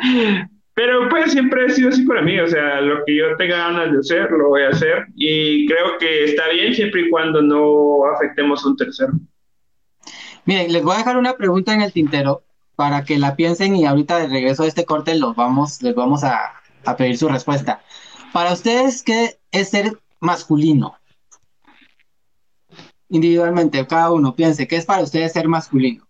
pero 0.74 1.10
pues 1.10 1.32
siempre 1.32 1.66
ha 1.66 1.68
sido 1.68 1.90
así 1.90 2.06
para 2.06 2.22
mí, 2.22 2.40
o 2.40 2.48
sea, 2.48 2.80
lo 2.80 3.04
que 3.04 3.16
yo 3.16 3.36
tenga 3.36 3.68
ganas 3.68 3.92
de 3.92 3.98
hacer, 3.98 4.30
lo 4.30 4.48
voy 4.48 4.62
a 4.62 4.70
hacer 4.70 5.04
y 5.14 5.66
creo 5.66 5.98
que 5.98 6.24
está 6.24 6.48
bien 6.48 6.74
siempre 6.74 7.02
y 7.02 7.10
cuando 7.10 7.42
no 7.42 8.06
afectemos 8.14 8.64
a 8.64 8.68
un 8.68 8.76
tercero. 8.78 9.12
Miren, 10.46 10.72
les 10.72 10.82
voy 10.82 10.94
a 10.94 10.98
dejar 10.98 11.18
una 11.18 11.36
pregunta 11.36 11.74
en 11.74 11.82
el 11.82 11.92
tintero 11.92 12.44
para 12.76 13.04
que 13.04 13.18
la 13.18 13.36
piensen 13.36 13.76
y 13.76 13.84
ahorita 13.84 14.20
de 14.20 14.28
regreso 14.28 14.62
a 14.62 14.68
este 14.68 14.86
corte 14.86 15.14
los 15.14 15.36
vamos, 15.36 15.82
les 15.82 15.94
vamos 15.94 16.24
a, 16.24 16.52
a 16.86 16.96
pedir 16.96 17.18
su 17.18 17.28
respuesta. 17.28 17.82
Para 18.32 18.54
ustedes, 18.54 19.02
¿qué 19.02 19.38
es 19.50 19.68
ser 19.68 19.98
masculino? 20.20 20.96
Individualmente, 23.10 23.86
cada 23.86 24.12
uno 24.12 24.34
piense, 24.34 24.66
¿qué 24.66 24.76
es 24.76 24.86
para 24.86 25.02
ustedes 25.02 25.34
ser 25.34 25.46
masculino? 25.46 26.06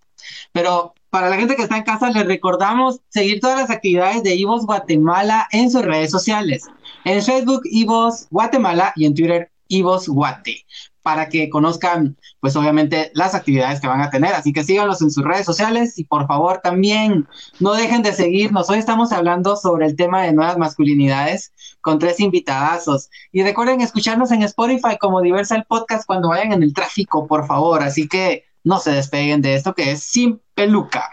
Pero 0.53 0.95
para 1.17 1.31
la 1.31 1.37
gente 1.37 1.57
que 1.57 1.63
está 1.63 1.79
en 1.79 1.85
casa, 1.85 2.11
les 2.11 2.27
recordamos 2.27 3.01
seguir 3.09 3.41
todas 3.41 3.59
las 3.59 3.71
actividades 3.71 4.23
de 4.23 4.35
Ivos 4.35 4.67
Guatemala 4.67 5.49
en 5.51 5.71
sus 5.71 5.81
redes 5.81 6.11
sociales. 6.11 6.65
En 7.07 7.23
Facebook, 7.23 7.63
Ivos 7.65 8.27
Guatemala 8.31 8.93
y 8.97 9.07
en 9.07 9.15
Twitter, 9.15 9.51
Ivos 9.69 10.11
Guate, 10.11 10.67
para 11.01 11.31
que 11.31 11.49
conozcan, 11.49 12.19
pues 12.41 12.55
obviamente, 12.55 13.13
las 13.15 13.35
actividades 13.35 13.81
que 13.81 13.89
van 13.89 14.03
a 14.03 14.11
tener. 14.11 14.35
Así 14.35 14.53
que 14.53 14.63
síganos 14.63 15.01
en 15.01 15.11
sus 15.11 15.25
redes 15.25 15.47
sociales 15.47 15.99
y 15.99 16.05
por 16.05 16.27
favor 16.27 16.61
también 16.63 17.27
no 17.61 17.73
dejen 17.73 18.03
de 18.03 18.13
seguirnos. 18.13 18.69
Hoy 18.69 18.77
estamos 18.77 19.11
hablando 19.11 19.57
sobre 19.57 19.87
el 19.87 19.97
tema 19.97 20.23
de 20.23 20.35
nuevas 20.35 20.59
masculinidades 20.59 21.55
con 21.81 21.99
tres 21.99 22.21
invitadazos. 22.21 23.09
Y 23.33 23.43
recuerden 23.43 23.81
escucharnos 23.81 24.33
en 24.33 24.43
Spotify 24.43 24.99
como 25.01 25.23
Diversa 25.23 25.57
el 25.57 25.65
Podcast 25.65 26.05
cuando 26.05 26.29
vayan 26.29 26.53
en 26.53 26.63
el 26.63 26.75
tráfico, 26.75 27.27
por 27.27 27.47
favor. 27.47 27.83
Así 27.83 28.07
que 28.07 28.45
no 28.67 28.81
se 28.81 28.91
despeguen 28.91 29.41
de 29.43 29.55
esto 29.55 29.75
que 29.75 29.93
es 29.93 30.03
Sin 30.03 30.43
Peluca. 30.55 31.09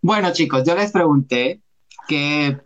Bueno, 0.00 0.32
chicos, 0.32 0.64
yo 0.64 0.74
les 0.74 0.90
pregunté 0.90 1.60
qué, 2.08 2.58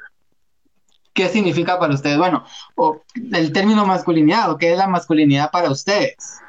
qué 1.12 1.28
significa 1.28 1.78
para 1.78 1.92
ustedes, 1.92 2.16
bueno, 2.16 2.46
o 2.74 3.02
el 3.34 3.52
término 3.52 3.84
masculinidad, 3.84 4.50
o 4.50 4.56
qué 4.56 4.72
es 4.72 4.78
la 4.78 4.86
masculinidad 4.86 5.50
para 5.50 5.70
ustedes. 5.70 6.40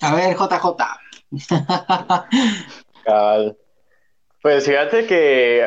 A 0.00 0.14
ver, 0.14 0.36
JJ. 0.36 0.76
Pues 4.42 4.66
fíjate 4.66 5.06
que, 5.06 5.64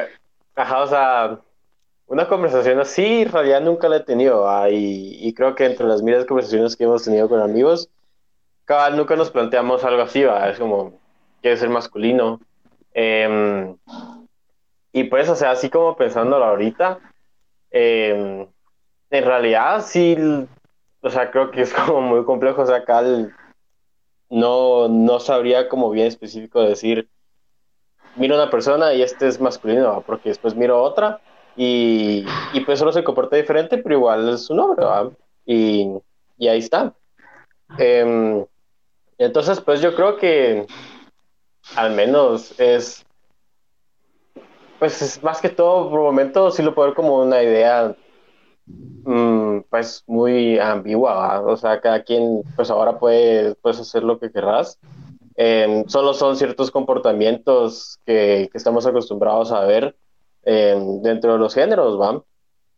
ajá, 0.53 0.83
o 0.83 0.87
sea, 0.87 1.39
una 2.07 2.27
conversación 2.27 2.77
así, 2.81 3.21
en 3.21 3.31
realidad 3.31 3.61
nunca 3.61 3.87
la 3.87 3.97
he 3.97 3.99
tenido, 4.01 4.49
ah, 4.49 4.69
y, 4.69 5.33
creo 5.33 5.55
que 5.55 5.65
entre 5.65 5.87
las 5.87 6.01
miles 6.01 6.19
de 6.19 6.25
conversaciones 6.25 6.75
que 6.75 6.83
hemos 6.83 7.05
tenido 7.05 7.29
con 7.29 7.39
amigos, 7.39 7.89
cabal, 8.65 8.97
nunca 8.97 9.15
nos 9.15 9.31
planteamos 9.31 9.83
algo 9.83 10.01
así, 10.01 10.23
¿va? 10.23 10.49
es 10.49 10.59
como, 10.59 10.93
quiere 11.41 11.57
ser 11.57 11.69
masculino. 11.69 12.41
Em, 12.93 13.77
y 14.91 15.03
pues, 15.05 15.29
o 15.29 15.35
sea, 15.35 15.51
así 15.51 15.69
como 15.69 15.95
pensándolo 15.95 16.45
ahorita, 16.45 16.99
em, 17.71 18.47
en 19.09 19.25
realidad 19.25 19.83
sí, 19.85 20.17
o 21.01 21.09
sea, 21.09 21.31
creo 21.31 21.51
que 21.51 21.61
es 21.61 21.73
como 21.73 22.01
muy 22.01 22.25
complejo, 22.25 22.63
o 22.63 22.65
sea, 22.65 22.77
acá 22.77 23.03
no, 24.29 24.87
no 24.87 25.19
sabría 25.19 25.69
como 25.69 25.91
bien 25.91 26.07
específico 26.07 26.61
decir, 26.61 27.09
miro 28.15 28.35
una 28.35 28.49
persona 28.49 28.93
y 28.93 29.01
este 29.01 29.27
es 29.27 29.39
masculino, 29.39 30.03
porque 30.05 30.29
después 30.29 30.55
miro 30.55 30.81
otra 30.81 31.21
y, 31.55 32.25
y, 32.53 32.61
pues 32.61 32.79
solo 32.79 32.91
se 32.91 33.03
comporta 33.03 33.35
diferente, 33.37 33.77
pero 33.77 33.95
igual 33.95 34.29
es 34.29 34.49
un 34.49 34.59
hombre, 34.59 34.85
Y, 35.45 35.89
y 36.37 36.47
ahí 36.47 36.59
está. 36.59 36.93
Eh, 37.77 38.45
entonces, 39.17 39.61
pues 39.61 39.81
yo 39.81 39.95
creo 39.95 40.17
que 40.17 40.65
al 41.75 41.91
menos 41.93 42.57
es, 42.59 43.05
pues 44.79 45.01
es 45.01 45.23
más 45.23 45.41
que 45.41 45.49
todo, 45.49 45.89
por 45.89 46.01
momento 46.01 46.51
sí 46.51 46.61
lo 46.61 46.75
puedo 46.75 46.89
ver 46.89 46.95
como 46.95 47.21
una 47.21 47.41
idea, 47.41 47.95
mm, 48.67 49.61
pues 49.69 50.03
muy 50.07 50.59
ambigua, 50.59 51.41
o 51.41 51.57
sea, 51.57 51.79
cada 51.81 52.03
quien, 52.03 52.43
pues 52.55 52.69
ahora 52.69 52.99
puede 52.99 53.55
puedes 53.55 53.79
hacer 53.79 54.03
lo 54.03 54.19
que 54.19 54.31
querrás. 54.31 54.79
Em, 55.37 55.85
solo 55.87 56.13
son 56.13 56.37
ciertos 56.37 56.71
comportamientos 56.71 57.99
que, 58.05 58.47
que 58.51 58.57
estamos 58.57 58.85
acostumbrados 58.85 59.51
a 59.51 59.65
ver 59.65 59.95
em, 60.43 61.01
dentro 61.01 61.33
de 61.33 61.39
los 61.39 61.53
géneros, 61.53 61.99
¿va? 61.99 62.23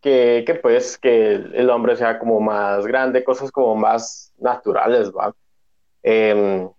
Que, 0.01 0.43
que, 0.45 0.55
pues 0.55 0.97
que 0.97 1.33
el 1.33 1.69
hombre 1.69 1.95
sea 1.95 2.19
como 2.19 2.39
más 2.39 2.85
grande, 2.87 3.23
cosas 3.23 3.51
como 3.51 3.75
más 3.75 4.33
naturales, 4.39 5.11
¿va? 5.11 5.33
Em, 6.09 6.69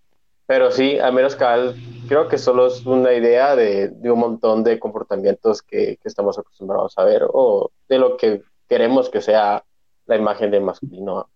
Pero 0.47 0.71
sí, 0.71 0.97
al 0.97 1.13
menos 1.13 1.35
cabal, 1.35 1.75
creo 2.07 2.27
que 2.27 2.39
solo 2.39 2.65
es 2.65 2.83
una 2.83 3.13
idea 3.13 3.55
de, 3.55 3.89
de 3.89 4.09
un 4.11 4.17
montón 4.19 4.63
de 4.63 4.79
comportamientos 4.79 5.61
que, 5.61 5.97
que 6.01 6.07
estamos 6.07 6.39
acostumbrados 6.39 6.97
a 6.97 7.03
ver 7.03 7.27
o 7.31 7.69
de 7.87 7.99
lo 7.99 8.17
que 8.17 8.41
queremos 8.67 9.07
que 9.11 9.21
sea 9.21 9.63
la 10.07 10.15
imagen 10.15 10.49
del 10.49 10.63
masculino. 10.63 11.29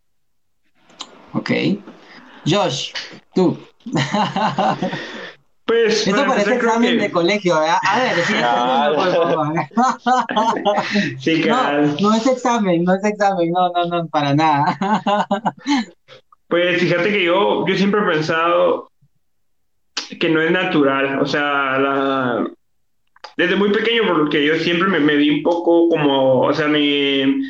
Ok. 1.34 1.52
Josh, 2.48 2.94
tú. 3.36 3.56
Pues, 5.66 6.06
Esto 6.06 6.26
parece 6.28 6.56
examen 6.56 6.98
que- 6.98 7.04
de 7.04 7.10
colegio, 7.12 7.58
¿verdad? 7.58 7.78
A 7.90 8.00
ver, 8.00 8.16
sigue 8.26 8.40
Claro. 8.40 8.96
terminando, 8.96 8.98
por 8.98 9.14
favor. 9.14 9.48
Sí, 11.20 11.42
No, 11.48 11.72
no 12.02 12.14
es 12.16 12.28
examen, 12.28 12.84
no 12.84 12.94
es 12.96 13.04
examen, 13.06 13.50
no, 13.50 13.70
no, 13.72 13.86
no, 13.86 14.06
para 14.10 14.36
nada. 14.36 14.78
Pues 16.54 16.80
fíjate 16.80 17.12
que 17.12 17.24
yo, 17.24 17.66
yo 17.66 17.76
siempre 17.76 18.00
he 18.00 18.12
pensado 18.12 18.92
que 20.20 20.30
no 20.30 20.40
es 20.40 20.52
natural, 20.52 21.18
o 21.20 21.26
sea, 21.26 22.46
desde 23.36 23.56
muy 23.56 23.72
pequeño, 23.72 24.06
por 24.06 24.18
lo 24.20 24.30
que 24.30 24.46
yo 24.46 24.54
siempre 24.58 24.88
me, 24.88 25.16
vi 25.16 25.32
un 25.32 25.42
poco 25.42 25.90
como, 25.90 26.42
o 26.42 26.54
sea, 26.54 26.68
mi, 26.68 27.42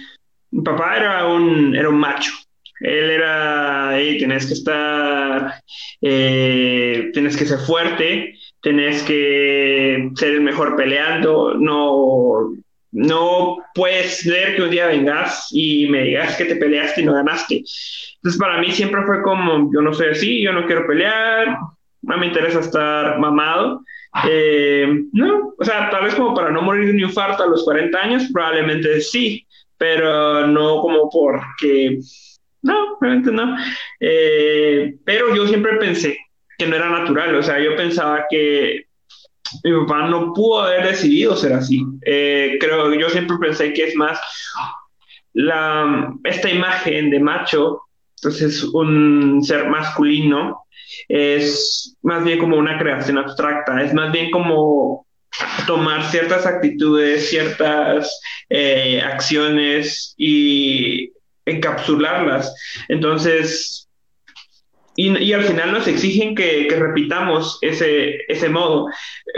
papá 0.63 0.95
era 0.95 1.27
un, 1.27 1.75
era 1.75 1.89
un 1.89 1.97
macho. 1.97 2.31
Él 2.79 3.09
era, 3.09 3.99
hey, 3.99 4.19
tienes 4.19 4.45
que 4.45 4.53
estar, 4.53 5.61
eh, 6.01 7.09
tienes 7.11 7.35
que 7.35 7.45
ser 7.45 7.59
fuerte, 7.59 8.35
tienes 8.61 9.03
que 9.03 10.11
ser 10.15 10.29
el 10.35 10.41
mejor 10.41 10.77
peleando, 10.77 11.55
no, 11.55 12.53
no 12.93 13.57
puedes 13.73 14.19
ser 14.19 14.55
que 14.55 14.61
un 14.61 14.69
día 14.69 14.87
vengas 14.87 15.49
y 15.51 15.87
me 15.89 16.03
digas 16.03 16.37
que 16.37 16.45
te 16.45 16.55
peleaste 16.55 17.01
y 17.01 17.05
no 17.05 17.13
ganaste. 17.13 17.63
Entonces 18.15 18.39
para 18.39 18.59
mí 18.59 18.71
siempre 18.71 19.01
fue 19.05 19.21
como, 19.23 19.71
yo 19.73 19.81
no 19.81 19.93
soy 19.93 20.09
así, 20.09 20.41
yo 20.43 20.53
no 20.53 20.65
quiero 20.67 20.87
pelear, 20.87 21.57
no 22.03 22.17
me 22.17 22.27
interesa 22.27 22.59
estar 22.59 23.19
mamado. 23.19 23.81
Eh, 24.29 25.05
no, 25.11 25.53
o 25.57 25.65
sea, 25.65 25.89
tal 25.89 26.03
vez 26.03 26.13
como 26.13 26.35
para 26.35 26.51
no 26.51 26.61
morir 26.61 26.85
de 26.85 26.91
un 26.91 26.99
infarto 26.99 27.43
a 27.43 27.47
los 27.47 27.63
40 27.63 27.97
años, 27.97 28.29
probablemente 28.31 29.01
sí, 29.01 29.45
pero 29.75 30.45
no 30.45 30.79
como 30.81 31.09
porque, 31.09 31.99
no, 32.61 32.97
realmente 33.01 33.31
no. 33.31 33.57
Eh, 33.99 34.95
pero 35.03 35.35
yo 35.35 35.47
siempre 35.47 35.77
pensé 35.77 36.15
que 36.59 36.67
no 36.67 36.75
era 36.75 36.89
natural, 36.89 37.33
o 37.35 37.41
sea, 37.41 37.59
yo 37.59 37.75
pensaba 37.75 38.25
que 38.29 38.85
mi 39.63 39.71
papá 39.81 40.07
no 40.07 40.33
pudo 40.33 40.61
haber 40.61 40.87
decidido 40.87 41.35
ser 41.35 41.53
así. 41.53 41.83
Eh, 42.05 42.57
creo, 42.59 42.93
yo 42.93 43.09
siempre 43.09 43.37
pensé 43.37 43.73
que 43.73 43.85
es 43.85 43.95
más 43.95 44.19
la, 45.33 46.13
esta 46.23 46.49
imagen 46.49 47.09
de 47.09 47.19
macho, 47.19 47.81
entonces 48.17 48.63
un 48.63 49.43
ser 49.43 49.67
masculino, 49.67 50.65
es 51.07 51.97
más 52.03 52.23
bien 52.23 52.39
como 52.39 52.57
una 52.57 52.77
creación 52.77 53.17
abstracta, 53.17 53.81
es 53.83 53.93
más 53.93 54.11
bien 54.11 54.31
como 54.31 55.05
tomar 55.65 56.03
ciertas 56.09 56.45
actitudes, 56.45 57.29
ciertas 57.29 58.19
eh, 58.49 59.01
acciones 59.01 60.13
y 60.17 61.11
encapsularlas. 61.45 62.53
Entonces, 62.87 63.82
y, 64.95 65.17
y, 65.17 65.33
al 65.33 65.43
final 65.43 65.71
nos 65.71 65.87
exigen 65.87 66.35
que, 66.35 66.67
que 66.67 66.75
repitamos 66.75 67.57
ese, 67.61 68.17
ese, 68.27 68.49
modo, 68.49 68.87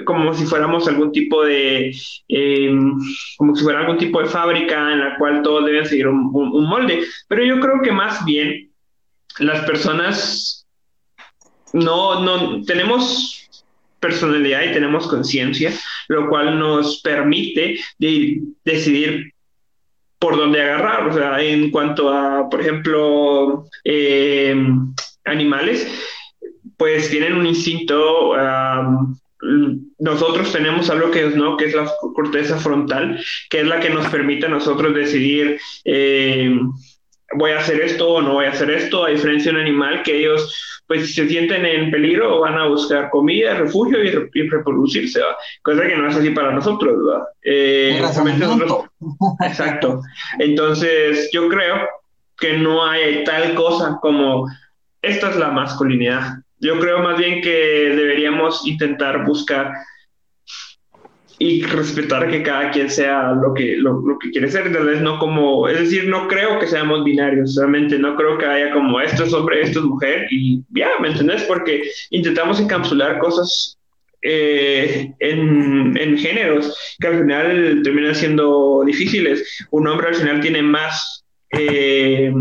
como 0.05 0.33
si 0.33 0.45
fuéramos 0.45 0.87
algún 0.87 1.11
tipo 1.11 1.43
de, 1.45 1.95
eh, 2.27 2.71
como 3.37 3.55
si 3.55 3.63
fuera 3.63 3.79
algún 3.79 3.97
tipo 3.97 4.21
de 4.21 4.27
fábrica 4.27 4.91
en 4.91 4.99
la 4.99 5.17
cual 5.17 5.41
todos 5.43 5.65
deben 5.65 5.85
seguir 5.85 6.07
un, 6.07 6.29
un, 6.33 6.51
un 6.51 6.65
molde. 6.67 7.05
Pero 7.29 7.43
yo 7.43 7.59
creo 7.59 7.81
que 7.81 7.91
más 7.91 8.25
bien 8.25 8.69
las 9.39 9.65
personas 9.65 10.65
no, 11.73 12.21
no 12.21 12.63
tenemos 12.63 13.49
personalidad 13.99 14.63
y 14.63 14.73
tenemos 14.73 15.07
conciencia, 15.07 15.71
lo 16.07 16.29
cual 16.29 16.59
nos 16.59 17.01
permite 17.01 17.79
de, 17.97 18.41
decidir 18.63 19.33
por 20.19 20.37
dónde 20.37 20.61
agarrar. 20.61 21.07
O 21.07 21.13
sea, 21.13 21.41
en 21.41 21.71
cuanto 21.71 22.11
a, 22.11 22.49
por 22.49 22.61
ejemplo, 22.61 23.67
eh, 23.83 24.55
animales, 25.25 25.87
pues 26.77 27.09
tienen 27.09 27.33
un 27.33 27.45
instinto. 27.45 28.31
Um, 28.31 29.17
nosotros 29.99 30.51
tenemos 30.51 30.89
algo 30.89 31.11
que 31.11 31.27
es, 31.27 31.35
¿no? 31.35 31.57
que 31.57 31.65
es 31.65 31.75
la 31.75 31.91
corteza 32.15 32.57
frontal, 32.57 33.19
que 33.49 33.61
es 33.61 33.67
la 33.67 33.79
que 33.79 33.89
nos 33.89 34.07
permite 34.07 34.45
a 34.45 34.49
nosotros 34.49 34.95
decidir. 34.95 35.59
Eh, 35.83 36.57
voy 37.33 37.51
a 37.51 37.59
hacer 37.59 37.81
esto 37.81 38.09
o 38.09 38.21
no 38.21 38.33
voy 38.33 38.45
a 38.45 38.51
hacer 38.51 38.69
esto, 38.71 39.05
a 39.05 39.09
diferencia 39.09 39.51
de 39.51 39.57
un 39.57 39.63
animal 39.63 40.03
que 40.03 40.19
ellos, 40.19 40.81
pues, 40.87 41.07
si 41.07 41.13
se 41.13 41.27
sienten 41.27 41.65
en 41.65 41.91
peligro, 41.91 42.41
van 42.41 42.57
a 42.57 42.67
buscar 42.67 43.09
comida, 43.09 43.55
refugio 43.55 44.03
y, 44.03 44.11
re 44.11 44.29
y 44.33 44.47
reproducirse, 44.47 45.19
¿va? 45.19 45.35
cosa 45.61 45.87
que 45.87 45.95
no 45.95 46.07
es 46.07 46.15
así 46.15 46.29
para 46.31 46.51
nosotros, 46.51 46.93
¿va? 46.93 47.27
Eh, 47.43 47.99
nosotros... 47.99 48.85
Exacto. 49.45 50.01
Entonces, 50.39 51.29
yo 51.31 51.49
creo 51.49 51.87
que 52.37 52.57
no 52.57 52.85
hay 52.85 53.23
tal 53.23 53.53
cosa 53.55 53.97
como 54.01 54.47
esta 55.05 55.29
es 55.29 55.35
la 55.35 55.51
masculinidad. 55.51 56.39
Yo 56.59 56.79
creo 56.79 56.99
más 56.99 57.17
bien 57.17 57.41
que 57.41 57.93
deberíamos 57.95 58.65
intentar 58.65 59.25
buscar 59.25 59.71
y 61.37 61.63
respetar 61.63 62.29
que 62.29 62.43
cada 62.43 62.71
quien 62.71 62.89
sea 62.89 63.33
lo 63.33 63.53
que, 63.53 63.75
lo, 63.77 64.01
que 64.19 64.31
quiere 64.31 64.49
ser, 64.49 64.71
tal 64.71 64.85
vez 64.85 65.01
no 65.01 65.19
como, 65.19 65.67
es 65.67 65.77
decir, 65.77 66.07
no 66.07 66.27
creo 66.29 66.59
que 66.59 66.67
seamos 66.67 67.03
binarios, 67.03 67.55
realmente 67.57 67.99
no 67.99 68.15
creo 68.15 68.37
que 68.37 68.45
haya 68.45 68.71
como 68.71 69.01
esto 69.01 69.25
es 69.25 69.33
hombre, 69.33 69.61
esto 69.61 69.79
es 69.79 69.85
mujer 69.85 70.27
y 70.31 70.63
ya, 70.69 70.87
¿me 71.01 71.09
entendés? 71.09 71.43
Porque 71.43 71.83
intentamos 72.11 72.59
encapsular 72.61 73.19
cosas 73.19 73.77
eh, 74.21 75.13
en, 75.19 75.97
en, 75.97 76.17
géneros 76.17 76.95
que 76.99 77.07
al 77.07 77.19
final 77.19 77.81
terminan 77.83 78.15
siendo 78.15 78.83
difíciles. 78.85 79.67
Un 79.71 79.87
hombre 79.87 80.07
al 80.07 80.15
final 80.15 80.39
tiene 80.39 80.61
más... 80.61 81.23
Eh, 81.51 82.33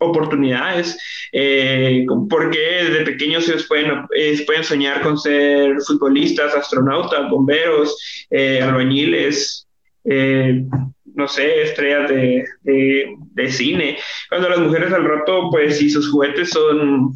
oportunidades, 0.00 0.98
eh, 1.32 2.04
porque 2.28 2.58
desde 2.58 3.04
pequeños 3.04 3.48
ellos 3.48 3.66
pueden, 3.66 4.04
eh, 4.16 4.42
pueden 4.46 4.64
soñar 4.64 5.00
con 5.02 5.18
ser 5.18 5.76
futbolistas, 5.86 6.54
astronautas, 6.54 7.30
bomberos, 7.30 8.26
eh, 8.30 8.60
albañiles, 8.62 9.66
no 10.04 11.26
sé, 11.26 11.62
estrellas 11.62 12.08
de, 12.10 12.44
de, 12.62 13.16
de, 13.32 13.50
cine. 13.50 13.98
Cuando 14.28 14.48
las 14.48 14.58
mujeres 14.58 14.92
al 14.92 15.04
rato, 15.04 15.50
pues 15.50 15.78
si 15.78 15.90
sus 15.90 16.10
juguetes 16.10 16.50
son 16.50 17.12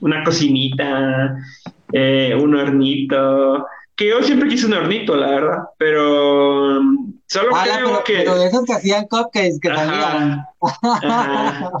una 0.00 0.24
cocinita, 0.24 1.36
un 1.92 2.54
hornito, 2.54 3.66
que 3.96 4.08
yo 4.08 4.22
siempre 4.22 4.48
quise 4.48 4.66
un 4.66 4.74
hornito, 4.74 5.16
la 5.16 5.30
verdad, 5.30 5.58
pero 5.78 6.80
solo 7.26 7.56
ah, 7.56 7.64
creo 7.64 7.86
pero, 7.86 8.04
que... 8.04 8.16
Pero 8.18 8.38
de 8.38 8.46
esos 8.46 8.64
que 8.64 8.74
hacían 8.74 9.06
cupcakes 9.08 9.58
que 9.60 9.68
salían. 9.68 10.44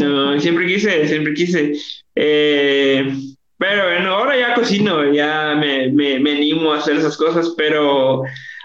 No, 0.00 0.40
siempre 0.40 0.66
quise, 0.66 1.06
siempre 1.06 1.34
quise. 1.34 1.72
Eh, 2.16 3.16
pero 3.56 3.84
bueno, 3.84 4.14
ahora 4.14 4.36
ya 4.36 4.54
cocino, 4.54 5.12
ya 5.12 5.54
me, 5.54 5.90
me, 5.92 6.18
me 6.18 6.32
animo 6.32 6.72
a 6.72 6.78
hacer 6.78 6.96
esas 6.96 7.16
cosas, 7.16 7.54
pero... 7.56 8.22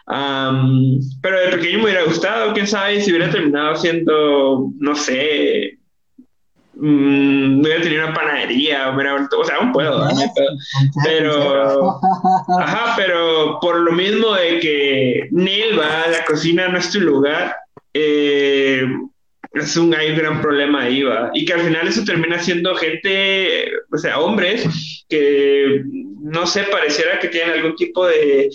Um, 0.07 0.99
pero 1.21 1.39
de 1.39 1.49
pequeño 1.49 1.77
me 1.77 1.83
hubiera 1.83 2.03
gustado, 2.03 2.51
quién 2.53 2.65
sabe 2.65 2.99
si 2.99 3.11
hubiera 3.11 3.29
terminado 3.29 3.75
siendo, 3.75 4.71
no 4.79 4.95
sé, 4.95 5.77
mmm, 6.79 7.61
hubiera 7.61 7.81
tenido 7.81 8.05
una 8.05 8.13
panadería, 8.13 8.89
hubiera, 8.89 9.15
o 9.15 9.43
sea, 9.43 9.57
aún 9.57 9.71
puedo, 9.71 9.99
¿no? 9.99 10.15
pero, 11.03 11.99
ajá, 12.59 12.93
pero 12.95 13.59
por 13.61 13.79
lo 13.79 13.91
mismo 13.91 14.33
de 14.33 14.59
que 14.59 15.27
Neil 15.31 15.79
va 15.79 16.03
a 16.03 16.09
la 16.09 16.25
cocina 16.25 16.67
no 16.67 16.77
es 16.77 16.89
tu 16.91 16.99
lugar, 16.99 17.55
eh, 17.93 18.85
es 19.53 19.77
un, 19.77 19.93
hay 19.95 20.11
un 20.11 20.17
gran 20.17 20.41
problema 20.41 20.83
ahí, 20.83 21.03
va, 21.03 21.31
y 21.33 21.45
que 21.45 21.53
al 21.53 21.61
final 21.61 21.87
eso 21.87 22.03
termina 22.03 22.39
siendo 22.39 22.75
gente, 22.75 23.71
o 23.91 23.97
sea, 23.97 24.19
hombres 24.19 25.05
que 25.09 25.83
no 26.21 26.45
sé, 26.45 26.63
pareciera 26.63 27.19
que 27.19 27.29
tienen 27.29 27.55
algún 27.55 27.75
tipo 27.75 28.05
de 28.05 28.49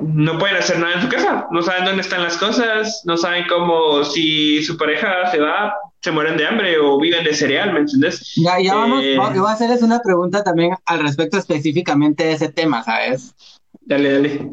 no 0.00 0.38
pueden 0.38 0.56
hacer 0.56 0.78
nada 0.78 0.94
en 0.94 1.02
su 1.02 1.08
casa, 1.08 1.46
no 1.50 1.62
saben 1.62 1.84
dónde 1.84 2.02
están 2.02 2.22
las 2.22 2.36
cosas, 2.36 3.02
no 3.04 3.16
saben 3.16 3.46
cómo, 3.48 4.04
si 4.04 4.62
su 4.62 4.76
pareja 4.76 5.30
se 5.30 5.40
va, 5.40 5.74
se 6.02 6.10
mueren 6.10 6.36
de 6.36 6.46
hambre 6.46 6.78
o 6.78 6.98
viven 6.98 7.24
de 7.24 7.32
cereal, 7.32 7.72
¿me 7.72 7.80
entiendes? 7.80 8.34
Ya, 8.36 8.58
ya 8.60 8.74
vamos, 8.74 9.02
eh, 9.04 9.16
voy 9.16 9.48
a 9.48 9.52
hacerles 9.52 9.82
una 9.82 10.00
pregunta 10.00 10.42
también 10.42 10.74
al 10.84 11.00
respecto 11.00 11.38
específicamente 11.38 12.24
de 12.24 12.32
ese 12.32 12.48
tema, 12.48 12.82
¿sabes? 12.82 13.34
Dale, 13.82 14.12
dale. 14.12 14.50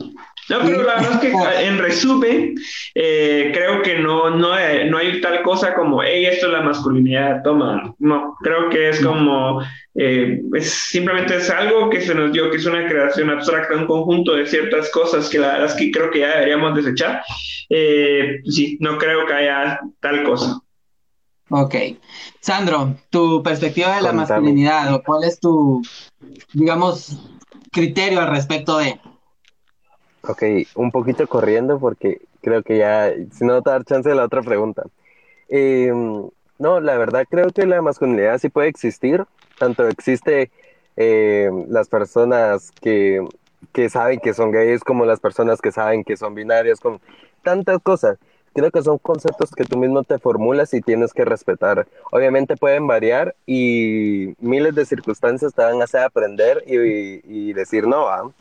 No, 0.49 0.57
pero 0.63 0.83
la 0.83 0.95
verdad 0.95 1.13
es 1.13 1.19
que 1.19 1.31
en 1.67 1.77
resumen, 1.77 2.55
eh, 2.95 3.51
creo 3.53 3.81
que 3.81 3.97
no, 3.99 4.29
no, 4.31 4.53
hay, 4.53 4.89
no 4.89 4.97
hay 4.97 5.21
tal 5.21 5.41
cosa 5.41 5.73
como, 5.73 6.03
hey, 6.03 6.25
esto 6.25 6.47
es 6.47 6.53
la 6.53 6.61
masculinidad, 6.61 7.41
toma. 7.43 7.95
No, 7.99 8.35
creo 8.41 8.69
que 8.69 8.89
es 8.89 8.99
como, 9.03 9.61
eh, 9.95 10.41
es, 10.53 10.69
simplemente 10.69 11.35
es 11.35 11.49
algo 11.49 11.89
que 11.89 12.01
se 12.01 12.13
nos 12.13 12.31
dio, 12.31 12.49
que 12.49 12.57
es 12.57 12.65
una 12.65 12.87
creación 12.87 13.29
abstracta, 13.29 13.75
un 13.75 13.85
conjunto 13.87 14.35
de 14.35 14.47
ciertas 14.47 14.89
cosas 14.91 15.29
que 15.29 15.39
la 15.39 15.53
verdad 15.53 15.67
es 15.67 15.73
que 15.73 15.91
creo 15.91 16.09
que 16.11 16.19
ya 16.19 16.33
deberíamos 16.33 16.75
desechar. 16.75 17.21
Eh, 17.69 18.39
sí, 18.45 18.77
no 18.81 18.97
creo 18.97 19.25
que 19.27 19.33
haya 19.33 19.79
tal 19.99 20.23
cosa. 20.23 20.59
Ok. 21.49 21.75
Sandro, 22.39 22.95
tu 23.09 23.41
perspectiva 23.43 23.95
de 23.95 24.01
la 24.01 24.09
Contame. 24.09 24.41
masculinidad 24.41 24.93
o 24.93 25.03
cuál 25.03 25.23
es 25.23 25.39
tu, 25.39 25.81
digamos, 26.53 27.17
criterio 27.71 28.19
al 28.19 28.29
respecto 28.29 28.77
de... 28.77 28.99
Ok, 30.27 30.43
un 30.75 30.91
poquito 30.91 31.25
corriendo 31.27 31.79
porque 31.79 32.21
creo 32.41 32.61
que 32.61 32.77
ya, 32.77 33.11
si 33.31 33.45
no 33.45 33.61
te 33.61 33.71
dar 33.71 33.83
chance 33.85 34.07
de 34.09 34.15
la 34.15 34.25
otra 34.25 34.41
pregunta. 34.41 34.83
Eh, 35.47 35.91
no, 36.59 36.79
la 36.81 36.97
verdad 36.97 37.25
creo 37.29 37.49
que 37.49 37.65
la 37.65 37.81
masculinidad 37.81 38.37
sí 38.37 38.49
puede 38.49 38.67
existir, 38.67 39.25
tanto 39.57 39.87
existe 39.87 40.51
eh, 40.97 41.49
las 41.69 41.87
personas 41.87 42.71
que, 42.81 43.25
que 43.71 43.89
saben 43.89 44.19
que 44.19 44.33
son 44.33 44.51
gays 44.51 44.83
como 44.83 45.05
las 45.05 45.19
personas 45.19 45.61
que 45.61 45.71
saben 45.71 46.03
que 46.03 46.17
son 46.17 46.35
binarias, 46.35 46.79
con 46.79 46.99
tantas 47.41 47.79
cosas. 47.81 48.17
Creo 48.53 48.71
que 48.71 48.81
son 48.81 48.97
conceptos 48.97 49.51
que 49.51 49.63
tú 49.63 49.77
mismo 49.77 50.03
te 50.03 50.19
formulas 50.19 50.73
y 50.73 50.81
tienes 50.81 51.13
que 51.13 51.25
respetar. 51.25 51.87
Obviamente 52.11 52.57
pueden 52.57 52.87
variar 52.87 53.35
y 53.45 54.33
miles 54.39 54.75
de 54.75 54.85
circunstancias 54.85 55.53
te 55.53 55.61
van 55.61 55.81
a 55.81 55.85
hacer 55.85 56.01
aprender 56.01 56.63
y, 56.65 57.21
y 57.23 57.53
decir 57.53 57.87
no, 57.87 58.05
¿va? 58.05 58.31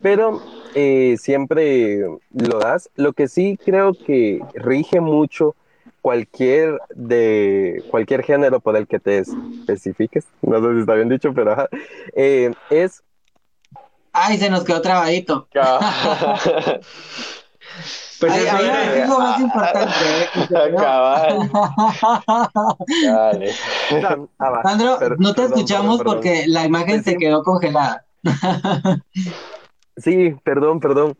pero 0.00 0.40
eh, 0.74 1.16
siempre 1.18 2.00
lo 2.32 2.58
das. 2.58 2.90
Lo 2.96 3.12
que 3.12 3.28
sí 3.28 3.58
creo 3.64 3.92
que 3.94 4.40
rige 4.54 5.00
mucho 5.00 5.54
cualquier 6.00 6.78
de 6.94 7.82
cualquier 7.90 8.22
género 8.22 8.60
por 8.60 8.76
el 8.76 8.86
que 8.86 9.00
te 9.00 9.18
especifiques, 9.18 10.26
no 10.42 10.60
sé 10.60 10.74
si 10.74 10.80
está 10.80 10.94
bien 10.94 11.08
dicho, 11.08 11.32
pero 11.34 11.52
ajá, 11.52 11.68
eh, 12.14 12.52
es 12.70 13.02
Ay, 14.12 14.38
se 14.38 14.48
nos 14.48 14.64
quedó 14.64 14.80
trabadito. 14.80 15.48
Pues 18.20 18.32
Ay, 18.32 18.44
eso 18.46 18.56
ahí 18.56 18.64
era- 18.66 18.96
es 18.96 19.08
lo 19.08 19.18
más 19.18 19.40
importante. 19.40 19.90
¿eh? 19.90 20.74
Cabal. 20.76 21.50
Dale. 23.04 23.50
Ah. 24.38 24.60
Sandro, 24.62 24.98
no 25.18 25.34
te 25.34 25.42
perdón, 25.42 25.58
escuchamos 25.58 25.98
perdón, 25.98 26.14
porque 26.14 26.44
la 26.46 26.64
imagen 26.64 27.04
se 27.04 27.16
quedó 27.16 27.42
congelada. 27.42 28.04
Sí, 29.96 30.34
perdón, 30.44 30.80
perdón. 30.80 31.16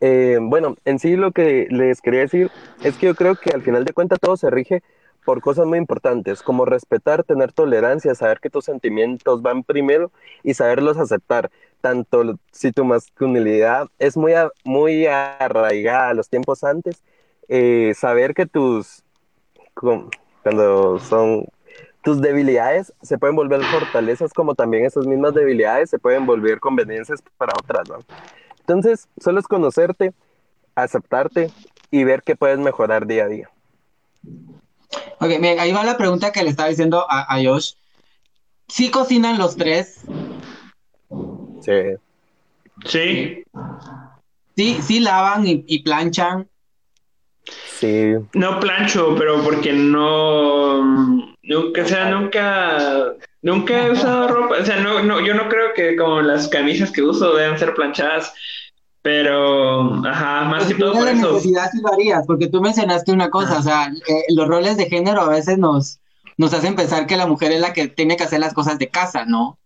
Eh, 0.00 0.38
bueno, 0.40 0.76
en 0.84 0.98
sí 0.98 1.16
lo 1.16 1.32
que 1.32 1.66
les 1.70 2.00
quería 2.00 2.20
decir 2.20 2.50
es 2.82 2.96
que 2.96 3.06
yo 3.06 3.14
creo 3.14 3.34
que 3.36 3.50
al 3.50 3.62
final 3.62 3.84
de 3.84 3.92
cuentas 3.92 4.18
todo 4.20 4.36
se 4.36 4.50
rige 4.50 4.82
por 5.24 5.40
cosas 5.40 5.66
muy 5.66 5.78
importantes, 5.78 6.42
como 6.42 6.64
respetar, 6.64 7.24
tener 7.24 7.52
tolerancia, 7.52 8.14
saber 8.14 8.38
que 8.40 8.50
tus 8.50 8.64
sentimientos 8.64 9.42
van 9.42 9.64
primero 9.64 10.12
y 10.42 10.54
saberlos 10.54 10.98
aceptar. 10.98 11.50
Tanto 11.86 12.36
si 12.50 12.72
tu 12.72 12.84
masculinidad 12.84 13.86
es 14.00 14.16
muy, 14.16 14.32
muy 14.64 15.06
arraigada 15.06 16.08
a 16.08 16.14
los 16.14 16.28
tiempos 16.28 16.64
antes, 16.64 17.00
eh, 17.46 17.94
saber 17.96 18.34
que 18.34 18.44
tus, 18.44 19.04
cuando 19.72 20.98
son 20.98 21.46
tus 22.02 22.20
debilidades 22.20 22.92
se 23.02 23.18
pueden 23.18 23.36
volver 23.36 23.62
fortalezas, 23.66 24.32
como 24.32 24.56
también 24.56 24.84
esas 24.84 25.06
mismas 25.06 25.32
debilidades 25.32 25.88
se 25.88 26.00
pueden 26.00 26.26
volver 26.26 26.58
conveniencias 26.58 27.22
para 27.38 27.52
otras. 27.56 27.86
Entonces, 28.58 29.06
solo 29.22 29.38
es 29.38 29.46
conocerte, 29.46 30.12
aceptarte 30.74 31.52
y 31.92 32.02
ver 32.02 32.24
qué 32.24 32.34
puedes 32.34 32.58
mejorar 32.58 33.06
día 33.06 33.26
a 33.26 33.28
día. 33.28 33.48
Ok, 35.20 35.30
ahí 35.60 35.70
va 35.70 35.84
la 35.84 35.96
pregunta 35.96 36.32
que 36.32 36.42
le 36.42 36.50
estaba 36.50 36.68
diciendo 36.68 37.06
a, 37.08 37.32
a 37.32 37.44
Josh. 37.44 37.74
¿Sí 38.66 38.90
cocinan 38.90 39.38
los 39.38 39.54
tres? 39.54 40.00
Sí. 41.66 41.72
Sí, 42.84 43.44
¿Sí, 44.56 44.78
sí 44.82 45.00
lavan 45.00 45.46
y, 45.46 45.64
y 45.66 45.82
planchan? 45.82 46.48
Sí, 47.66 48.14
no 48.32 48.58
plancho, 48.60 49.14
pero 49.18 49.42
porque 49.42 49.72
no, 49.72 50.82
nunca, 51.42 51.82
o 51.82 51.86
sea, 51.86 52.10
nunca, 52.10 53.12
nunca 53.42 53.86
he 53.86 53.90
usado 53.90 54.28
ropa, 54.28 54.56
o 54.60 54.64
sea, 54.64 54.80
no, 54.80 55.02
no, 55.02 55.20
yo 55.20 55.34
no 55.34 55.48
creo 55.48 55.74
que 55.74 55.96
como 55.96 56.22
las 56.22 56.48
camisas 56.48 56.90
que 56.90 57.02
uso 57.02 57.34
deben 57.34 57.58
ser 57.58 57.74
planchadas, 57.74 58.32
pero, 59.02 60.04
ajá, 60.06 60.44
más 60.44 60.64
Pues 60.64 60.74
que 60.74 60.80
todo 60.80 60.94
por 60.94 61.04
la 61.04 61.12
eso. 61.12 61.32
necesidad 61.34 61.70
sí 61.70 61.80
lo 61.82 61.92
harías, 61.92 62.26
porque 62.26 62.48
tú 62.48 62.60
mencionaste 62.60 63.12
una 63.12 63.30
cosa, 63.30 63.58
o 63.58 63.62
sea, 63.62 63.88
eh, 64.08 64.24
los 64.34 64.48
roles 64.48 64.76
de 64.76 64.86
género 64.88 65.20
a 65.22 65.28
veces 65.28 65.58
nos, 65.58 66.00
nos 66.38 66.52
hacen 66.54 66.74
pensar 66.76 67.06
que 67.06 67.16
la 67.16 67.26
mujer 67.26 67.52
es 67.52 67.60
la 67.60 67.72
que 67.72 67.88
tiene 67.88 68.16
que 68.16 68.24
hacer 68.24 68.40
las 68.40 68.54
cosas 68.54 68.78
de 68.78 68.88
casa, 68.88 69.24
¿no? 69.26 69.58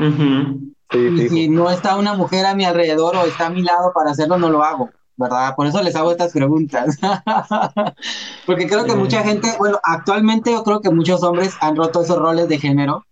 Ujú. 0.00 0.74
Sí, 0.90 0.98
Y 0.98 1.28
si 1.28 1.48
no 1.48 1.70
está 1.70 1.96
una 1.96 2.14
mujer 2.14 2.46
a 2.46 2.54
mi 2.54 2.64
alrededor 2.64 3.16
o 3.16 3.24
está 3.24 3.46
a 3.46 3.50
mi 3.50 3.62
lado 3.62 3.92
para 3.94 4.10
hacerlo, 4.10 4.38
no 4.38 4.50
lo 4.50 4.62
hago, 4.62 4.90
¿verdad? 5.16 5.54
Por 5.56 5.66
eso 5.66 5.82
les 5.82 5.96
hago 5.96 6.10
estas 6.10 6.32
preguntas. 6.32 6.98
Porque 8.46 8.66
creo 8.66 8.84
que 8.84 8.94
mucha 8.94 9.22
gente, 9.22 9.54
bueno, 9.58 9.78
actualmente 9.82 10.52
yo 10.52 10.62
creo 10.64 10.80
que 10.80 10.90
muchos 10.90 11.22
hombres 11.22 11.54
han 11.60 11.76
roto 11.76 12.02
esos 12.02 12.18
roles 12.18 12.48
de 12.48 12.58
género 12.58 13.04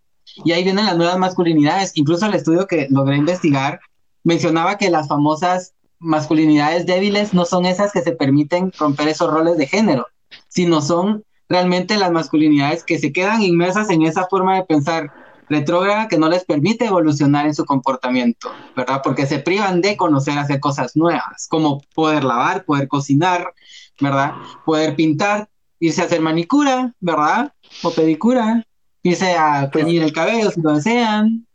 y 0.45 0.53
ahí 0.53 0.65
vienen 0.65 0.87
las 0.87 0.97
nuevas 0.97 1.19
masculinidades. 1.19 1.93
Incluso 1.95 2.27
el 2.27 2.35
estudio 2.35 2.67
que 2.67 2.87
logré 2.91 3.17
investigar 3.17 3.81
mencionaba 4.25 4.77
que 4.77 4.91
las 4.91 5.09
famosas 5.09 5.75
masculinidades 5.99 6.87
débiles 6.87 7.33
no 7.33 7.45
son 7.45 7.65
esas 7.65 7.93
que 7.93 8.03
se 8.03 8.13
permiten 8.13 8.73
romper 8.79 9.09
esos 9.09 9.31
roles 9.31 9.57
de 9.57 9.67
género, 9.67 10.07
sino 10.49 10.83
son 10.83 11.25
realmente 11.49 11.97
las 11.97 12.11
masculinidades 12.11 12.85
que 12.85 12.99
se 12.99 13.13
quedan 13.13 13.43
inmersas 13.43 13.91
en 13.91 14.03
esa 14.03 14.27
forma 14.27 14.57
de 14.57 14.65
pensar 14.65 15.13
retrógrada 15.49 16.09
que 16.09 16.19
no 16.19 16.29
les 16.29 16.45
permite 16.45 16.87
evolucionar 16.87 17.47
en 17.47 17.55
su 17.55 17.65
comportamiento, 17.65 18.51
¿verdad? 18.77 19.01
Porque 19.03 19.27
se 19.27 19.39
privan 19.39 19.81
de 19.81 19.97
conocer 19.97 20.39
hacer 20.39 20.61
cosas 20.61 20.97
nuevas, 20.97 21.47
como 21.49 21.81
poder 21.95 22.25
lavar, 22.25 22.65
poder 22.65 22.89
cocinar, 22.89 23.53
¿verdad? 24.01 24.35
Poder 24.65 24.97
pintar, 24.97 25.49
irse 25.79 26.03
a 26.03 26.07
hacer 26.07 26.21
manicura, 26.21 26.95
¿verdad? 27.01 27.53
O 27.83 27.91
pedicura, 27.91 28.65
irse 29.03 29.37
a 29.37 29.71
teñir 29.71 30.03
el 30.03 30.13
cabello 30.13 30.51
si 30.51 30.61
lo 30.61 30.75
desean. 30.75 31.47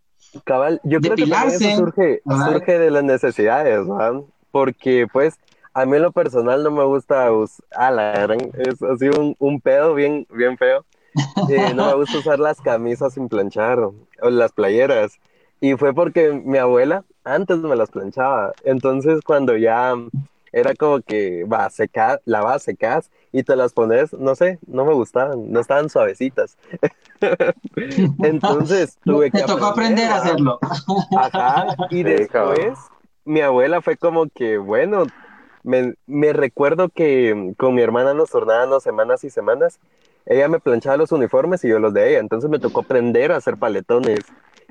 Cabal, 0.46 0.80
yo 0.84 1.02
creo 1.02 1.16
que 1.16 1.22
Depilarse, 1.22 1.72
eso 1.72 1.80
surge, 1.80 2.22
¿verdad? 2.24 2.52
surge 2.52 2.80
de 2.80 2.92
las 2.92 3.04
necesidades, 3.04 3.86
¿verdad? 3.86 4.22
Porque, 4.52 5.06
pues, 5.12 5.38
a 5.74 5.86
mí 5.86 5.98
en 5.98 6.04
lo 6.04 6.12
personal 6.12 6.64
no 6.64 6.72
me 6.72 6.86
gusta 6.86 7.32
usar, 7.32 7.66
ah, 7.76 7.92
la 7.92 8.12
gran, 8.14 8.40
es 8.40 8.82
así 8.82 9.08
un, 9.08 9.36
un 9.40 9.60
pedo 9.60 9.94
bien, 9.94 10.26
bien 10.30 10.58
feo. 10.58 10.86
Eh, 11.50 11.74
no 11.74 11.88
me 11.88 11.96
gusta 11.96 12.20
usar 12.20 12.40
las 12.40 12.62
camisas 12.62 13.14
sin 13.14 13.28
planchar 13.28 13.80
o 13.80 14.30
las 14.30 14.52
playeras. 14.52 15.20
Y 15.60 15.76
fue 15.76 15.94
porque 15.94 16.32
mi 16.34 16.58
abuela 16.58 17.04
antes 17.24 17.58
me 17.58 17.76
las 17.76 17.92
planchaba. 17.92 18.54
Entonces, 18.64 19.22
cuando 19.24 19.56
ya 19.58 19.96
era 20.52 20.76
como 20.76 21.02
que 21.02 21.46
va 21.46 21.66
a 21.66 21.70
secar, 21.70 22.22
lavas, 22.26 22.64
secas 22.64 23.10
y 23.32 23.44
te 23.44 23.56
las 23.56 23.74
pones, 23.74 24.14
no 24.14 24.36
sé, 24.36 24.60
no 24.68 24.86
me 24.86 24.94
gustaban, 24.94 25.52
no 25.52 25.60
estaban 25.60 25.90
suavecitas. 25.90 26.58
Entonces, 28.24 28.98
tuve 29.06 29.32
que 29.32 29.40
Te 29.40 29.46
tocó 29.46 29.68
aprender 29.68 30.10
a 30.12 30.18
hacerlo. 30.18 30.60
Ajá, 31.18 31.76
y 31.90 32.04
después 32.04 32.78
mi 33.24 33.42
abuela 33.42 33.82
fue 33.82 33.98
como 33.98 34.28
que, 34.28 34.58
bueno, 34.58 35.06
me, 35.64 35.94
me 36.06 36.34
recuerdo 36.34 36.90
que 36.90 37.54
con 37.58 37.76
mi 37.76 37.82
hermana 37.82 38.14
nos 38.14 38.32
turnábamos 38.32 38.84
semanas 38.84 39.24
y 39.24 39.30
semanas. 39.30 39.80
Ella 40.26 40.48
me 40.48 40.60
planchaba 40.60 40.98
los 40.98 41.12
uniformes 41.12 41.64
y 41.64 41.70
yo 41.70 41.80
los 41.80 41.94
de 41.94 42.10
ella. 42.10 42.20
Entonces 42.20 42.50
me 42.50 42.60
tocó 42.60 42.82
aprender 42.82 43.32
a 43.32 43.38
hacer 43.38 43.58
paletones 43.58 44.20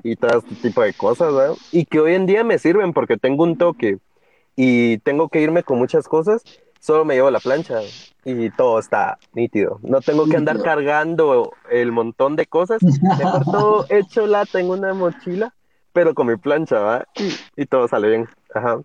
y 0.03 0.15
todo 0.15 0.39
este 0.39 0.55
tipo 0.55 0.81
de 0.81 0.93
cosas, 0.93 1.33
¿verdad? 1.33 1.55
Y 1.71 1.85
que 1.85 1.99
hoy 1.99 2.15
en 2.15 2.25
día 2.25 2.43
me 2.43 2.57
sirven 2.57 2.93
porque 2.93 3.17
tengo 3.17 3.43
un 3.43 3.57
toque 3.57 3.99
y 4.55 4.97
tengo 4.99 5.29
que 5.29 5.41
irme 5.41 5.63
con 5.63 5.77
muchas 5.77 6.07
cosas. 6.07 6.43
Solo 6.79 7.05
me 7.05 7.13
llevo 7.13 7.29
la 7.29 7.39
plancha 7.39 7.79
y 8.25 8.49
todo 8.51 8.79
está 8.79 9.19
nítido. 9.33 9.79
No 9.83 10.01
tengo 10.01 10.25
que 10.25 10.37
andar 10.37 10.61
cargando 10.61 11.51
el 11.69 11.91
montón 11.91 12.35
de 12.35 12.47
cosas. 12.47 12.81
Mejor 12.83 13.45
todo 13.51 13.85
hecho 13.89 14.25
lata 14.25 14.59
en 14.59 14.69
una 14.69 14.93
mochila, 14.93 15.53
pero 15.93 16.15
con 16.15 16.27
mi 16.27 16.37
plancha. 16.37 17.05
Y, 17.15 17.61
y 17.61 17.65
todo 17.67 17.87
sale 17.87 18.09
bien. 18.09 18.29
Ajá. 18.53 18.79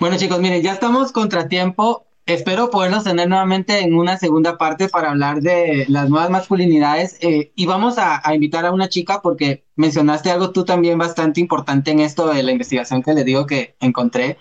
Bueno, 0.00 0.16
chicos, 0.16 0.40
miren, 0.40 0.62
ya 0.62 0.72
estamos 0.72 1.12
contratiempo. 1.12 2.07
Espero 2.28 2.68
poderlos 2.68 3.04
tener 3.04 3.26
nuevamente 3.26 3.78
en 3.80 3.94
una 3.94 4.18
segunda 4.18 4.58
parte 4.58 4.90
para 4.90 5.08
hablar 5.08 5.40
de 5.40 5.86
las 5.88 6.10
nuevas 6.10 6.28
masculinidades. 6.28 7.16
eh, 7.22 7.52
y 7.54 7.64
vamos 7.64 7.96
a, 7.96 8.20
a 8.22 8.34
invitar 8.34 8.66
a 8.66 8.70
una 8.70 8.90
chica 8.90 9.22
porque 9.22 9.64
mencionaste 9.76 10.30
algo 10.30 10.50
tú 10.50 10.66
también 10.66 10.98
bastante 10.98 11.40
importante 11.40 11.90
en 11.90 12.00
esto 12.00 12.26
de 12.28 12.42
la 12.42 12.52
investigación 12.52 13.02
que 13.02 13.14
les 13.14 13.24
digo 13.24 13.46
que 13.46 13.76
encontré, 13.80 14.36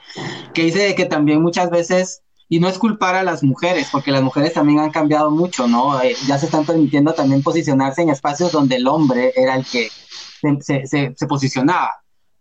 que 0.53 0.63
dice 0.63 0.95
que 0.95 1.05
también 1.05 1.41
muchas 1.41 1.69
veces, 1.69 2.23
y 2.49 2.59
no 2.59 2.67
es 2.67 2.77
culpar 2.77 3.15
a 3.15 3.23
las 3.23 3.41
mujeres, 3.41 3.87
porque 3.89 4.11
las 4.11 4.21
mujeres 4.21 4.51
también 4.51 4.79
han 4.79 4.91
cambiado 4.91 5.31
mucho, 5.31 5.65
¿no? 5.69 6.01
Eh, 6.01 6.13
ya 6.27 6.37
se 6.37 6.47
están 6.47 6.65
permitiendo 6.65 7.13
también 7.13 7.41
posicionarse 7.41 8.01
en 8.01 8.09
espacios 8.09 8.51
donde 8.51 8.75
el 8.75 8.87
hombre 8.87 9.31
era 9.37 9.55
el 9.55 9.65
que 9.65 9.87
se, 10.41 10.57
se- 10.61 10.87
se- 10.87 11.13
se 11.15 11.27
posicionaba 11.27 11.91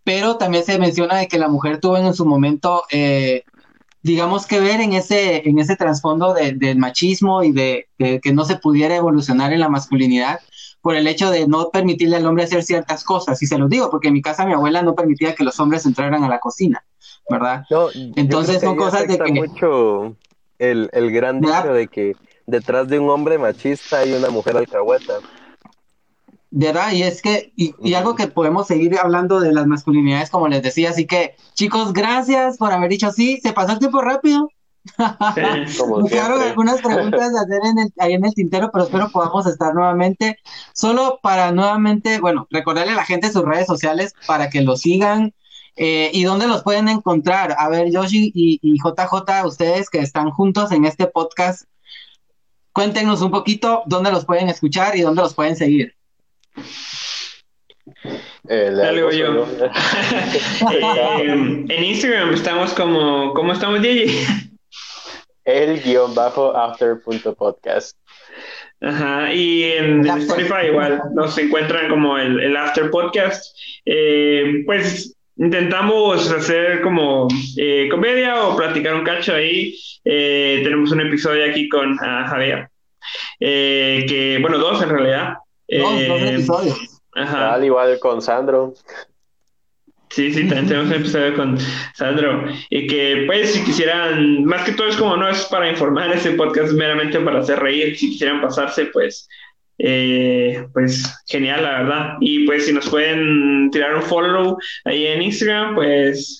pero 0.03 0.37
también 0.37 0.63
se 0.63 0.79
menciona 0.79 1.17
de 1.17 1.27
que 1.27 1.37
la 1.37 1.49
mujer 1.49 1.81
tuvo 1.81 1.97
en 1.97 2.13
su 2.13 2.25
momento, 2.25 2.83
eh, 2.91 3.43
digamos 4.03 4.45
que 4.47 4.59
ver 4.59 4.79
en 4.81 4.93
ese, 4.93 5.47
en 5.47 5.59
ese 5.59 5.75
trasfondo 5.75 6.33
de- 6.33 6.53
del 6.53 6.77
machismo 6.77 7.43
y 7.43 7.51
de, 7.51 7.87
de 7.97 8.19
que 8.21 8.33
no 8.33 8.45
se 8.45 8.57
pudiera 8.57 8.95
evolucionar 8.95 9.51
en 9.53 9.59
la 9.59 9.69
masculinidad 9.69 10.39
por 10.81 10.95
el 10.95 11.07
hecho 11.07 11.29
de 11.31 11.47
no 11.47 11.69
permitirle 11.69 12.15
al 12.17 12.25
hombre 12.25 12.45
hacer 12.45 12.63
ciertas 12.63 13.03
cosas. 13.03 13.41
Y 13.41 13.47
se 13.47 13.57
los 13.57 13.69
digo, 13.69 13.89
porque 13.89 14.07
en 14.09 14.13
mi 14.13 14.21
casa 14.21 14.45
mi 14.45 14.53
abuela 14.53 14.81
no 14.81 14.95
permitía 14.95 15.35
que 15.35 15.43
los 15.43 15.59
hombres 15.59 15.85
entraran 15.85 16.23
a 16.23 16.29
la 16.29 16.39
cocina, 16.39 16.83
¿verdad? 17.29 17.65
No, 17.69 17.89
Entonces 18.15 18.61
son 18.61 18.75
cosas 18.77 19.07
de 19.07 19.17
que- 19.17 19.31
mucho 19.33 20.15
el, 20.59 20.89
el 20.93 21.11
gran 21.11 21.41
dicho 21.41 21.73
de 21.73 21.87
que 21.87 22.15
detrás 22.45 22.87
de 22.87 22.99
un 22.99 23.09
hombre 23.09 23.37
machista 23.37 23.99
hay 23.99 24.13
una 24.13 24.29
mujer 24.29 24.55
alcahueta. 24.57 25.15
¿Verdad? 26.49 26.93
Y 26.93 27.03
es 27.03 27.21
que, 27.21 27.51
y, 27.57 27.73
y 27.83 27.93
algo 27.95 28.15
que 28.15 28.27
podemos 28.27 28.67
seguir 28.67 28.97
hablando 28.99 29.39
de 29.41 29.51
las 29.53 29.67
masculinidades, 29.67 30.29
como 30.29 30.47
les 30.47 30.63
decía, 30.63 30.91
así 30.91 31.05
que, 31.05 31.35
chicos, 31.55 31.91
gracias 31.93 32.57
por 32.57 32.71
haber 32.71 32.89
dicho 32.89 33.11
sí, 33.11 33.39
se 33.43 33.51
pasó 33.53 33.73
el 33.73 33.79
tiempo 33.79 34.01
rápido. 34.01 34.49
Sí. 35.35 35.41
Como 35.77 36.07
siempre. 36.07 36.19
algunas 36.49 36.81
preguntas 36.81 37.35
a 37.35 37.41
hacer 37.41 37.59
en 37.69 37.79
el- 37.79 37.93
ahí 37.99 38.13
en 38.13 38.23
el 38.23 38.33
tintero, 38.33 38.69
pero 38.71 38.85
espero 38.85 39.09
podamos 39.09 39.45
estar 39.45 39.73
nuevamente. 39.75 40.37
Solo 40.73 41.19
para 41.21 41.51
nuevamente, 41.51 42.21
bueno, 42.21 42.47
recordarle 42.49 42.93
a 42.93 42.95
la 42.95 43.03
gente 43.03 43.29
sus 43.29 43.43
redes 43.43 43.67
sociales 43.67 44.13
para 44.25 44.49
que 44.49 44.61
lo 44.61 44.77
sigan 44.77 45.33
eh, 45.75 46.09
y 46.13 46.23
dónde 46.23 46.47
los 46.47 46.63
pueden 46.63 46.87
encontrar. 46.87 47.53
A 47.59 47.67
ver, 47.67 47.91
Yoshi 47.91 48.31
y, 48.33 48.59
y 48.61 48.77
JJ, 48.77 49.45
ustedes 49.45 49.89
que 49.89 49.99
están 49.99 50.31
juntos 50.31 50.71
en 50.71 50.85
este 50.85 51.07
podcast, 51.07 51.63
cuéntenos 52.71 53.21
un 53.21 53.31
poquito 53.31 53.83
dónde 53.87 54.11
los 54.11 54.23
pueden 54.23 54.47
escuchar 54.47 54.95
y 54.95 55.01
dónde 55.01 55.21
los 55.21 55.33
pueden 55.33 55.57
seguir. 55.57 55.96
Eh, 58.49 59.01
voy 59.01 59.17
yo. 59.17 59.45
Eh, 60.71 61.65
en 61.69 61.83
Instagram 61.83 62.33
estamos 62.33 62.73
como, 62.73 63.33
¿cómo 63.33 63.53
estamos, 63.53 63.81
Gigi? 63.81 64.25
El 65.45 65.81
guion 65.81 66.13
bajo 66.13 66.55
after 66.55 67.01
punto 67.01 67.33
podcast. 67.33 67.97
Ajá, 68.79 69.33
y 69.33 69.63
en, 69.63 70.07
en 70.07 70.17
Spotify 70.19 70.67
igual 70.67 71.01
nos 71.15 71.37
encuentran 71.37 71.89
como 71.89 72.17
el, 72.17 72.39
el 72.39 72.55
After 72.55 72.91
Podcast. 72.91 73.57
Eh, 73.85 74.63
pues 74.65 75.15
intentamos 75.37 76.31
hacer 76.31 76.81
como 76.81 77.27
eh, 77.57 77.87
comedia 77.89 78.43
o 78.43 78.55
platicar 78.55 78.95
un 78.95 79.03
cacho 79.03 79.33
ahí. 79.33 79.75
Eh, 80.05 80.61
tenemos 80.63 80.91
un 80.91 81.01
episodio 81.01 81.45
aquí 81.49 81.67
con 81.69 81.97
ah, 82.01 82.25
Javier, 82.27 82.69
eh, 83.39 84.05
que 84.07 84.37
bueno, 84.41 84.57
dos 84.57 84.81
en 84.83 84.89
realidad. 84.89 85.35
Eh, 85.67 86.33
episodios. 86.33 87.01
ajá. 87.13 87.53
Al 87.53 87.65
igual 87.65 87.99
con 87.99 88.21
Sandro. 88.21 88.73
Sí, 90.09 90.33
sí, 90.33 90.47
también 90.47 90.67
tenemos 90.67 90.87
un 90.87 90.95
episodio 90.95 91.35
con 91.35 91.57
Sandro. 91.93 92.45
Y 92.69 92.87
que, 92.87 93.23
pues, 93.27 93.53
si 93.53 93.63
quisieran, 93.63 94.45
más 94.45 94.63
que 94.63 94.71
todo 94.71 94.87
es 94.87 94.95
como 94.95 95.17
no 95.17 95.27
es 95.27 95.43
para 95.45 95.69
informar, 95.69 96.11
ese 96.11 96.31
podcast 96.31 96.69
es 96.69 96.73
meramente 96.73 97.19
para 97.19 97.39
hacer 97.39 97.59
reír. 97.59 97.97
Si 97.97 98.11
quisieran 98.11 98.41
pasarse, 98.41 98.85
pues, 98.85 99.27
eh, 99.79 100.65
pues, 100.73 101.03
genial, 101.27 101.63
la 101.63 101.83
verdad. 101.83 102.13
Y 102.21 102.45
pues, 102.45 102.65
si 102.65 102.73
nos 102.73 102.89
pueden 102.89 103.69
tirar 103.71 103.95
un 103.95 104.01
follow 104.01 104.57
ahí 104.85 105.07
en 105.07 105.21
Instagram, 105.21 105.75
pues, 105.75 106.39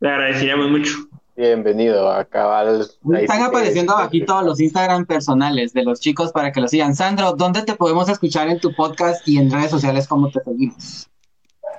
le 0.00 0.08
agradeceríamos 0.08 0.70
mucho. 0.70 1.09
Bienvenido 1.44 2.12
a 2.12 2.22
Cabal. 2.26 2.86
Están 3.18 3.42
apareciendo 3.42 3.94
abajito 3.96 4.42
los 4.42 4.60
Instagram 4.60 5.06
personales 5.06 5.72
de 5.72 5.84
los 5.84 5.98
chicos 5.98 6.32
para 6.32 6.52
que 6.52 6.60
los 6.60 6.70
sigan. 6.70 6.94
Sandro, 6.94 7.32
¿dónde 7.32 7.62
te 7.62 7.74
podemos 7.76 8.10
escuchar 8.10 8.48
en 8.48 8.60
tu 8.60 8.74
podcast 8.74 9.26
y 9.26 9.38
en 9.38 9.50
redes 9.50 9.70
sociales? 9.70 10.06
¿Cómo 10.06 10.30
te 10.30 10.40
seguimos? 10.44 11.08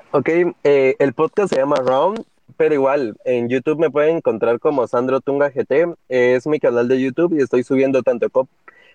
Ok, 0.10 0.30
eh, 0.64 0.96
el 0.98 1.14
podcast 1.14 1.54
se 1.54 1.60
llama 1.60 1.76
Round, 1.76 2.24
pero 2.58 2.74
igual 2.74 3.16
en 3.24 3.50
YouTube 3.50 3.78
me 3.78 3.92
pueden 3.92 4.18
encontrar 4.18 4.60
como 4.60 4.88
Sandro 4.88 5.22
Tunga 5.22 5.50
GT. 5.52 5.94
eh, 6.10 6.34
es 6.36 6.48
mi 6.48 6.60
canal 6.60 6.88
de 6.88 7.00
YouTube 7.00 7.38
y 7.38 7.44
estoy 7.44 7.64
subiendo 7.64 8.02
tanto 8.02 8.32
co- 8.32 8.48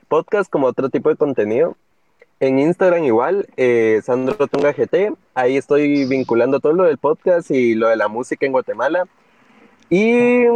podcast 0.08 0.50
como 0.50 0.66
otro 0.66 0.88
tipo 0.88 1.10
de 1.10 1.16
contenido. 1.16 1.76
En 2.40 2.58
Instagram 2.58 3.04
igual, 3.04 3.46
eh, 3.56 4.00
Sandro 4.04 4.48
Tunga 4.48 4.72
GT. 4.72 5.12
Ahí 5.32 5.56
estoy 5.56 6.06
vinculando 6.06 6.58
todo 6.58 6.72
lo 6.72 6.82
del 6.82 6.98
podcast 6.98 7.52
y 7.52 7.76
lo 7.76 7.86
de 7.86 7.94
la 7.94 8.08
música 8.08 8.44
en 8.46 8.50
Guatemala. 8.52 9.06
Y 9.90 10.54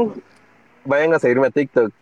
vayan 0.84 1.14
a 1.14 1.18
seguirme 1.18 1.48
a 1.48 1.50
TikTok. 1.50 1.92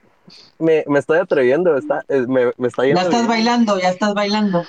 Me, 0.59 0.85
me 0.89 0.99
estoy 0.99 1.19
atreviendo, 1.19 1.77
está, 1.77 2.05
eh, 2.09 2.27
me, 2.29 2.53
me 2.59 2.69
está 2.69 2.83
Ya 2.83 2.89
yendo 2.89 3.03
estás 3.03 3.17
bien. 3.21 3.29
bailando, 3.29 3.79
ya 3.79 3.89
estás 3.91 4.15
bailando. 4.15 4.65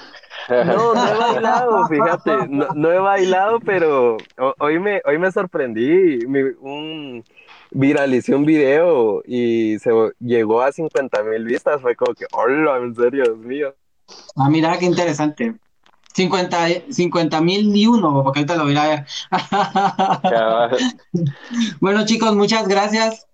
No, 0.47 0.93
no 0.93 1.07
he 1.07 1.15
bailado, 1.15 1.87
fíjate, 1.87 2.47
no, 2.49 2.67
no 2.73 2.91
he 2.91 2.99
bailado, 2.99 3.59
pero 3.59 4.17
ho- 4.37 4.55
hoy 4.59 4.79
me, 4.79 5.01
hoy 5.05 5.17
me 5.17 5.31
sorprendí, 5.31 6.25
mi- 6.27 6.53
un, 6.59 7.23
viralicé 7.71 8.33
un 8.35 8.45
video 8.45 9.21
y 9.25 9.77
se 9.79 9.91
llegó 10.19 10.61
a 10.61 10.71
50 10.71 11.23
mil 11.23 11.43
vistas, 11.45 11.81
fue 11.81 11.95
como 11.95 12.13
que, 12.15 12.25
hola, 12.31 12.77
en 12.77 12.95
serio, 12.95 13.23
Dios 13.25 13.37
mío. 13.37 13.75
Ah, 14.35 14.49
mira 14.49 14.77
qué 14.79 14.85
interesante. 14.85 15.55
50 16.13 17.41
mil 17.41 17.75
y 17.75 17.87
uno, 17.87 18.23
porque 18.23 18.39
ahorita 18.39 18.55
lo 18.55 18.63
voy 18.63 18.77
a 18.77 18.87
ver. 18.87 19.05
Bueno, 21.79 22.05
chicos, 22.05 22.35
muchas 22.35 22.67
gracias. 22.67 23.27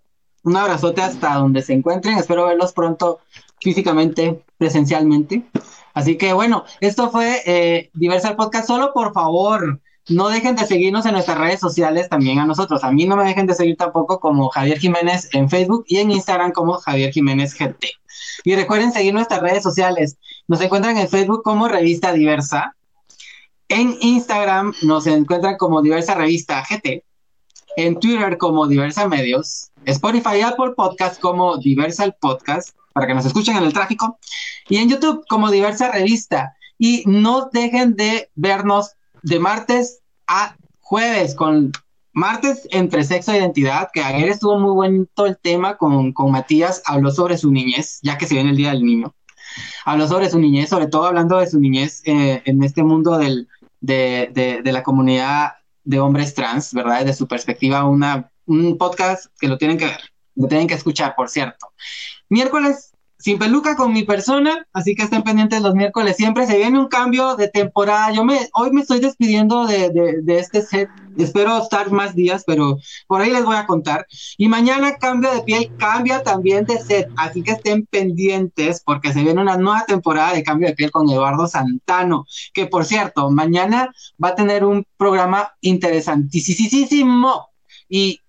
Un 0.43 0.57
abrazote 0.57 1.01
hasta 1.01 1.35
donde 1.35 1.61
se 1.61 1.73
encuentren. 1.73 2.17
Espero 2.17 2.45
verlos 2.45 2.73
pronto 2.73 3.19
físicamente, 3.61 4.43
presencialmente. 4.57 5.43
Así 5.93 6.17
que 6.17 6.33
bueno, 6.33 6.65
esto 6.81 7.09
fue 7.09 7.41
eh, 7.45 7.89
Diversal 7.93 8.35
Podcast. 8.35 8.67
Solo 8.67 8.91
por 8.93 9.13
favor, 9.13 9.79
no 10.07 10.29
dejen 10.29 10.55
de 10.55 10.65
seguirnos 10.65 11.05
en 11.05 11.13
nuestras 11.13 11.37
redes 11.37 11.59
sociales 11.59 12.09
también 12.09 12.39
a 12.39 12.45
nosotros. 12.45 12.83
A 12.83 12.91
mí 12.91 13.05
no 13.05 13.15
me 13.15 13.23
dejen 13.23 13.47
de 13.47 13.55
seguir 13.55 13.75
tampoco 13.75 14.19
como 14.19 14.49
Javier 14.49 14.77
Jiménez 14.77 15.29
en 15.33 15.49
Facebook 15.49 15.85
y 15.87 15.97
en 15.97 16.11
Instagram 16.11 16.51
como 16.51 16.73
Javier 16.73 17.11
Jiménez 17.11 17.57
GT. 17.57 17.87
Y 18.43 18.55
recuerden 18.55 18.91
seguir 18.91 19.13
nuestras 19.13 19.41
redes 19.41 19.63
sociales. 19.63 20.17
Nos 20.47 20.61
encuentran 20.61 20.97
en 20.97 21.09
Facebook 21.09 21.41
como 21.43 21.67
Revista 21.67 22.13
Diversa. 22.13 22.75
En 23.67 23.97
Instagram 23.99 24.73
nos 24.83 25.07
encuentran 25.07 25.57
como 25.57 25.81
Diversa 25.81 26.13
Revista 26.13 26.63
GT 26.69 27.03
en 27.75 27.99
Twitter 27.99 28.37
como 28.37 28.67
Diversa 28.67 29.07
Medios, 29.07 29.71
Spotify 29.85 30.41
Apple 30.41 30.73
Podcast 30.75 31.19
como 31.19 31.57
Diversal 31.57 32.15
Podcast, 32.19 32.75
para 32.93 33.07
que 33.07 33.13
nos 33.13 33.25
escuchen 33.25 33.57
en 33.57 33.63
el 33.63 33.73
tráfico, 33.73 34.17
y 34.69 34.77
en 34.77 34.89
YouTube 34.89 35.25
como 35.27 35.51
Diversa 35.51 35.91
Revista. 35.91 36.55
Y 36.77 37.03
no 37.05 37.49
dejen 37.51 37.95
de 37.95 38.29
vernos 38.35 38.91
de 39.23 39.39
martes 39.39 39.99
a 40.27 40.55
jueves 40.79 41.35
con 41.35 41.71
martes 42.13 42.67
entre 42.71 43.03
sexo 43.03 43.31
e 43.31 43.37
identidad, 43.37 43.89
que 43.93 44.03
ayer 44.03 44.29
estuvo 44.29 44.59
muy 44.59 44.71
bonito 44.71 45.25
el 45.25 45.37
tema 45.37 45.77
con, 45.77 46.13
con 46.13 46.31
Matías, 46.31 46.81
habló 46.85 47.11
sobre 47.11 47.37
su 47.37 47.51
niñez, 47.51 47.99
ya 48.03 48.17
que 48.17 48.27
se 48.27 48.35
viene 48.35 48.51
el 48.51 48.57
Día 48.57 48.71
del 48.71 48.83
Niño. 48.83 49.13
Habló 49.85 50.07
sobre 50.07 50.29
su 50.29 50.39
niñez, 50.39 50.69
sobre 50.69 50.87
todo 50.87 51.05
hablando 51.05 51.37
de 51.37 51.47
su 51.47 51.59
niñez 51.59 52.01
eh, 52.05 52.41
en 52.45 52.63
este 52.63 52.83
mundo 52.83 53.17
del, 53.17 53.47
de, 53.79 54.29
de, 54.33 54.61
de 54.61 54.71
la 54.71 54.83
comunidad 54.83 55.53
de 55.83 55.99
hombres 55.99 56.33
trans, 56.33 56.73
¿verdad? 56.73 56.99
Desde 56.99 57.13
su 57.13 57.27
perspectiva, 57.27 57.85
una, 57.85 58.31
un 58.45 58.77
podcast 58.77 59.27
que 59.39 59.47
lo 59.47 59.57
tienen 59.57 59.77
que 59.77 59.85
ver, 59.85 59.99
lo 60.35 60.47
tienen 60.47 60.67
que 60.67 60.73
escuchar, 60.73 61.15
por 61.15 61.29
cierto. 61.29 61.71
Miércoles, 62.29 62.94
sin 63.17 63.39
peluca 63.39 63.75
con 63.75 63.93
mi 63.93 64.03
persona, 64.03 64.67
así 64.73 64.95
que 64.95 65.03
estén 65.03 65.23
pendientes 65.23 65.61
los 65.61 65.73
miércoles 65.73 66.15
siempre. 66.17 66.47
Se 66.47 66.57
viene 66.57 66.79
un 66.79 66.87
cambio 66.87 67.35
de 67.35 67.47
temporada. 67.47 68.11
Yo 68.11 68.23
me, 68.25 68.49
hoy 68.53 68.71
me 68.71 68.81
estoy 68.81 68.99
despidiendo 68.99 69.65
de, 69.65 69.89
de, 69.89 70.21
de 70.21 70.39
este 70.39 70.61
set. 70.61 70.89
Espero 71.17 71.57
estar 71.57 71.91
más 71.91 72.13
días, 72.13 72.43
pero 72.45 72.77
por 73.07 73.21
ahí 73.21 73.31
les 73.31 73.45
voy 73.45 73.55
a 73.55 73.65
contar. 73.65 74.05
Y 74.37 74.49
mañana 74.49 74.97
cambio 74.97 75.31
de 75.31 75.41
piel, 75.43 75.71
cambia 75.77 76.23
también 76.23 76.65
de 76.65 76.77
set, 76.77 77.09
así 77.15 77.41
que 77.41 77.51
estén 77.51 77.85
pendientes 77.85 78.81
porque 78.85 79.13
se 79.13 79.21
viene 79.21 79.41
una 79.41 79.57
nueva 79.57 79.85
temporada 79.85 80.33
de 80.33 80.43
cambio 80.43 80.67
de 80.67 80.75
piel 80.75 80.91
con 80.91 81.09
Eduardo 81.09 81.47
Santano, 81.47 82.25
que 82.53 82.67
por 82.67 82.85
cierto, 82.85 83.31
mañana 83.31 83.93
va 84.21 84.29
a 84.29 84.35
tener 84.35 84.65
un 84.65 84.85
programa 84.97 85.51
interesantísimo 85.61 87.49
y 87.87 88.19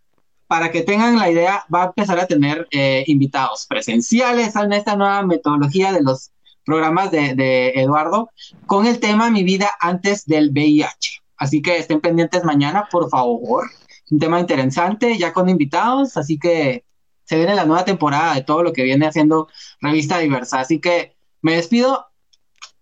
para 0.46 0.70
que 0.70 0.82
tengan 0.82 1.18
la 1.18 1.30
idea, 1.30 1.64
va 1.72 1.82
a 1.82 1.86
empezar 1.86 2.18
a 2.18 2.26
tener 2.26 2.68
eh, 2.70 3.04
invitados 3.06 3.66
presenciales 3.66 4.54
en 4.56 4.72
esta 4.72 4.96
nueva 4.96 5.22
metodología 5.22 5.92
de 5.92 6.02
los 6.02 6.30
programas 6.64 7.10
de, 7.10 7.34
de 7.34 7.68
Eduardo 7.76 8.30
con 8.66 8.86
el 8.86 9.00
tema 9.00 9.30
Mi 9.30 9.42
vida 9.42 9.70
antes 9.80 10.24
del 10.26 10.50
VIH. 10.50 11.22
Así 11.36 11.62
que 11.62 11.78
estén 11.78 12.00
pendientes 12.00 12.44
mañana, 12.44 12.88
por 12.90 13.08
favor. 13.08 13.66
Un 14.10 14.18
tema 14.18 14.40
interesante, 14.40 15.18
ya 15.18 15.32
con 15.32 15.48
invitados, 15.48 16.16
así 16.16 16.38
que 16.38 16.84
se 17.24 17.36
viene 17.36 17.54
la 17.54 17.66
nueva 17.66 17.84
temporada 17.84 18.34
de 18.34 18.42
todo 18.42 18.62
lo 18.62 18.72
que 18.72 18.84
viene 18.84 19.06
haciendo 19.06 19.48
Revista 19.80 20.18
Diversa. 20.18 20.60
Así 20.60 20.80
que 20.80 21.16
me 21.42 21.56
despido. 21.56 22.06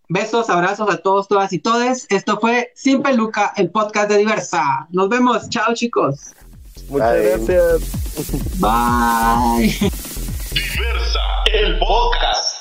Besos, 0.06 0.50
abrazos 0.50 0.92
a 0.92 0.98
todos, 0.98 1.28
todas 1.28 1.52
y 1.54 1.58
todes. 1.58 2.06
Esto 2.10 2.38
fue 2.38 2.70
Sin 2.74 3.02
Peluca, 3.02 3.54
el 3.56 3.70
podcast 3.70 4.10
de 4.10 4.18
Diversa. 4.18 4.86
Nos 4.90 5.08
vemos. 5.08 5.48
Chao, 5.48 5.72
chicos. 5.72 6.34
Muchas 6.88 7.12
Bye. 7.12 7.22
gracias. 7.22 8.58
Bye. 8.60 9.90
Diversa, 10.52 11.20
el 11.52 11.78
podcast. 11.78 12.53